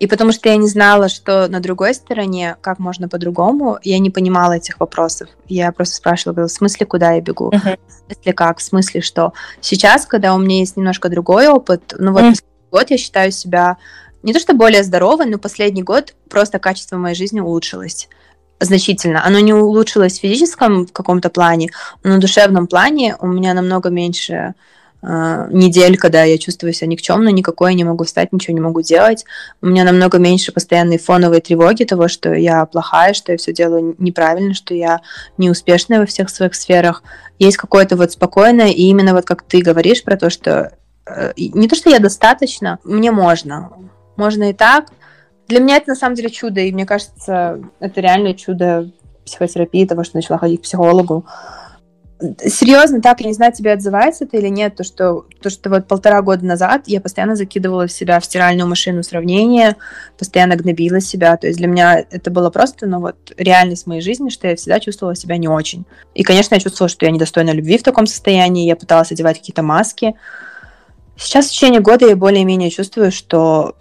И 0.00 0.06
потому 0.06 0.30
что 0.30 0.48
я 0.48 0.56
не 0.56 0.68
знала, 0.68 1.08
что 1.08 1.48
на 1.48 1.60
другой 1.60 1.94
стороне, 1.94 2.56
как 2.60 2.78
можно 2.78 3.08
по-другому, 3.08 3.78
я 3.82 3.98
не 3.98 4.10
понимала 4.10 4.52
этих 4.52 4.78
вопросов. 4.78 5.28
Я 5.48 5.72
просто 5.72 5.96
спрашивала, 5.96 6.46
в 6.46 6.52
смысле, 6.52 6.86
куда 6.86 7.12
я 7.12 7.20
бегу? 7.20 7.50
Uh-huh. 7.50 7.78
В 7.86 8.12
смысле, 8.12 8.32
как? 8.32 8.58
В 8.58 8.62
смысле, 8.62 9.00
что? 9.00 9.32
Сейчас, 9.60 10.06
когда 10.06 10.34
у 10.34 10.38
меня 10.38 10.58
есть 10.58 10.76
немножко 10.76 11.08
другой 11.08 11.48
опыт, 11.48 11.94
ну 11.98 12.12
вот 12.12 12.22
uh-huh. 12.22 12.42
Год 12.70 12.90
я 12.90 12.98
считаю 12.98 13.32
себя 13.32 13.76
не 14.22 14.32
то 14.32 14.40
что 14.40 14.54
более 14.54 14.82
здоровой, 14.82 15.26
но 15.26 15.38
последний 15.38 15.82
год 15.82 16.14
просто 16.28 16.58
качество 16.58 16.96
моей 16.96 17.14
жизни 17.14 17.40
улучшилось 17.40 18.08
значительно. 18.60 19.24
Оно 19.24 19.38
не 19.40 19.52
улучшилось 19.52 20.18
в 20.18 20.20
физическом 20.20 20.86
каком-то 20.86 21.30
плане, 21.30 21.70
но 22.02 22.14
на 22.14 22.18
душевном 22.18 22.66
плане 22.66 23.16
у 23.20 23.26
меня 23.26 23.54
намного 23.54 23.88
меньше 23.88 24.54
э, 25.02 25.48
недель, 25.52 25.96
когда 25.96 26.24
я 26.24 26.38
чувствую 26.38 26.72
себя 26.72 26.88
никчемно, 26.88 27.28
никакой, 27.28 27.74
не 27.74 27.84
могу 27.84 28.04
встать, 28.04 28.32
ничего 28.32 28.54
не 28.54 28.60
могу 28.60 28.82
делать. 28.82 29.24
У 29.62 29.66
меня 29.66 29.84
намного 29.84 30.18
меньше 30.18 30.50
постоянной 30.50 30.98
фоновой 30.98 31.40
тревоги 31.40 31.84
того, 31.84 32.08
что 32.08 32.34
я 32.34 32.66
плохая, 32.66 33.14
что 33.14 33.32
я 33.32 33.38
все 33.38 33.52
делаю 33.52 33.94
неправильно, 33.98 34.54
что 34.54 34.74
я 34.74 35.00
неуспешная 35.36 36.00
во 36.00 36.06
всех 36.06 36.28
своих 36.28 36.54
сферах. 36.54 37.04
Есть 37.38 37.56
какое-то 37.56 37.96
вот 37.96 38.10
спокойное, 38.10 38.70
и 38.70 38.82
именно 38.82 39.14
вот 39.14 39.24
как 39.24 39.42
ты 39.42 39.60
говоришь 39.60 40.02
про 40.02 40.16
то, 40.16 40.30
что 40.30 40.72
не 41.36 41.68
то, 41.68 41.76
что 41.76 41.90
я 41.90 41.98
достаточно, 41.98 42.78
мне 42.84 43.10
можно. 43.10 43.70
Можно 44.16 44.50
и 44.50 44.52
так, 44.52 44.92
для 45.48 45.60
меня 45.60 45.76
это 45.78 45.90
на 45.90 45.94
самом 45.96 46.14
деле 46.14 46.28
чудо, 46.28 46.60
и 46.60 46.72
мне 46.72 46.84
кажется, 46.84 47.60
это 47.80 48.00
реально 48.00 48.34
чудо 48.34 48.90
психотерапии, 49.24 49.86
того, 49.86 50.04
что 50.04 50.16
начала 50.16 50.38
ходить 50.38 50.60
к 50.60 50.64
психологу. 50.64 51.24
Серьезно, 52.44 53.00
так, 53.00 53.20
я 53.20 53.28
не 53.28 53.32
знаю, 53.32 53.52
тебе 53.52 53.72
отзывается 53.72 54.24
это 54.24 54.38
или 54.38 54.48
нет, 54.48 54.74
то 54.74 54.82
что, 54.82 55.26
то, 55.40 55.50
что 55.50 55.70
вот 55.70 55.86
полтора 55.86 56.20
года 56.20 56.44
назад 56.44 56.82
я 56.86 57.00
постоянно 57.00 57.36
закидывала 57.36 57.86
в 57.86 57.92
себя 57.92 58.18
в 58.18 58.24
стиральную 58.24 58.68
машину 58.68 59.04
сравнения, 59.04 59.76
постоянно 60.18 60.56
гнобила 60.56 61.00
себя, 61.00 61.36
то 61.36 61.46
есть 61.46 61.58
для 61.58 61.68
меня 61.68 62.04
это 62.10 62.30
было 62.32 62.50
просто, 62.50 62.86
ну 62.86 62.98
вот, 62.98 63.32
реальность 63.36 63.86
моей 63.86 64.00
жизни, 64.00 64.30
что 64.30 64.48
я 64.48 64.56
всегда 64.56 64.80
чувствовала 64.80 65.14
себя 65.14 65.36
не 65.36 65.46
очень. 65.46 65.84
И, 66.14 66.24
конечно, 66.24 66.56
я 66.56 66.60
чувствовала, 66.60 66.88
что 66.88 67.06
я 67.06 67.12
недостойна 67.12 67.52
любви 67.52 67.78
в 67.78 67.84
таком 67.84 68.06
состоянии, 68.06 68.66
я 68.66 68.74
пыталась 68.74 69.12
одевать 69.12 69.38
какие-то 69.38 69.62
маски. 69.62 70.16
Сейчас 71.18 71.48
в 71.48 71.50
течение 71.50 71.80
года 71.80 72.06
я 72.06 72.16
более-менее 72.16 72.70
чувствую, 72.70 73.10
что 73.10 73.74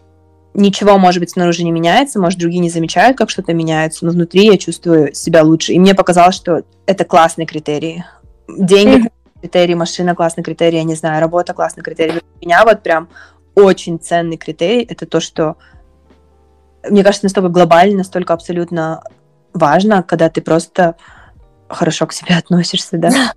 ничего, 0.55 0.97
может 0.97 1.19
быть, 1.19 1.29
снаружи 1.29 1.63
не 1.63 1.71
меняется, 1.71 2.19
может, 2.19 2.39
другие 2.39 2.59
не 2.59 2.71
замечают, 2.71 3.15
как 3.15 3.29
что-то 3.29 3.53
меняется, 3.53 4.05
но 4.05 4.11
внутри 4.11 4.47
я 4.47 4.57
чувствую 4.57 5.13
себя 5.13 5.43
лучше. 5.43 5.73
И 5.73 5.79
мне 5.79 5.93
показалось, 5.93 6.35
что 6.35 6.63
это 6.87 7.05
классный 7.05 7.45
критерий. 7.45 8.03
Деньги 8.47 9.05
mm-hmm. 9.05 9.39
критерий, 9.41 9.75
машина 9.75 10.15
классный 10.15 10.43
критерий, 10.43 10.77
я 10.77 10.83
не 10.83 10.95
знаю, 10.95 11.21
работа 11.21 11.53
классный 11.53 11.83
критерий. 11.83 12.13
Для 12.13 12.21
меня 12.41 12.65
вот 12.65 12.81
прям 12.81 13.07
очень 13.53 13.99
ценный 13.99 14.37
критерий 14.37 14.83
это 14.83 15.05
то, 15.05 15.19
что 15.19 15.57
мне 16.89 17.03
кажется, 17.03 17.25
настолько 17.25 17.49
глобально, 17.49 17.97
настолько 17.97 18.33
абсолютно 18.33 19.03
важно, 19.53 20.01
когда 20.01 20.29
ты 20.29 20.41
просто 20.41 20.95
хорошо 21.67 22.07
к 22.07 22.13
себе 22.13 22.35
относишься, 22.35 22.97
да. 22.97 23.11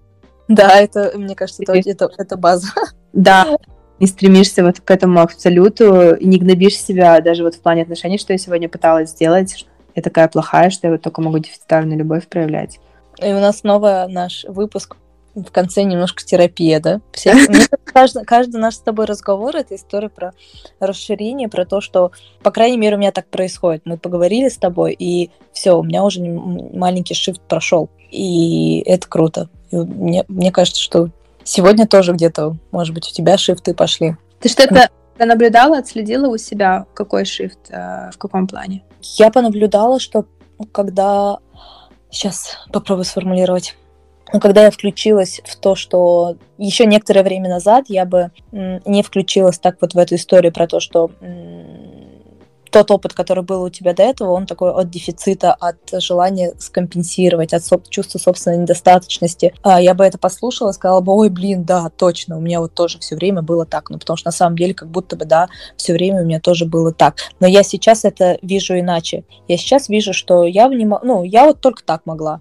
Да, 0.48 0.80
это, 0.80 1.12
мне 1.14 1.36
кажется, 1.36 1.62
это, 1.62 1.74
это, 1.74 2.10
это 2.18 2.36
база. 2.36 2.66
Да, 3.12 3.56
не 4.00 4.06
стремишься 4.06 4.64
вот 4.64 4.80
к 4.80 4.90
этому 4.90 5.20
абсолюту, 5.20 6.14
и 6.14 6.26
не 6.26 6.38
гнобишь 6.38 6.76
себя 6.76 7.20
даже 7.20 7.44
вот 7.44 7.54
в 7.54 7.60
плане 7.60 7.82
отношений, 7.82 8.18
что 8.18 8.32
я 8.32 8.38
сегодня 8.38 8.68
пыталась 8.68 9.10
сделать. 9.10 9.66
Я 9.94 10.02
такая 10.02 10.28
плохая, 10.28 10.70
что 10.70 10.86
я 10.86 10.92
вот 10.94 11.02
только 11.02 11.20
могу 11.20 11.38
дефицитарную 11.38 11.98
любовь 11.98 12.26
проявлять. 12.26 12.80
И 13.22 13.32
у 13.32 13.40
нас 13.40 13.58
снова 13.58 14.06
наш 14.08 14.44
выпуск 14.48 14.96
в 15.34 15.50
конце 15.50 15.82
немножко 15.82 16.24
терапия, 16.24 16.80
да? 16.80 17.00
Все, 17.12 17.34
каждый, 17.84 18.24
каждый 18.24 18.56
наш 18.56 18.76
с 18.76 18.80
тобой 18.80 19.04
разговор— 19.04 19.54
это 19.56 19.76
история 19.76 20.08
про 20.08 20.32
расширение, 20.80 21.48
про 21.48 21.64
то, 21.64 21.80
что, 21.80 22.12
по 22.42 22.50
крайней 22.50 22.78
мере, 22.78 22.96
у 22.96 22.98
меня 22.98 23.12
так 23.12 23.26
происходит. 23.26 23.82
Мы 23.84 23.96
поговорили 23.96 24.48
с 24.48 24.56
тобой, 24.56 24.94
и 24.98 25.30
все, 25.52 25.78
у 25.78 25.82
меня 25.82 26.04
уже 26.04 26.20
маленький 26.20 27.14
шифт 27.14 27.40
прошел. 27.42 27.90
И 28.10 28.82
это 28.86 29.08
круто. 29.08 29.48
И 29.70 29.76
мне, 29.76 30.24
мне 30.28 30.50
кажется, 30.50 30.82
что 30.82 31.10
Сегодня 31.44 31.86
тоже 31.86 32.12
где-то, 32.12 32.56
может 32.70 32.94
быть, 32.94 33.08
у 33.08 33.14
тебя 33.14 33.36
шифты 33.38 33.74
пошли. 33.74 34.16
Ты 34.40 34.48
что-то 34.48 34.88
наблюдала, 35.18 35.78
отследила 35.78 36.28
у 36.28 36.36
себя, 36.38 36.86
какой 36.94 37.24
шифт, 37.24 37.58
э, 37.70 38.10
в 38.12 38.18
каком 38.18 38.46
плане? 38.46 38.82
Я 39.16 39.30
понаблюдала, 39.30 40.00
что 40.00 40.24
когда... 40.72 41.38
Сейчас 42.12 42.56
попробую 42.72 43.04
сформулировать. 43.04 43.76
Но 44.32 44.40
когда 44.40 44.64
я 44.64 44.70
включилась 44.72 45.40
в 45.44 45.56
то, 45.56 45.76
что 45.76 46.36
еще 46.58 46.86
некоторое 46.86 47.22
время 47.22 47.48
назад 47.48 47.84
я 47.88 48.04
бы 48.04 48.32
не 48.52 49.02
включилась 49.02 49.58
так 49.58 49.76
вот 49.80 49.94
в 49.94 49.98
эту 49.98 50.16
историю 50.16 50.52
про 50.52 50.66
то, 50.66 50.80
что 50.80 51.10
тот 52.70 52.90
опыт, 52.90 53.12
который 53.14 53.44
был 53.44 53.62
у 53.62 53.70
тебя 53.70 53.92
до 53.92 54.02
этого, 54.02 54.32
он 54.32 54.46
такой 54.46 54.72
от 54.72 54.90
дефицита, 54.90 55.52
от 55.52 55.78
желания 56.00 56.54
скомпенсировать, 56.58 57.52
от 57.52 57.62
соб- 57.62 57.88
чувства 57.88 58.18
собственной 58.18 58.58
недостаточности. 58.58 59.54
А 59.62 59.80
я 59.80 59.94
бы 59.94 60.04
это 60.04 60.18
послушала, 60.18 60.72
сказала 60.72 61.00
бы, 61.00 61.12
ой, 61.12 61.28
блин, 61.28 61.64
да, 61.64 61.90
точно, 61.90 62.38
у 62.38 62.40
меня 62.40 62.60
вот 62.60 62.74
тоже 62.74 62.98
все 62.98 63.16
время 63.16 63.42
было 63.42 63.66
так. 63.66 63.90
Ну, 63.90 63.98
потому 63.98 64.16
что 64.16 64.28
на 64.28 64.32
самом 64.32 64.56
деле 64.56 64.74
как 64.74 64.88
будто 64.88 65.16
бы, 65.16 65.24
да, 65.24 65.48
все 65.76 65.92
время 65.92 66.22
у 66.22 66.24
меня 66.24 66.40
тоже 66.40 66.64
было 66.64 66.92
так. 66.92 67.16
Но 67.40 67.46
я 67.46 67.62
сейчас 67.62 68.04
это 68.04 68.38
вижу 68.42 68.78
иначе. 68.78 69.24
Я 69.48 69.56
сейчас 69.56 69.88
вижу, 69.88 70.12
что 70.12 70.44
я, 70.44 70.68
не, 70.68 70.86
ну, 70.86 71.24
я 71.24 71.44
вот 71.44 71.60
только 71.60 71.82
так 71.84 72.06
могла 72.06 72.40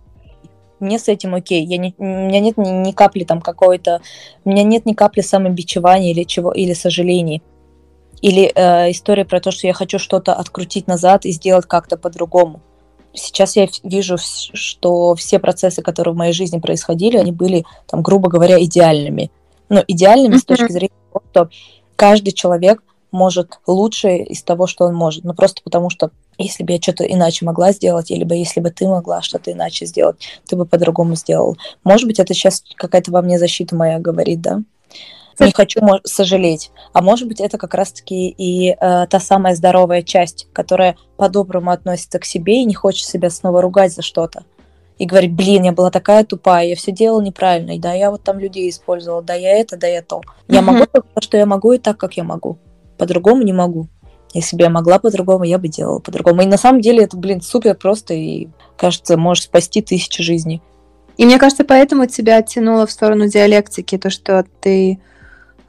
мне 0.79 0.97
с 0.99 1.07
этим 1.07 1.35
окей. 1.35 1.65
Я 1.65 1.77
не, 1.77 1.93
у 1.97 2.03
меня 2.03 2.39
нет 2.39 2.57
ни, 2.57 2.69
ни 2.69 2.91
капли 2.91 3.23
там 3.23 3.41
какой-то, 3.41 4.01
у 4.45 4.49
меня 4.49 4.63
нет 4.63 4.85
ни 4.85 4.93
капли 4.93 5.21
самобичевания 5.21 6.11
или 6.11 6.23
чего, 6.23 6.51
или 6.51 6.73
сожалений. 6.73 7.41
Или 8.21 8.51
э, 8.53 8.91
история 8.91 9.25
про 9.25 9.39
то, 9.39 9.51
что 9.51 9.67
я 9.67 9.73
хочу 9.73 9.99
что-то 9.99 10.33
открутить 10.33 10.87
назад 10.87 11.25
и 11.25 11.31
сделать 11.31 11.65
как-то 11.65 11.97
по-другому. 11.97 12.61
Сейчас 13.13 13.55
я 13.55 13.67
вижу, 13.83 14.17
что 14.19 15.15
все 15.15 15.39
процессы, 15.39 15.81
которые 15.81 16.13
в 16.13 16.17
моей 16.17 16.33
жизни 16.33 16.59
происходили, 16.59 17.17
они 17.17 17.31
были, 17.31 17.65
там, 17.87 18.03
грубо 18.03 18.29
говоря, 18.29 18.63
идеальными. 18.63 19.31
Ну, 19.69 19.83
идеальными 19.87 20.35
mm-hmm. 20.35 20.39
с 20.39 20.45
точки 20.45 20.71
зрения 20.71 20.93
того, 21.11 21.23
что 21.31 21.49
каждый 21.95 22.31
человек 22.31 22.83
может 23.11 23.59
лучше 23.65 24.17
из 24.17 24.43
того, 24.43 24.67
что 24.67 24.85
он 24.85 24.95
может. 24.95 25.23
Ну, 25.23 25.33
просто 25.33 25.61
потому 25.63 25.89
что 25.89 26.11
если 26.37 26.63
бы 26.63 26.73
я 26.73 26.81
что-то 26.81 27.03
иначе 27.03 27.45
могла 27.45 27.71
сделать, 27.71 28.11
или 28.11 28.23
бы 28.23 28.35
если 28.35 28.59
бы 28.59 28.71
ты 28.71 28.87
могла 28.87 29.21
что-то 29.21 29.51
иначе 29.51 29.85
сделать, 29.85 30.17
ты 30.47 30.55
бы 30.55 30.65
по-другому 30.65 31.15
сделал. 31.15 31.57
Может 31.83 32.07
быть, 32.07 32.19
это 32.19 32.33
сейчас 32.33 32.63
какая-то 32.75 33.11
во 33.11 33.21
мне 33.21 33.39
защита 33.39 33.75
моя 33.75 33.99
говорит, 33.99 34.41
да? 34.41 34.61
Не 35.45 35.51
хочу 35.51 35.79
сожалеть. 36.03 36.71
А 36.93 37.01
может 37.01 37.27
быть, 37.27 37.39
это 37.39 37.57
как 37.57 37.73
раз-таки 37.73 38.29
и 38.29 38.71
э, 38.71 38.75
та 39.07 39.19
самая 39.19 39.55
здоровая 39.55 40.01
часть, 40.01 40.47
которая 40.53 40.95
по-доброму 41.17 41.71
относится 41.71 42.19
к 42.19 42.25
себе 42.25 42.61
и 42.61 42.65
не 42.65 42.73
хочет 42.73 43.07
себя 43.07 43.29
снова 43.29 43.61
ругать 43.61 43.93
за 43.93 44.01
что-то. 44.01 44.43
И 44.97 45.05
говорит, 45.05 45.33
блин, 45.33 45.63
я 45.63 45.71
была 45.71 45.91
такая 45.91 46.25
тупая, 46.25 46.67
я 46.67 46.75
все 46.75 46.91
делала 46.91 47.21
неправильно, 47.21 47.71
и 47.71 47.79
да, 47.79 47.93
я 47.93 48.11
вот 48.11 48.23
там 48.23 48.37
людей 48.37 48.69
использовала, 48.69 49.21
да, 49.21 49.33
я 49.33 49.57
это, 49.57 49.77
да, 49.77 49.87
я 49.87 50.01
то. 50.01 50.21
Я 50.49 50.61
могу 50.61 50.85
то, 50.85 51.01
что 51.21 51.37
я 51.37 51.45
могу, 51.45 51.71
и 51.71 51.77
так, 51.77 51.97
как 51.97 52.17
я 52.17 52.25
могу. 52.25 52.57
По-другому 52.97 53.43
не 53.43 53.53
могу. 53.53 53.87
Если 54.33 54.57
бы 54.57 54.63
я 54.63 54.69
могла 54.69 54.99
по-другому, 54.99 55.45
я 55.45 55.57
бы 55.57 55.69
делала 55.69 55.99
по-другому. 55.99 56.41
И 56.41 56.45
на 56.45 56.57
самом 56.57 56.81
деле 56.81 57.05
это, 57.05 57.17
блин, 57.17 57.41
супер 57.41 57.75
просто 57.75 58.13
и, 58.13 58.49
кажется, 58.77 59.17
может 59.17 59.45
спасти 59.45 59.81
тысячи 59.81 60.21
жизней. 60.21 60.61
И 61.17 61.25
мне 61.25 61.39
кажется, 61.39 61.63
поэтому 61.63 62.05
тебя 62.05 62.37
оттянуло 62.37 62.85
в 62.85 62.91
сторону 62.91 63.27
диалектики, 63.27 63.97
то, 63.97 64.09
что 64.09 64.45
ты 64.61 64.99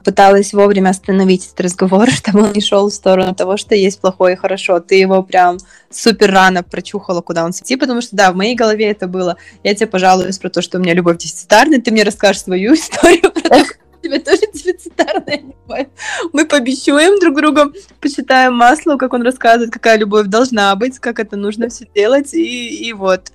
пыталась 0.03 0.53
вовремя 0.53 0.89
остановить 0.89 1.47
этот 1.47 1.61
разговор, 1.61 2.09
чтобы 2.11 2.43
он 2.43 2.53
не 2.53 2.61
шел 2.61 2.89
в 2.89 2.93
сторону 2.93 3.35
того, 3.35 3.57
что 3.57 3.75
есть 3.75 3.99
плохое 3.99 4.35
и 4.35 4.37
хорошо. 4.37 4.79
Ты 4.79 4.95
его 4.95 5.23
прям 5.23 5.57
супер 5.89 6.31
рано 6.31 6.63
прочухала, 6.63 7.21
куда 7.21 7.45
он 7.45 7.51
идти, 7.51 7.75
потому 7.75 8.01
что, 8.01 8.15
да, 8.15 8.31
в 8.31 8.35
моей 8.35 8.55
голове 8.55 8.89
это 8.89 9.07
было, 9.07 9.37
я 9.63 9.75
тебе 9.75 9.87
пожалуюсь 9.87 10.37
про 10.37 10.49
то, 10.49 10.61
что 10.61 10.77
у 10.77 10.81
меня 10.81 10.93
любовь 10.93 11.17
дефицитарная, 11.17 11.81
ты 11.81 11.91
мне 11.91 12.03
расскажешь 12.03 12.43
свою 12.43 12.73
историю 12.75 13.31
про 13.31 13.41
то, 13.41 13.65
тебя 14.01 14.19
тоже 14.19 14.41
дефицитарная 14.53 15.41
любовь. 15.41 15.87
Мы 16.33 16.45
побещуем 16.45 17.19
друг 17.19 17.35
друга, 17.37 17.71
почитаем 17.99 18.53
масло, 18.53 18.97
как 18.97 19.13
он 19.13 19.21
рассказывает, 19.21 19.71
какая 19.71 19.97
любовь 19.97 20.27
должна 20.27 20.75
быть, 20.75 20.99
как 20.99 21.19
это 21.19 21.35
нужно 21.35 21.69
все 21.69 21.87
делать, 21.93 22.33
и, 22.33 22.87
и 22.87 22.93
вот. 22.93 23.31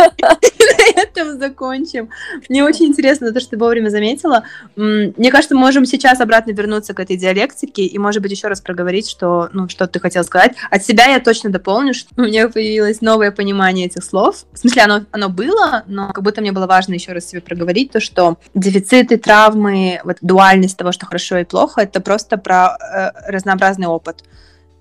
На 0.00 1.00
этом 1.00 1.38
закончим. 1.38 2.10
Мне 2.48 2.64
очень 2.64 2.86
интересно 2.86 3.32
то, 3.32 3.40
что 3.40 3.50
ты 3.50 3.58
вовремя 3.58 3.88
заметила. 3.88 4.44
Мне 4.76 5.30
кажется, 5.30 5.54
мы 5.54 5.60
можем 5.60 5.84
сейчас 5.84 6.20
обратно 6.20 6.52
вернуться 6.52 6.94
к 6.94 7.00
этой 7.00 7.16
диалектике 7.16 7.84
и, 7.84 7.98
может 7.98 8.22
быть, 8.22 8.30
еще 8.30 8.48
раз 8.48 8.60
проговорить, 8.60 9.08
что, 9.08 9.48
ну, 9.52 9.68
что 9.68 9.86
ты 9.86 10.00
хотел 10.00 10.24
сказать. 10.24 10.52
От 10.70 10.84
себя 10.84 11.06
я 11.06 11.20
точно 11.20 11.50
дополню, 11.50 11.94
что 11.94 12.08
у 12.16 12.22
меня 12.22 12.48
появилось 12.48 13.00
новое 13.00 13.30
понимание 13.30 13.86
этих 13.86 14.04
слов. 14.04 14.44
В 14.52 14.58
смысле, 14.58 14.82
оно, 14.82 15.04
оно 15.10 15.28
было, 15.28 15.84
но 15.86 16.12
как 16.12 16.24
будто 16.24 16.40
мне 16.40 16.52
было 16.52 16.66
важно 16.66 16.94
еще 16.94 17.12
раз 17.12 17.26
себе 17.26 17.40
проговорить 17.40 17.92
то, 17.92 18.00
что 18.00 18.38
дефициты, 18.54 19.16
травмы, 19.16 20.00
вот 20.04 20.18
дуальность 20.20 20.76
того, 20.76 20.92
что 20.92 21.06
хорошо 21.06 21.38
и 21.38 21.44
плохо, 21.44 21.82
это 21.82 22.00
просто 22.00 22.36
про 22.36 22.76
э, 22.76 23.30
разнообразный 23.30 23.86
опыт. 23.86 24.24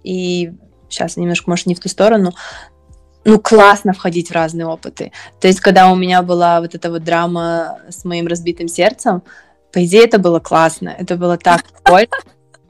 И 0.03 0.51
сейчас 0.89 1.17
немножко, 1.17 1.49
может, 1.49 1.65
не 1.65 1.75
в 1.75 1.79
ту 1.79 1.89
сторону, 1.89 2.33
ну, 3.29 3.39
классно 3.39 3.93
входить 3.93 4.29
в 4.29 4.33
разные 4.33 4.65
опыты. 4.65 5.11
То 5.39 5.47
есть, 5.47 5.59
когда 5.59 5.91
у 5.91 5.95
меня 5.95 6.21
была 6.21 6.61
вот 6.61 6.75
эта 6.75 6.89
вот 6.89 7.03
драма 7.03 7.79
с 7.89 8.03
моим 8.05 8.27
разбитым 8.27 8.67
сердцем, 8.67 9.21
по 9.71 9.85
идее, 9.85 10.05
это 10.05 10.17
было 10.17 10.39
классно, 10.39 10.95
это 10.97 11.15
было 11.15 11.37
так 11.37 11.63
прикольно. 11.83 12.17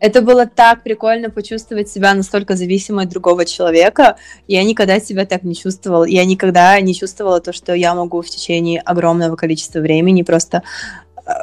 Это 0.01 0.21
было 0.21 0.45
так 0.45 0.83
прикольно 0.83 1.29
почувствовать 1.29 1.89
себя 1.89 2.13
настолько 2.13 2.55
зависимой 2.55 3.03
от 3.03 3.09
другого 3.09 3.45
человека. 3.45 4.15
Я 4.47 4.63
никогда 4.63 4.99
себя 4.99 5.25
так 5.25 5.43
не 5.43 5.55
чувствовала. 5.55 6.05
Я 6.05 6.23
никогда 6.23 6.79
не 6.79 6.95
чувствовала 6.95 7.41
то, 7.41 7.51
что 7.51 7.73
я 7.73 7.93
могу 7.93 8.21
в 8.21 8.29
течение 8.29 8.79
огромного 8.79 9.35
количества 9.35 9.79
времени 9.79 10.23
просто 10.23 10.63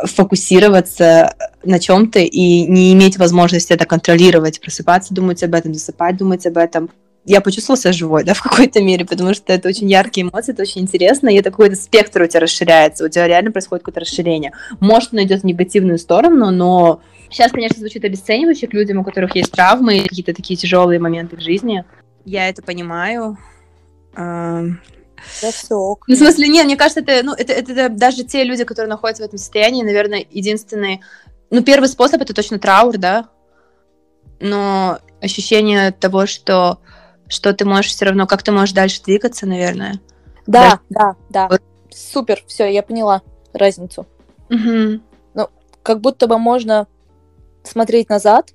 фокусироваться 0.05 1.35
на 1.65 1.79
чем-то 1.79 2.21
и 2.21 2.67
не 2.67 2.93
иметь 2.93 3.19
возможности 3.19 3.73
это 3.73 3.85
контролировать, 3.85 4.61
просыпаться, 4.61 5.15
думать 5.15 5.43
об 5.43 5.55
этом, 5.55 5.75
засыпать, 5.75 6.17
думать 6.17 6.47
об 6.47 6.57
этом. 6.57 6.91
Я 7.27 7.41
почувствовала 7.41 7.79
себя 7.79 7.93
живой, 7.93 8.23
да, 8.25 8.35
в 8.35 8.43
какой-то 8.43 8.81
мере, 8.81 9.05
потому 9.05 9.35
что 9.35 9.53
это 9.53 9.69
очень 9.69 9.91
яркие 9.91 10.29
эмоции, 10.29 10.53
это 10.53 10.63
очень 10.63 10.83
интересно, 10.83 11.29
и 11.29 11.35
это 11.35 11.51
какой-то 11.51 11.75
спектр 11.75 12.23
у 12.23 12.27
тебя 12.27 12.41
расширяется, 12.41 13.05
у 13.05 13.09
тебя 13.09 13.27
реально 13.27 13.51
происходит 13.51 13.85
какое-то 13.85 14.01
расширение. 14.01 14.53
Может, 14.79 15.13
оно 15.13 15.23
идет 15.25 15.43
в 15.43 15.45
негативную 15.45 15.99
сторону, 15.99 16.53
но 16.53 17.01
сейчас, 17.29 17.51
конечно, 17.51 17.81
звучит 17.81 18.05
обесценивающе 18.05 18.69
к 18.69 18.75
людям, 18.75 18.99
у 18.99 19.05
которых 19.05 19.35
есть 19.35 19.51
травмы, 19.51 20.05
какие-то 20.09 20.33
такие 20.35 20.57
тяжелые 20.57 21.01
моменты 21.01 21.37
в 21.37 21.41
жизни. 21.41 21.85
Я 22.25 22.49
это 22.49 22.63
понимаю. 22.63 23.37
Да 24.15 25.51
все 25.51 25.75
ок. 25.75 26.05
Ну, 26.07 26.15
в 26.15 26.19
смысле, 26.19 26.47
нет, 26.47 26.67
мне 26.67 26.77
кажется, 26.77 27.01
это, 27.01 27.25
ну, 27.25 27.33
это, 27.33 27.53
это, 27.53 27.73
это 27.73 27.89
даже 27.89 28.23
те 28.23 28.45
люди, 28.45 28.63
которые 28.63 28.89
находятся 28.89 29.25
в 29.25 29.27
этом 29.27 29.39
состоянии, 29.39 29.83
наверное, 29.83 30.25
единственный... 30.31 31.01
Ну, 31.51 31.63
первый 31.63 31.89
способ— 31.89 32.21
это 32.23 32.35
точно 32.35 32.61
траур, 32.61 32.99
да? 32.99 33.29
Но 34.39 35.01
ощущение 35.21 35.91
того, 35.91 36.27
что, 36.27 36.79
что 37.29 37.53
ты 37.53 37.65
можешь 37.65 37.93
все 37.93 38.07
равно, 38.07 38.27
как 38.27 38.43
ты 38.43 38.53
можешь 38.53 38.75
дальше 38.75 39.03
двигаться, 39.03 39.47
наверное. 39.47 40.01
Да, 40.47 40.81
да, 40.91 41.17
да. 41.29 41.49
Вот. 41.49 41.63
Супер, 41.91 42.43
все, 42.47 42.67
я 42.67 42.83
поняла 42.83 43.23
разницу. 43.53 44.07
Угу. 44.51 45.01
Ну, 45.35 45.49
как 45.83 46.01
будто 46.01 46.27
бы 46.27 46.39
можно 46.39 46.87
смотреть 47.65 48.09
назад, 48.09 48.53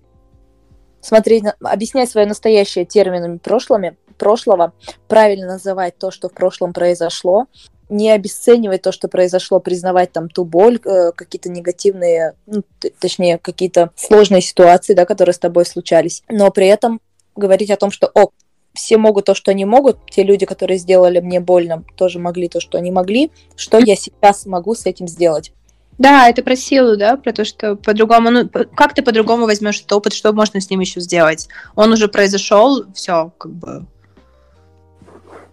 смотреть, 1.02 1.44
на... 1.44 1.56
объяснять 1.62 2.10
свое 2.10 2.28
настоящее 2.28 2.86
терминами 2.86 3.38
прошлыми, 3.38 3.98
прошлого, 4.18 4.74
правильно 5.08 5.48
называть 5.48 5.98
то, 5.98 6.12
что 6.12 6.30
в 6.30 6.34
прошлом 6.34 6.74
произошло, 6.74 7.48
не 7.90 8.10
обесценивать 8.10 8.84
то, 8.84 8.92
что 8.92 9.10
произошло, 9.10 9.60
признавать 9.60 10.14
там 10.14 10.30
ту 10.30 10.46
боль, 10.46 10.80
э, 10.86 11.12
какие-то 11.12 11.50
негативные, 11.50 12.36
ну, 12.46 12.64
точнее, 13.00 13.38
какие-то 13.38 13.92
сложные 13.96 14.42
ситуации, 14.42 14.94
да, 14.94 15.06
которые 15.06 15.34
с 15.34 15.40
тобой 15.40 15.66
случались, 15.66 16.24
но 16.30 16.52
при 16.52 16.68
этом 16.68 17.02
говорить 17.36 17.70
о 17.70 17.78
том, 17.78 17.92
что, 17.92 18.10
о, 18.14 18.30
все 18.74 18.98
могут 18.98 19.26
то, 19.26 19.36
что 19.36 19.52
они 19.52 19.66
могут, 19.66 19.98
те 20.10 20.24
люди, 20.24 20.46
которые 20.46 20.78
сделали 20.78 21.20
мне 21.20 21.40
больно, 21.40 21.84
тоже 21.96 22.20
могли 22.20 22.48
то, 22.48 22.60
что 22.60 22.78
они 22.78 22.92
могли, 22.92 23.32
что 23.56 23.80
я 23.80 23.96
сейчас 23.96 24.46
могу 24.46 24.76
с 24.76 24.86
этим 24.86 25.08
сделать. 25.08 25.54
Да, 25.98 26.30
это 26.30 26.42
про 26.42 26.56
силу, 26.56 26.98
да, 26.98 27.18
про 27.18 27.32
то, 27.32 27.46
что 27.46 27.76
по-другому, 27.76 28.32
ну, 28.32 28.50
как 28.50 28.94
ты 28.94 29.04
по-другому 29.04 29.46
возьмешь 29.46 29.80
этот 29.80 29.92
опыт, 29.94 30.14
что 30.14 30.34
можно 30.34 30.60
с 30.60 30.70
ним 30.70 30.80
еще 30.80 31.00
сделать? 31.00 31.48
Он 31.76 31.92
уже 31.92 32.08
произошел, 32.08 32.86
все, 32.94 33.32
как 33.38 33.52
бы, 33.52 33.86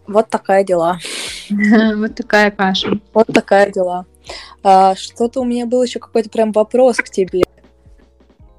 вот 0.08 0.30
такая 0.30 0.64
дела. 0.64 0.98
Вот 1.96 2.14
такая 2.14 2.50
каша. 2.50 2.98
Вот 3.12 3.26
такая 3.26 3.70
дела. 3.70 4.06
А, 4.62 4.94
что-то 4.94 5.40
у 5.40 5.44
меня 5.44 5.66
был 5.66 5.82
еще 5.82 5.98
какой-то 5.98 6.30
прям 6.30 6.52
вопрос 6.52 6.96
к 6.96 7.10
тебе. 7.10 7.44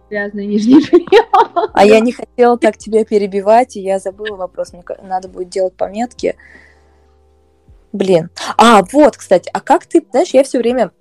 Грязный 0.10 0.48
нижний 0.48 0.86
А 1.74 1.86
я 1.86 2.00
не 2.00 2.12
хотела 2.12 2.58
так 2.58 2.78
тебя 2.78 3.06
перебивать, 3.06 3.76
и 3.76 3.82
я 3.82 4.00
забыла 4.00 4.36
вопрос. 4.36 4.74
Мне 4.74 4.84
надо 5.04 5.28
будет 5.28 5.50
делать 5.50 5.76
пометки. 5.76 6.36
Блин. 7.92 8.30
А, 8.58 8.84
вот, 8.92 9.18
кстати, 9.18 9.50
а 9.54 9.62
как 9.62 9.86
ты, 9.86 10.06
знаешь, 10.12 10.30
я 10.30 10.44
все 10.44 10.60
время 10.60 10.92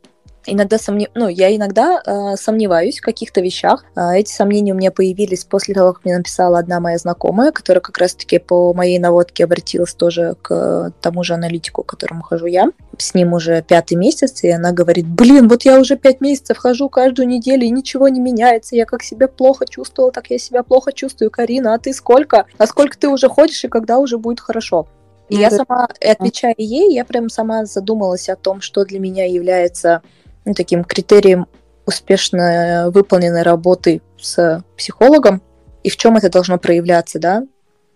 иногда 0.46 0.78
сомнев... 0.78 1.08
ну, 1.14 1.28
я 1.28 1.54
иногда 1.54 2.00
э, 2.04 2.36
сомневаюсь 2.36 2.98
в 2.98 3.02
каких-то 3.02 3.40
вещах. 3.40 3.84
Э, 3.96 4.14
эти 4.14 4.30
сомнения 4.30 4.72
у 4.72 4.76
меня 4.76 4.90
появились 4.90 5.44
после 5.44 5.74
того, 5.74 5.92
как 5.92 6.04
мне 6.04 6.16
написала 6.16 6.58
одна 6.58 6.80
моя 6.80 6.98
знакомая, 6.98 7.52
которая 7.52 7.80
как 7.80 7.98
раз-таки 7.98 8.38
по 8.38 8.72
моей 8.74 8.98
наводке 8.98 9.44
обратилась 9.44 9.94
тоже 9.94 10.36
к 10.42 10.92
тому 11.00 11.24
же 11.24 11.34
аналитику, 11.34 11.82
к 11.82 11.86
которому 11.86 12.22
хожу 12.22 12.46
я. 12.46 12.70
С 12.96 13.14
ним 13.14 13.32
уже 13.32 13.62
пятый 13.62 13.94
месяц, 13.94 14.42
и 14.44 14.50
она 14.50 14.72
говорит, 14.72 15.06
блин, 15.06 15.48
вот 15.48 15.64
я 15.64 15.78
уже 15.78 15.96
пять 15.96 16.20
месяцев 16.20 16.58
хожу 16.58 16.88
каждую 16.88 17.28
неделю, 17.28 17.64
и 17.64 17.70
ничего 17.70 18.08
не 18.08 18.20
меняется. 18.20 18.76
Я 18.76 18.86
как 18.86 19.02
себя 19.02 19.28
плохо 19.28 19.66
чувствовала, 19.66 20.12
так 20.12 20.30
я 20.30 20.38
себя 20.38 20.62
плохо 20.62 20.92
чувствую. 20.92 21.30
Карина, 21.30 21.74
а 21.74 21.78
ты 21.78 21.92
сколько? 21.92 22.46
А 22.56 22.66
сколько 22.66 22.98
ты 22.98 23.08
уже 23.08 23.28
ходишь, 23.28 23.64
и 23.64 23.68
когда 23.68 23.98
уже 23.98 24.18
будет 24.18 24.40
хорошо? 24.40 24.86
И 25.28 25.36
я 25.36 25.50
сама, 25.50 25.88
отвечая 26.00 26.54
ей, 26.56 26.94
я 26.94 27.04
прям 27.04 27.28
сама 27.28 27.66
задумалась 27.66 28.28
о 28.28 28.36
том, 28.36 28.60
что 28.60 28.84
для 28.84 28.98
меня 28.98 29.26
является 29.26 30.02
ну, 30.48 30.54
таким 30.54 30.84
критерием 30.84 31.46
успешно 31.86 32.90
выполненной 32.92 33.42
работы 33.42 34.02
с 34.18 34.62
психологом 34.76 35.42
и 35.82 35.90
в 35.90 35.96
чем 35.96 36.16
это 36.16 36.30
должно 36.30 36.58
проявляться, 36.58 37.18
да. 37.18 37.44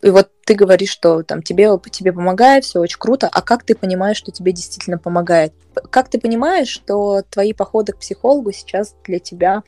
И 0.02 0.10
вот 0.10 0.30
ты 0.44 0.54
говоришь, 0.54 0.90
что 0.90 1.22
там 1.22 1.42
тебе, 1.42 1.70
тебе 1.90 2.12
помогает, 2.12 2.64
все 2.64 2.80
очень 2.80 2.98
круто, 2.98 3.28
а 3.30 3.40
как 3.40 3.64
ты 3.64 3.74
понимаешь, 3.74 4.16
что 4.16 4.32
тебе 4.32 4.52
действительно 4.52 4.98
помогает? 4.98 5.52
Как 5.90 6.08
ты 6.08 6.18
понимаешь, 6.18 6.68
что 6.68 7.22
твои 7.30 7.52
походы 7.52 7.92
к 7.92 7.98
психологу 7.98 8.52
сейчас 8.52 8.94
для 9.04 9.18
тебя 9.20 9.62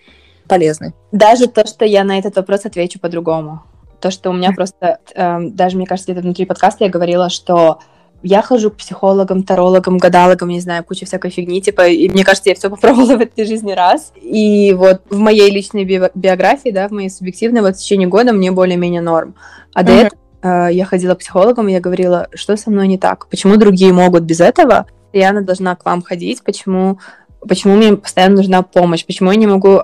полезны? 0.49 0.93
Даже 1.12 1.47
то, 1.47 1.66
что 1.66 1.85
я 1.85 2.03
на 2.03 2.18
этот 2.18 2.37
вопрос 2.37 2.64
отвечу 2.64 2.99
по-другому. 2.99 3.62
То, 4.01 4.11
что 4.11 4.30
у 4.30 4.32
меня 4.32 4.53
просто, 4.53 4.99
э, 5.14 5.39
даже 5.51 5.76
мне 5.76 5.87
кажется, 5.87 6.11
где-то 6.11 6.24
внутри 6.24 6.47
подкаста 6.47 6.85
я 6.85 6.91
говорила, 6.91 7.30
что 7.30 7.78
я 8.25 8.43
хожу 8.43 8.70
к 8.70 8.77
психологам, 8.77 9.43
тарологам, 9.43 9.99
гадалогам, 9.99 10.49
не 10.49 10.61
знаю, 10.61 10.83
куча 10.83 11.07
всякой 11.07 11.31
фигни, 11.31 11.61
типа, 11.61 11.87
и 11.87 12.09
мне 12.09 12.25
кажется, 12.25 12.49
я 12.49 12.57
все 12.57 12.70
попробовала 12.70 13.16
в 13.16 13.20
этой 13.20 13.45
жизни 13.45 13.72
раз. 13.72 14.12
И 14.20 14.72
вот 14.72 15.03
в 15.11 15.18
моей 15.18 15.51
личной 15.51 15.85
би- 15.85 16.11
биографии, 16.14 16.70
да, 16.70 16.89
в 16.89 16.93
моей 16.93 17.11
субъективной, 17.11 17.61
вот 17.61 17.77
в 17.77 17.79
течение 17.79 18.09
года 18.09 18.33
мне 18.33 18.51
более-менее 18.51 19.03
норм. 19.03 19.35
А 19.75 19.83
mm-hmm. 19.83 19.87
до 19.87 19.93
этого 19.93 20.20
э, 20.43 20.72
я 20.72 20.85
ходила 20.87 21.14
к 21.14 21.18
психологам, 21.18 21.68
и 21.68 21.72
я 21.72 21.81
говорила, 21.81 22.29
что 22.35 22.57
со 22.57 22.70
мной 22.70 22.89
не 22.89 22.99
так, 22.99 23.29
почему 23.29 23.57
другие 23.57 23.93
могут 23.93 24.22
без 24.22 24.41
этого, 24.41 24.87
она 25.22 25.43
должна 25.43 25.77
к 25.77 25.85
вам 25.85 26.03
ходить, 26.03 26.43
почему, 26.43 26.99
почему 27.47 27.77
мне 27.77 27.97
постоянно 27.97 28.37
нужна 28.37 28.62
помощь, 28.62 29.05
почему 29.05 29.31
я 29.31 29.37
не 29.37 29.47
могу 29.47 29.83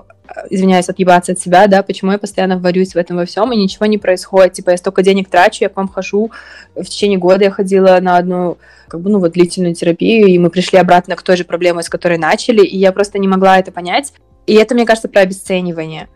извиняюсь, 0.49 0.89
отъебаться 0.89 1.33
от 1.33 1.39
себя, 1.39 1.67
да, 1.67 1.83
почему 1.83 2.11
я 2.11 2.17
постоянно 2.17 2.57
варюсь 2.57 2.93
в 2.93 2.97
этом 2.97 3.17
во 3.17 3.25
всем, 3.25 3.51
и 3.51 3.57
ничего 3.57 3.85
не 3.85 3.97
происходит. 3.97 4.53
Типа, 4.53 4.71
я 4.71 4.77
столько 4.77 5.03
денег 5.03 5.29
трачу, 5.29 5.63
я 5.63 5.69
к 5.69 5.77
вам 5.77 5.87
хожу. 5.87 6.31
В 6.75 6.83
течение 6.83 7.17
года 7.17 7.43
я 7.43 7.51
ходила 7.51 7.99
на 8.01 8.17
одну, 8.17 8.57
как 8.87 9.01
бы, 9.01 9.09
ну, 9.09 9.19
вот, 9.19 9.33
длительную 9.33 9.75
терапию, 9.75 10.27
и 10.27 10.37
мы 10.37 10.49
пришли 10.49 10.79
обратно 10.79 11.15
к 11.15 11.21
той 11.21 11.37
же 11.37 11.43
проблеме, 11.43 11.83
с 11.83 11.89
которой 11.89 12.17
начали, 12.17 12.63
и 12.63 12.77
я 12.77 12.91
просто 12.91 13.19
не 13.19 13.27
могла 13.27 13.59
это 13.59 13.71
понять. 13.71 14.13
И 14.47 14.55
это, 14.55 14.73
мне 14.73 14.85
кажется, 14.85 15.07
про 15.07 15.21
обесценивание. 15.21 16.09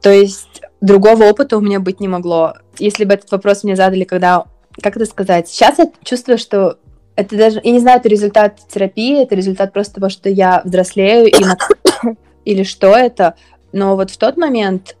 То 0.00 0.10
есть 0.10 0.62
другого 0.80 1.24
опыта 1.24 1.58
у 1.58 1.60
меня 1.60 1.80
быть 1.80 2.00
не 2.00 2.08
могло. 2.08 2.54
Если 2.78 3.04
бы 3.04 3.14
этот 3.14 3.30
вопрос 3.32 3.64
мне 3.64 3.76
задали, 3.76 4.04
когда, 4.04 4.44
как 4.82 4.96
это 4.96 5.06
сказать, 5.06 5.48
сейчас 5.48 5.78
я 5.78 5.90
чувствую, 6.04 6.38
что 6.38 6.78
это 7.16 7.36
даже, 7.36 7.60
я 7.62 7.72
не 7.72 7.80
знаю, 7.80 7.98
это 7.98 8.08
результат 8.08 8.60
терапии, 8.72 9.22
это 9.22 9.34
результат 9.34 9.72
просто 9.72 9.96
того, 9.96 10.08
что 10.08 10.30
я 10.30 10.62
взрослею 10.64 11.26
и 11.26 11.44
или 12.44 12.62
что 12.62 12.96
это, 12.96 13.34
но 13.72 13.96
вот 13.96 14.10
в 14.10 14.16
тот 14.16 14.36
момент, 14.36 14.96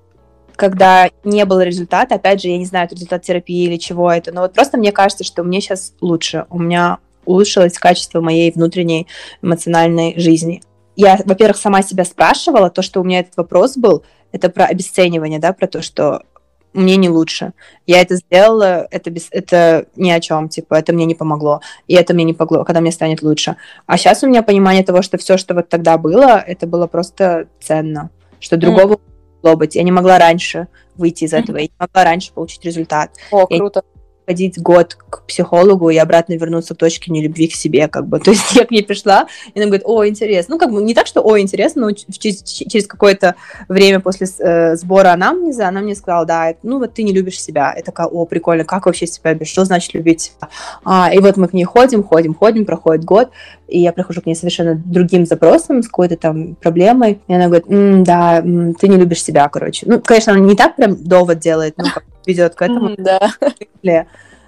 когда 0.56 1.08
не 1.24 1.44
было 1.44 1.62
результата, 1.62 2.16
опять 2.16 2.42
же, 2.42 2.48
я 2.48 2.58
не 2.58 2.66
знаю, 2.66 2.86
это 2.86 2.94
результат 2.94 3.22
терапии 3.22 3.64
или 3.64 3.76
чего 3.76 4.10
это, 4.10 4.32
но 4.32 4.42
вот 4.42 4.52
просто 4.52 4.76
мне 4.78 4.92
кажется, 4.92 5.24
что 5.24 5.42
мне 5.42 5.60
сейчас 5.60 5.94
лучше, 6.00 6.46
у 6.50 6.58
меня 6.58 6.98
улучшилось 7.24 7.78
качество 7.78 8.20
моей 8.20 8.50
внутренней 8.50 9.06
эмоциональной 9.42 10.18
жизни. 10.18 10.62
Я, 10.96 11.18
во-первых, 11.24 11.56
сама 11.56 11.82
себя 11.82 12.04
спрашивала, 12.04 12.70
то, 12.70 12.82
что 12.82 13.00
у 13.00 13.04
меня 13.04 13.20
этот 13.20 13.36
вопрос 13.36 13.76
был, 13.76 14.04
это 14.32 14.50
про 14.50 14.66
обесценивание, 14.66 15.38
да, 15.38 15.52
про 15.52 15.66
то, 15.66 15.82
что 15.82 16.24
мне 16.72 16.96
не 16.96 17.08
лучше. 17.08 17.52
Я 17.86 18.00
это 18.00 18.16
сделала, 18.16 18.86
это, 18.90 19.10
без, 19.10 19.28
это 19.30 19.86
ни 19.96 20.10
о 20.10 20.20
чем, 20.20 20.48
типа, 20.48 20.74
это 20.74 20.92
мне 20.92 21.04
не 21.04 21.14
помогло. 21.14 21.60
И 21.88 21.94
это 21.94 22.14
мне 22.14 22.24
не 22.24 22.34
помогло, 22.34 22.64
когда 22.64 22.80
мне 22.80 22.92
станет 22.92 23.22
лучше. 23.22 23.56
А 23.86 23.96
сейчас 23.96 24.22
у 24.22 24.28
меня 24.28 24.42
понимание 24.42 24.84
того, 24.84 25.02
что 25.02 25.18
все, 25.18 25.36
что 25.36 25.54
вот 25.54 25.68
тогда 25.68 25.98
было, 25.98 26.38
это 26.38 26.66
было 26.66 26.86
просто 26.86 27.48
ценно. 27.60 28.10
Что 28.38 28.56
другого 28.56 28.94
mm. 28.94 29.00
могло 29.42 29.56
быть. 29.56 29.74
Я 29.74 29.82
не 29.82 29.92
могла 29.92 30.18
раньше 30.18 30.68
выйти 30.96 31.24
из 31.24 31.32
этого, 31.32 31.56
я 31.56 31.64
не 31.64 31.72
могла 31.78 32.04
раньше 32.04 32.32
получить 32.32 32.64
результат. 32.64 33.10
О, 33.30 33.46
круто 33.46 33.82
ходить 34.30 34.62
год 34.62 34.96
к 35.10 35.22
психологу 35.26 35.90
и 35.90 35.96
обратно 35.96 36.34
вернуться 36.34 36.76
к 36.76 36.78
точке 36.78 37.10
нелюбви 37.10 37.48
к 37.48 37.54
себе, 37.54 37.88
как 37.88 38.06
бы. 38.06 38.20
То 38.24 38.30
есть 38.30 38.52
я 38.52 38.64
к 38.64 38.70
ней 38.70 38.84
пришла, 38.84 39.26
и 39.54 39.58
она 39.58 39.66
говорит, 39.66 39.82
о, 39.84 40.06
интересно. 40.06 40.54
Ну, 40.54 40.58
как 40.60 40.70
бы 40.70 40.80
не 40.80 40.94
так, 40.94 41.08
что, 41.08 41.20
о, 41.20 41.36
интересно, 41.36 41.82
но 41.82 41.92
через, 41.92 42.44
через 42.44 42.86
какое-то 42.86 43.34
время 43.68 43.98
после 43.98 44.28
э, 44.38 44.76
сбора 44.76 45.14
анамнеза 45.14 45.66
она 45.66 45.80
мне 45.80 45.96
сказала, 45.96 46.26
да, 46.26 46.54
ну, 46.62 46.78
вот 46.78 46.94
ты 46.94 47.02
не 47.02 47.12
любишь 47.12 47.40
себя. 47.40 47.74
Я 47.76 47.82
такая, 47.82 48.06
о, 48.06 48.24
прикольно, 48.24 48.64
как 48.64 48.86
вообще 48.86 49.08
себя 49.08 49.32
любишь? 49.32 49.48
Что 49.48 49.64
значит 49.64 49.94
любить 49.94 50.20
себя? 50.20 50.48
А, 50.84 51.12
и 51.12 51.18
вот 51.18 51.36
мы 51.36 51.48
к 51.48 51.52
ней 51.52 51.64
ходим, 51.64 52.04
ходим, 52.04 52.32
ходим, 52.32 52.64
проходит 52.64 53.04
год, 53.04 53.30
и 53.66 53.80
я 53.80 53.92
прихожу 53.92 54.22
к 54.22 54.26
ней 54.26 54.36
совершенно 54.36 54.76
другим 54.76 55.26
запросом, 55.26 55.82
с 55.82 55.86
какой-то 55.86 56.16
там 56.16 56.54
проблемой, 56.54 57.18
и 57.26 57.34
она 57.34 57.46
говорит, 57.46 57.66
м, 57.68 58.04
да, 58.04 58.40
ты 58.42 58.86
не 58.86 58.96
любишь 58.96 59.24
себя, 59.24 59.48
короче. 59.48 59.86
Ну, 59.88 60.00
конечно, 60.00 60.32
она 60.32 60.40
не 60.40 60.54
так 60.54 60.76
прям 60.76 60.94
довод 61.02 61.40
делает, 61.40 61.74
ну, 61.76 61.86
как 61.92 62.04
ведет 62.26 62.54
к 62.54 62.62
этому. 62.62 62.94
Да. 62.96 63.32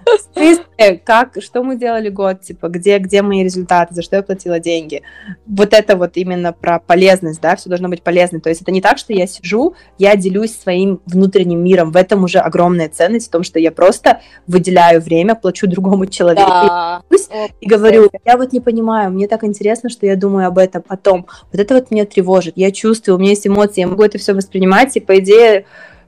В 0.05 0.33
смысле, 0.33 1.01
как, 1.03 1.37
что 1.39 1.63
мы 1.63 1.77
делали 1.77 2.09
год, 2.09 2.41
типа, 2.41 2.67
где, 2.67 2.97
где 2.97 3.21
мои 3.21 3.43
результаты, 3.43 3.95
за 3.95 4.01
что 4.01 4.17
я 4.17 4.23
платила 4.23 4.59
деньги. 4.59 5.01
Вот 5.45 5.73
это 5.73 5.95
вот 5.95 6.17
именно 6.17 6.53
про 6.53 6.79
полезность, 6.79 7.41
да, 7.41 7.55
все 7.55 7.69
должно 7.69 7.89
быть 7.89 8.03
полезно. 8.03 8.39
То 8.39 8.49
есть 8.49 8.61
это 8.61 8.71
не 8.71 8.81
так, 8.81 8.97
что 8.97 9.13
я 9.13 9.27
сижу, 9.27 9.75
я 9.97 10.15
делюсь 10.15 10.55
своим 10.55 10.99
внутренним 11.05 11.63
миром. 11.63 11.91
В 11.91 11.95
этом 11.95 12.23
уже 12.23 12.39
огромная 12.39 12.89
ценность, 12.89 13.27
в 13.27 13.31
том, 13.31 13.43
что 13.43 13.59
я 13.59 13.71
просто 13.71 14.21
выделяю 14.47 15.01
время, 15.01 15.35
плачу 15.35 15.67
другому 15.67 16.05
человеку 16.05 16.49
да. 16.49 17.01
и, 17.09 17.65
и 17.65 17.67
говорю, 17.67 18.09
я 18.25 18.37
вот 18.37 18.51
не 18.51 18.59
понимаю, 18.59 19.11
мне 19.11 19.27
так 19.27 19.43
интересно, 19.43 19.89
что 19.89 20.05
я 20.05 20.15
думаю 20.15 20.47
об 20.47 20.57
этом 20.57 20.81
потом. 20.81 21.27
Вот 21.51 21.61
это 21.61 21.75
вот 21.75 21.91
меня 21.91 22.05
тревожит, 22.05 22.53
я 22.57 22.71
чувствую, 22.71 23.15
у 23.15 23.19
меня 23.19 23.31
есть 23.31 23.47
эмоции, 23.47 23.81
я 23.81 23.87
могу 23.87 24.03
это 24.03 24.17
все 24.17 24.33
воспринимать, 24.33 24.95
и 24.97 24.99
по 24.99 25.19
идее 25.19 25.65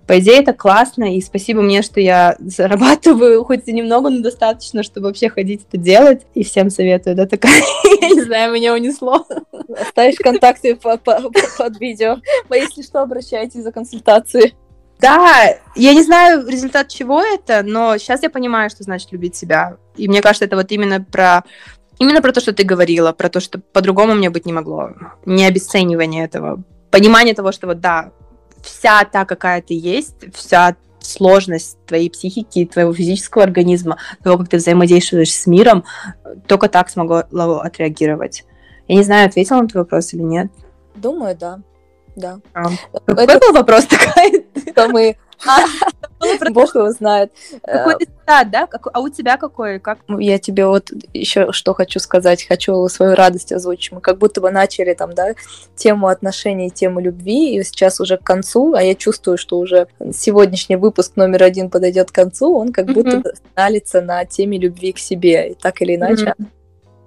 по 0.07 0.19
идее, 0.19 0.39
это 0.41 0.53
классно, 0.53 1.15
и 1.15 1.21
спасибо 1.21 1.61
мне, 1.61 1.81
что 1.81 1.99
я 1.99 2.35
зарабатываю 2.39 3.43
хоть 3.43 3.67
и 3.67 3.73
немного, 3.73 4.09
но 4.09 4.21
достаточно, 4.21 4.83
чтобы 4.83 5.07
вообще 5.07 5.29
ходить 5.29 5.65
это 5.67 5.77
делать. 5.77 6.25
И 6.33 6.43
всем 6.43 6.69
советую, 6.69 7.15
да, 7.15 7.25
такая, 7.25 7.61
я 8.01 8.09
не 8.09 8.21
знаю, 8.21 8.53
меня 8.53 8.73
унесло. 8.73 9.25
Оставишь 9.79 10.17
контакты 10.17 10.75
по 10.75 10.93
-по 10.93 11.31
под 11.57 11.79
видео. 11.79 12.17
Вы, 12.49 12.57
если 12.57 12.81
что, 12.81 13.01
обращайтесь 13.01 13.63
за 13.63 13.71
консультацией. 13.71 14.55
Да, 14.99 15.57
я 15.75 15.93
не 15.93 16.03
знаю 16.03 16.47
результат 16.47 16.87
чего 16.87 17.21
это, 17.21 17.63
но 17.63 17.97
сейчас 17.97 18.23
я 18.23 18.29
понимаю, 18.29 18.69
что 18.69 18.83
значит 18.83 19.11
любить 19.11 19.35
себя. 19.35 19.77
И 19.97 20.07
мне 20.07 20.21
кажется, 20.21 20.45
это 20.45 20.55
вот 20.55 20.71
именно 20.71 21.01
про 21.01 21.43
Именно 21.97 22.21
про 22.21 22.33
то, 22.33 22.41
что 22.41 22.51
ты 22.51 22.63
говорила, 22.63 23.13
про 23.13 23.29
то, 23.29 23.39
что 23.39 23.59
по-другому 23.59 24.15
мне 24.15 24.29
быть 24.29 24.45
не 24.45 24.53
могло. 24.53 24.89
Не 25.25 25.45
обесценивание 25.45 26.25
этого. 26.25 26.61
Понимание 26.91 27.33
того, 27.33 27.51
что 27.51 27.67
вот 27.67 27.79
да, 27.79 28.11
вся 28.65 29.03
та, 29.05 29.25
какая 29.25 29.61
ты 29.61 29.73
есть, 29.73 30.15
вся 30.33 30.75
сложность 30.99 31.77
твоей 31.85 32.09
психики, 32.09 32.65
твоего 32.65 32.93
физического 32.93 33.43
организма, 33.43 33.97
того, 34.23 34.39
как 34.39 34.49
ты 34.49 34.57
взаимодействуешь 34.57 35.33
с 35.33 35.45
миром, 35.45 35.83
только 36.47 36.67
так 36.67 36.89
смогу 36.89 37.15
отреагировать. 37.15 38.43
Я 38.87 38.95
не 38.95 39.03
знаю, 39.03 39.27
ответила 39.27 39.61
на 39.61 39.67
твой 39.67 39.83
вопрос 39.83 40.13
или 40.13 40.21
нет. 40.21 40.51
Думаю, 40.95 41.35
да. 41.35 41.59
Да. 42.15 42.39
А, 42.53 42.69
какой 43.05 43.25
Это... 43.25 43.39
был 43.39 43.53
вопрос 43.53 43.85
такой? 43.85 44.45
Что 44.71 44.87
мы 44.87 45.17
Бог 46.51 46.75
его 46.75 46.91
знает. 46.91 47.31
Какой 47.63 47.93
результат, 47.99 48.49
да? 48.51 48.67
А 48.93 48.99
у 48.99 49.09
тебя 49.09 49.37
какой? 49.37 49.79
Как? 49.79 49.99
Я 50.07 50.39
тебе 50.39 50.65
вот 50.65 50.91
еще 51.13 51.51
что 51.51 51.73
хочу 51.73 51.99
сказать, 51.99 52.45
хочу 52.47 52.87
свою 52.87 53.15
радость 53.15 53.51
озвучить. 53.51 53.91
Мы 53.91 54.01
как 54.01 54.17
будто 54.17 54.41
бы 54.41 54.51
начали 54.51 54.93
там, 54.93 55.13
да, 55.13 55.33
тему 55.75 56.07
отношений, 56.07 56.69
тему 56.69 56.99
любви, 56.99 57.55
и 57.55 57.63
сейчас 57.63 57.99
уже 57.99 58.17
к 58.17 58.23
концу, 58.23 58.73
а 58.73 58.81
я 58.81 58.95
чувствую, 58.95 59.37
что 59.37 59.59
уже 59.59 59.87
сегодняшний 60.13 60.75
выпуск 60.75 61.15
номер 61.15 61.43
один 61.43 61.69
подойдет 61.69 62.11
к 62.11 62.15
концу, 62.15 62.55
он 62.57 62.71
как 62.71 62.87
будто 62.87 63.21
налится 63.55 64.01
на 64.01 64.25
теме 64.25 64.57
любви 64.57 64.93
к 64.93 64.99
себе, 64.99 65.51
и 65.51 65.53
так 65.53 65.81
или 65.81 65.95
иначе. 65.95 66.33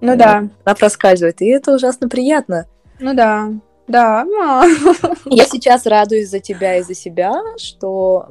Ну 0.00 0.16
да. 0.16 0.48
Она 0.64 0.74
проскальзывает, 0.74 1.40
и 1.40 1.48
это 1.48 1.74
ужасно 1.74 2.08
приятно. 2.08 2.66
Ну 3.00 3.14
да. 3.14 3.50
Да. 3.88 4.24
Я 5.24 5.44
сейчас 5.46 5.86
радуюсь 5.86 6.28
за 6.28 6.40
тебя 6.40 6.76
и 6.76 6.82
за 6.82 6.94
себя, 6.94 7.42
что 7.56 8.26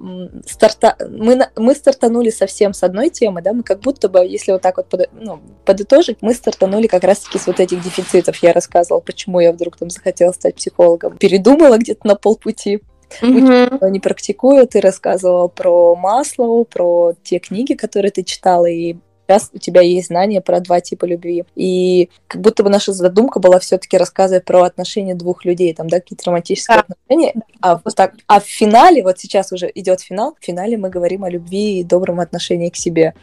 старта... 0.46 0.96
мы, 1.10 1.48
мы 1.56 1.74
стартанули 1.74 2.30
совсем 2.30 2.74
с 2.74 2.84
одной 2.84 3.10
темы, 3.10 3.42
да, 3.42 3.54
мы 3.54 3.64
как 3.64 3.80
будто 3.80 4.08
бы, 4.08 4.20
если 4.20 4.52
вот 4.52 4.62
так 4.62 4.78
вот 4.78 4.88
под... 4.88 5.10
ну, 5.14 5.40
подытожить, 5.66 6.20
мы 6.22 6.34
стартанули 6.34 6.88
как 6.88 7.04
раз-таки 7.04 7.40
с 7.40 7.48
вот 7.48 7.60
этих 7.60 7.84
дефицитов. 7.84 8.38
Я 8.38 8.54
рассказывала, 8.54 9.02
почему 9.02 9.40
я 9.40 9.52
вдруг 9.52 9.78
там 9.78 9.90
захотела 9.90 10.32
стать 10.32 10.56
психологом. 10.56 11.18
Передумала 11.18 11.78
где-то 11.78 12.08
на 12.08 12.16
полпути, 12.16 12.82
mm-hmm. 13.22 13.90
не 13.90 14.00
практикую. 14.00 14.68
Ты 14.68 14.80
рассказывала 14.80 15.48
про 15.48 15.96
Маслову, 15.96 16.66
про 16.66 17.14
те 17.24 17.40
книги, 17.40 17.74
которые 17.74 18.12
ты 18.12 18.24
читала, 18.24 18.68
и 18.68 18.98
сейчас 19.28 19.50
у 19.54 19.58
тебя 19.58 19.82
есть 19.82 20.08
знания 20.08 20.42
про 20.42 20.60
два 20.60 20.80
типа 20.80 21.06
любви. 21.06 21.46
И 21.56 22.10
как 22.28 22.42
будто 22.42 22.64
бы 22.64 22.70
наша 22.70 22.94
задумка 22.94 23.40
была 23.40 23.60
все-таки 23.60 23.98
рассказывать 23.98 24.46
про 24.46 24.64
отношения 24.64 25.16
двух 25.16 25.46
людей, 25.46 25.74
там, 25.74 25.90
да, 25.90 26.00
какие-то 26.00 26.26
романтические 26.28 26.78
да. 26.78 26.82
отношения. 26.82 27.34
А 27.62 27.80
вот 27.84 27.96
так, 27.96 28.14
а 28.28 28.40
в 28.40 28.46
финале, 28.46 29.04
вот 29.04 29.20
сейчас 29.20 29.52
уже 29.52 29.70
идет 29.74 30.02
финал, 30.02 30.36
в 30.40 30.46
финале 30.46 30.78
мы 30.78 30.90
говорим 30.90 31.24
о 31.24 31.30
любви 31.30 31.80
и 31.80 31.84
добром 31.84 32.20
отношении 32.20 32.70
к 32.70 32.76
себе. 32.76 33.14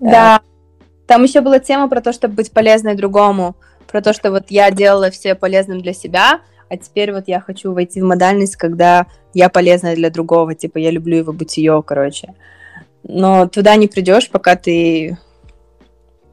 Да. 0.00 0.40
Там 1.06 1.24
еще 1.24 1.40
была 1.40 1.58
тема 1.58 1.88
про 1.88 2.00
то, 2.00 2.12
чтобы 2.12 2.34
быть 2.34 2.52
полезной 2.52 2.94
другому, 2.94 3.56
про 3.86 4.00
то, 4.00 4.12
что 4.12 4.30
вот 4.30 4.44
я 4.48 4.70
делала 4.70 5.10
все 5.10 5.34
полезным 5.34 5.80
для 5.80 5.92
себя, 5.92 6.40
а 6.68 6.76
теперь 6.76 7.12
вот 7.12 7.24
я 7.26 7.40
хочу 7.40 7.72
войти 7.72 8.00
в 8.00 8.04
модальность, 8.04 8.56
когда 8.56 9.06
я 9.34 9.48
полезная 9.50 9.94
для 9.94 10.08
другого, 10.08 10.54
типа 10.54 10.78
я 10.78 10.90
люблю 10.90 11.18
его 11.18 11.32
бытие, 11.32 11.82
короче. 11.86 12.34
Но 13.02 13.46
туда 13.48 13.76
не 13.76 13.88
придешь, 13.88 14.30
пока 14.30 14.56
ты 14.56 15.18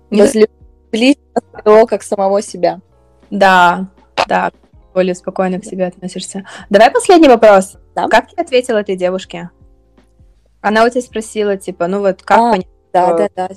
Возлюбить 0.10 1.20
его 1.66 1.86
как 1.86 2.03
самого 2.03 2.41
себя. 2.41 2.82
Да, 3.30 3.89
да, 4.28 4.51
более 4.93 5.16
спокойно 5.16 5.60
к 5.60 5.66
себе 5.66 5.86
относишься. 5.86 6.45
Давай 6.70 6.91
последний 6.91 7.28
вопрос. 7.28 7.78
Да? 7.95 8.07
Как 8.07 8.30
ты 8.30 8.41
ответила 8.41 8.78
этой 8.78 8.95
девушке? 8.95 9.49
Она 10.62 10.84
у 10.84 10.89
тебя 10.89 11.01
спросила, 11.01 11.57
типа, 11.57 11.88
ну 11.88 11.99
вот 11.99 12.22
как 12.24 12.38
А, 12.38 12.51
понять, 12.51 12.68
Да, 12.93 13.07
что- 13.07 13.17
да, 13.35 13.47
да. 13.47 13.55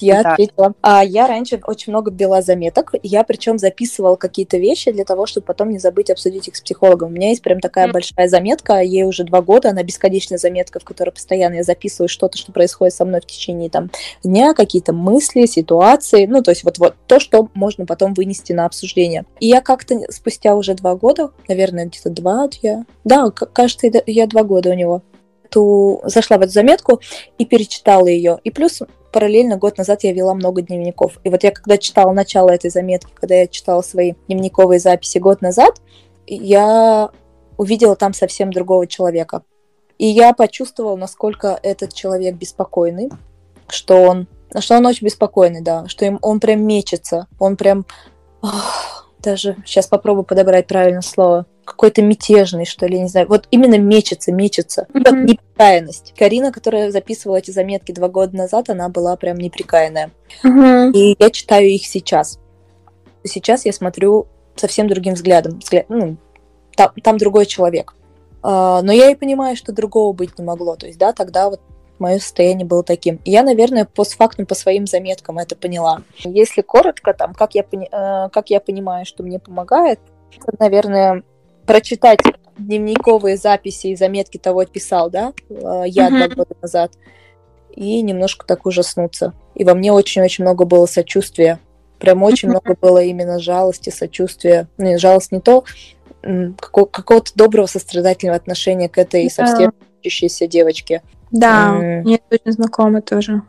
Я 0.00 0.22
Да. 0.22 0.32
ответила. 0.32 0.74
А 0.80 1.04
я 1.04 1.26
раньше 1.26 1.60
очень 1.66 1.92
много 1.92 2.10
вела 2.10 2.42
заметок. 2.42 2.94
Я 3.02 3.24
причем 3.24 3.58
записывала 3.58 4.16
какие-то 4.16 4.56
вещи 4.56 4.90
для 4.90 5.04
того, 5.04 5.26
чтобы 5.26 5.46
потом 5.46 5.70
не 5.70 5.78
забыть 5.78 6.10
обсудить 6.10 6.48
их 6.48 6.56
с 6.56 6.60
психологом. 6.60 7.10
У 7.10 7.12
меня 7.12 7.28
есть 7.28 7.42
прям 7.42 7.60
такая 7.60 7.86
Мгм. 7.86 7.92
большая 7.94 8.28
заметка, 8.28 8.80
ей 8.80 9.04
уже 9.04 9.24
два 9.24 9.42
года, 9.42 9.70
она 9.70 9.82
бесконечная 9.82 10.38
заметка, 10.38 10.80
в 10.80 10.84
которой 10.84 11.10
постоянно 11.10 11.54
я 11.56 11.62
записываю 11.62 12.08
что-то, 12.08 12.38
что 12.38 12.52
происходит 12.52 12.94
со 12.94 13.04
мной 13.04 13.20
в 13.20 13.26
течение 13.26 13.68
там 13.70 13.90
дня, 14.22 14.54
какие-то 14.54 14.92
мысли, 14.92 15.46
ситуации, 15.46 16.26
ну, 16.26 16.42
то 16.42 16.50
есть 16.50 16.64
вот, 16.64 16.78
вот 16.78 16.94
то, 17.06 17.20
что 17.20 17.48
можно 17.54 17.86
потом 17.86 18.14
вынести 18.14 18.52
на 18.52 18.66
обсуждение. 18.66 19.24
И 19.40 19.46
я 19.46 19.60
как-то 19.60 20.00
спустя 20.10 20.54
уже 20.54 20.74
два 20.74 20.94
года, 20.94 21.30
наверное, 21.48 21.86
где-то 21.86 22.10
два 22.10 22.48
я, 22.62 22.84
да, 23.04 23.30
кажется, 23.30 23.88
я 24.06 24.26
два 24.26 24.42
года 24.42 24.70
у 24.70 24.74
него, 24.74 25.02
ту, 25.50 26.00
зашла 26.04 26.38
в 26.38 26.42
эту 26.42 26.52
заметку 26.52 27.00
и 27.38 27.44
перечитала 27.44 28.06
ее. 28.06 28.38
И 28.44 28.50
плюс 28.50 28.80
параллельно 29.12 29.56
год 29.56 29.78
назад 29.78 30.04
я 30.04 30.12
вела 30.12 30.34
много 30.34 30.62
дневников. 30.62 31.18
И 31.24 31.30
вот 31.30 31.42
я 31.44 31.50
когда 31.50 31.78
читала 31.78 32.12
начало 32.12 32.50
этой 32.50 32.70
заметки, 32.70 33.10
когда 33.14 33.34
я 33.34 33.46
читала 33.46 33.82
свои 33.82 34.14
дневниковые 34.28 34.78
записи 34.78 35.18
год 35.18 35.42
назад, 35.42 35.80
я 36.26 37.10
увидела 37.58 37.96
там 37.96 38.14
совсем 38.14 38.52
другого 38.52 38.86
человека. 38.86 39.42
И 39.98 40.06
я 40.06 40.32
почувствовала, 40.32 40.96
насколько 40.96 41.58
этот 41.62 41.92
человек 41.92 42.36
беспокойный, 42.36 43.10
что 43.68 43.96
он, 43.96 44.28
что 44.58 44.76
он 44.76 44.86
очень 44.86 45.06
беспокойный, 45.06 45.60
да, 45.60 45.86
что 45.88 46.06
им, 46.06 46.18
он 46.22 46.40
прям 46.40 46.62
мечется, 46.62 47.26
он 47.38 47.56
прям, 47.56 47.84
ах, 48.40 49.10
даже 49.18 49.56
сейчас 49.66 49.86
попробую 49.86 50.24
подобрать 50.24 50.66
правильное 50.66 51.02
слово, 51.02 51.44
какой-то 51.70 52.02
мятежный, 52.02 52.64
что 52.64 52.86
ли, 52.86 53.00
не 53.00 53.08
знаю, 53.08 53.28
вот 53.28 53.46
именно 53.50 53.78
мечется, 53.78 54.32
мечется, 54.32 54.86
как 54.92 55.12
Мгм. 55.12 55.26
неприкаянность. 55.26 56.14
Карина, 56.18 56.52
которая 56.52 56.90
записывала 56.90 57.36
эти 57.36 57.50
заметки 57.50 57.92
два 57.92 58.08
года 58.08 58.36
назад, 58.36 58.70
она 58.70 58.88
была 58.88 59.16
прям 59.16 59.38
неприкаянная. 59.38 60.10
Мгм. 60.42 60.90
И 60.92 61.16
я 61.18 61.30
читаю 61.30 61.68
их 61.68 61.86
сейчас. 61.86 62.38
Сейчас 63.24 63.64
я 63.64 63.72
смотрю 63.72 64.26
совсем 64.56 64.88
другим 64.88 65.14
взглядом. 65.14 65.58
Взгляд, 65.58 65.86
ну, 65.88 66.16
там, 66.76 66.92
там 67.02 67.18
другой 67.18 67.46
человек. 67.46 67.94
А, 68.42 68.82
но 68.82 68.92
я 68.92 69.10
и 69.10 69.14
понимаю, 69.14 69.56
что 69.56 69.72
другого 69.72 70.12
быть 70.12 70.38
не 70.38 70.44
могло. 70.44 70.76
То 70.76 70.86
есть, 70.86 70.98
да, 70.98 71.12
тогда 71.12 71.50
вот 71.50 71.60
мое 71.98 72.18
состояние 72.18 72.66
было 72.66 72.82
таким. 72.82 73.20
И 73.24 73.30
я, 73.30 73.42
наверное, 73.42 73.84
постфактум 73.84 74.46
по 74.46 74.54
своим 74.54 74.86
заметкам 74.86 75.38
это 75.38 75.54
поняла. 75.54 76.02
Если 76.18 76.62
коротко, 76.62 77.12
там, 77.12 77.34
как 77.34 77.54
я, 77.54 77.62
пони- 77.62 77.88
э, 77.90 78.30
как 78.30 78.50
я 78.50 78.60
понимаю, 78.60 79.04
что 79.04 79.22
мне 79.22 79.38
помогает, 79.38 80.00
это, 80.36 80.56
наверное, 80.58 81.22
прочитать 81.66 82.20
дневниковые 82.58 83.36
записи 83.36 83.88
и 83.88 83.96
заметки 83.96 84.38
того 84.38 84.64
писал, 84.64 85.10
да, 85.10 85.32
э, 85.48 85.84
я 85.86 86.08
два 86.10 86.26
Мгм. 86.26 86.34
года 86.34 86.54
назад, 86.60 86.92
и 87.74 88.02
немножко 88.02 88.46
так 88.46 88.66
ужаснуться. 88.66 89.32
И 89.54 89.64
во 89.64 89.74
мне 89.74 89.92
очень-очень 89.92 90.44
много 90.44 90.64
было 90.64 90.86
сочувствия. 90.86 91.58
Прям 91.98 92.22
очень 92.22 92.48
Мгм. 92.48 92.58
много 92.62 92.78
было 92.80 93.02
именно 93.02 93.38
жалости, 93.38 93.90
сочувствия. 93.90 94.68
Ну, 94.78 94.86
не 94.86 94.98
жалость 94.98 95.32
не 95.32 95.40
то, 95.40 95.64
какого-то 96.60 97.32
доброго 97.34 97.66
сострадательного 97.66 98.36
отношения 98.36 98.88
к 98.88 98.98
этой 98.98 99.24
Да. 99.24 99.30
совсем 99.46 99.72
учащейся 100.00 100.46
девочке. 100.46 101.02
Да, 101.30 101.76
М. 101.76 102.02
мне 102.02 102.16
это 102.16 102.42
очень 102.42 102.52
знакомо 102.52 103.00
тоже. 103.02 103.42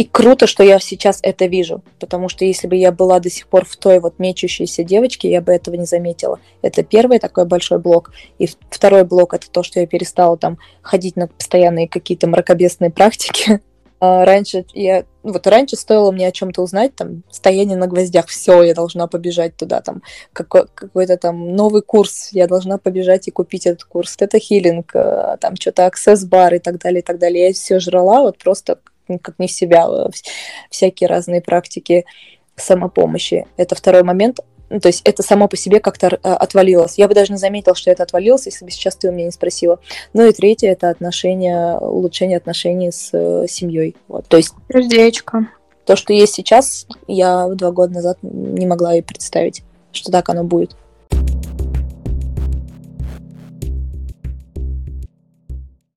И 0.00 0.04
круто, 0.04 0.46
что 0.46 0.62
я 0.62 0.78
сейчас 0.78 1.18
это 1.20 1.44
вижу, 1.44 1.82
потому 1.98 2.30
что 2.30 2.46
если 2.46 2.66
бы 2.66 2.74
я 2.74 2.90
была 2.90 3.20
до 3.20 3.28
сих 3.28 3.46
пор 3.46 3.66
в 3.66 3.76
той 3.76 4.00
вот 4.00 4.18
мечущейся 4.18 4.82
девочке, 4.82 5.30
я 5.30 5.42
бы 5.42 5.52
этого 5.52 5.74
не 5.74 5.84
заметила. 5.84 6.40
Это 6.62 6.82
первый 6.82 7.18
такой 7.18 7.44
большой 7.44 7.80
блок. 7.80 8.10
И 8.38 8.48
второй 8.70 9.04
блок 9.04 9.34
это 9.34 9.50
то, 9.50 9.62
что 9.62 9.78
я 9.78 9.86
перестала 9.86 10.38
там 10.38 10.56
ходить 10.80 11.16
на 11.16 11.26
постоянные 11.26 11.86
какие-то 11.86 12.28
мракобесные 12.28 12.90
практики. 12.90 13.60
А 14.02 14.24
раньше 14.24 14.64
я, 14.72 15.04
ну 15.22 15.34
вот 15.34 15.46
раньше 15.46 15.76
стоило 15.76 16.10
мне 16.10 16.26
о 16.26 16.32
чем-то 16.32 16.62
узнать, 16.62 16.96
там, 16.96 17.22
стояние 17.30 17.76
на 17.76 17.86
гвоздях, 17.86 18.28
все, 18.28 18.62
я 18.62 18.72
должна 18.72 19.06
побежать 19.08 19.58
туда, 19.58 19.82
там, 19.82 20.00
какой- 20.32 20.68
какой-то 20.74 21.18
там 21.18 21.54
новый 21.54 21.82
курс, 21.82 22.30
я 22.32 22.46
должна 22.46 22.78
побежать 22.78 23.28
и 23.28 23.30
купить 23.30 23.66
этот 23.66 23.84
курс. 23.84 24.16
Это 24.18 24.38
хилинг, 24.38 24.92
э, 24.94 25.36
там, 25.38 25.56
что-то 25.56 25.84
аксесс-бар 25.84 26.54
и 26.54 26.58
так 26.60 26.78
далее, 26.78 27.00
и 27.00 27.04
так 27.04 27.18
далее. 27.18 27.48
Я 27.48 27.52
все 27.52 27.78
жрала 27.78 28.22
вот 28.22 28.38
просто 28.38 28.78
как 29.18 29.38
не 29.38 29.46
в 29.46 29.52
себя, 29.52 29.86
э, 29.88 30.08
вс- 30.08 30.24
всякие 30.70 31.08
разные 31.08 31.40
практики 31.40 32.04
самопомощи. 32.56 33.46
Это 33.56 33.74
второй 33.74 34.02
момент. 34.02 34.40
Ну, 34.68 34.78
то 34.78 34.86
есть 34.86 35.02
это 35.04 35.24
само 35.24 35.48
по 35.48 35.56
себе 35.56 35.80
как-то 35.80 36.06
э, 36.06 36.16
отвалилось. 36.22 36.96
Я 36.96 37.08
бы 37.08 37.14
даже 37.14 37.32
не 37.32 37.38
заметила, 37.38 37.74
что 37.74 37.90
это 37.90 38.04
отвалилось, 38.04 38.46
если 38.46 38.64
бы 38.64 38.70
сейчас 38.70 38.94
ты 38.94 39.08
у 39.08 39.12
меня 39.12 39.24
не 39.24 39.32
спросила. 39.32 39.80
Ну 40.12 40.24
и 40.26 40.32
третье 40.32 40.68
это 40.68 40.90
отношения, 40.90 41.76
улучшение 41.76 42.36
отношений 42.36 42.92
с 42.92 43.10
э, 43.12 43.46
семьей. 43.48 43.96
Вот. 44.06 44.26
То 44.28 44.36
есть 44.36 44.54
Сердечко. 44.72 45.48
то, 45.86 45.96
что 45.96 46.12
есть 46.12 46.34
сейчас, 46.34 46.86
я 47.08 47.48
два 47.48 47.72
года 47.72 47.94
назад 47.94 48.18
не 48.22 48.66
могла 48.66 48.94
и 48.94 49.02
представить, 49.02 49.62
что 49.90 50.12
так 50.12 50.28
оно 50.28 50.44
будет. 50.44 50.76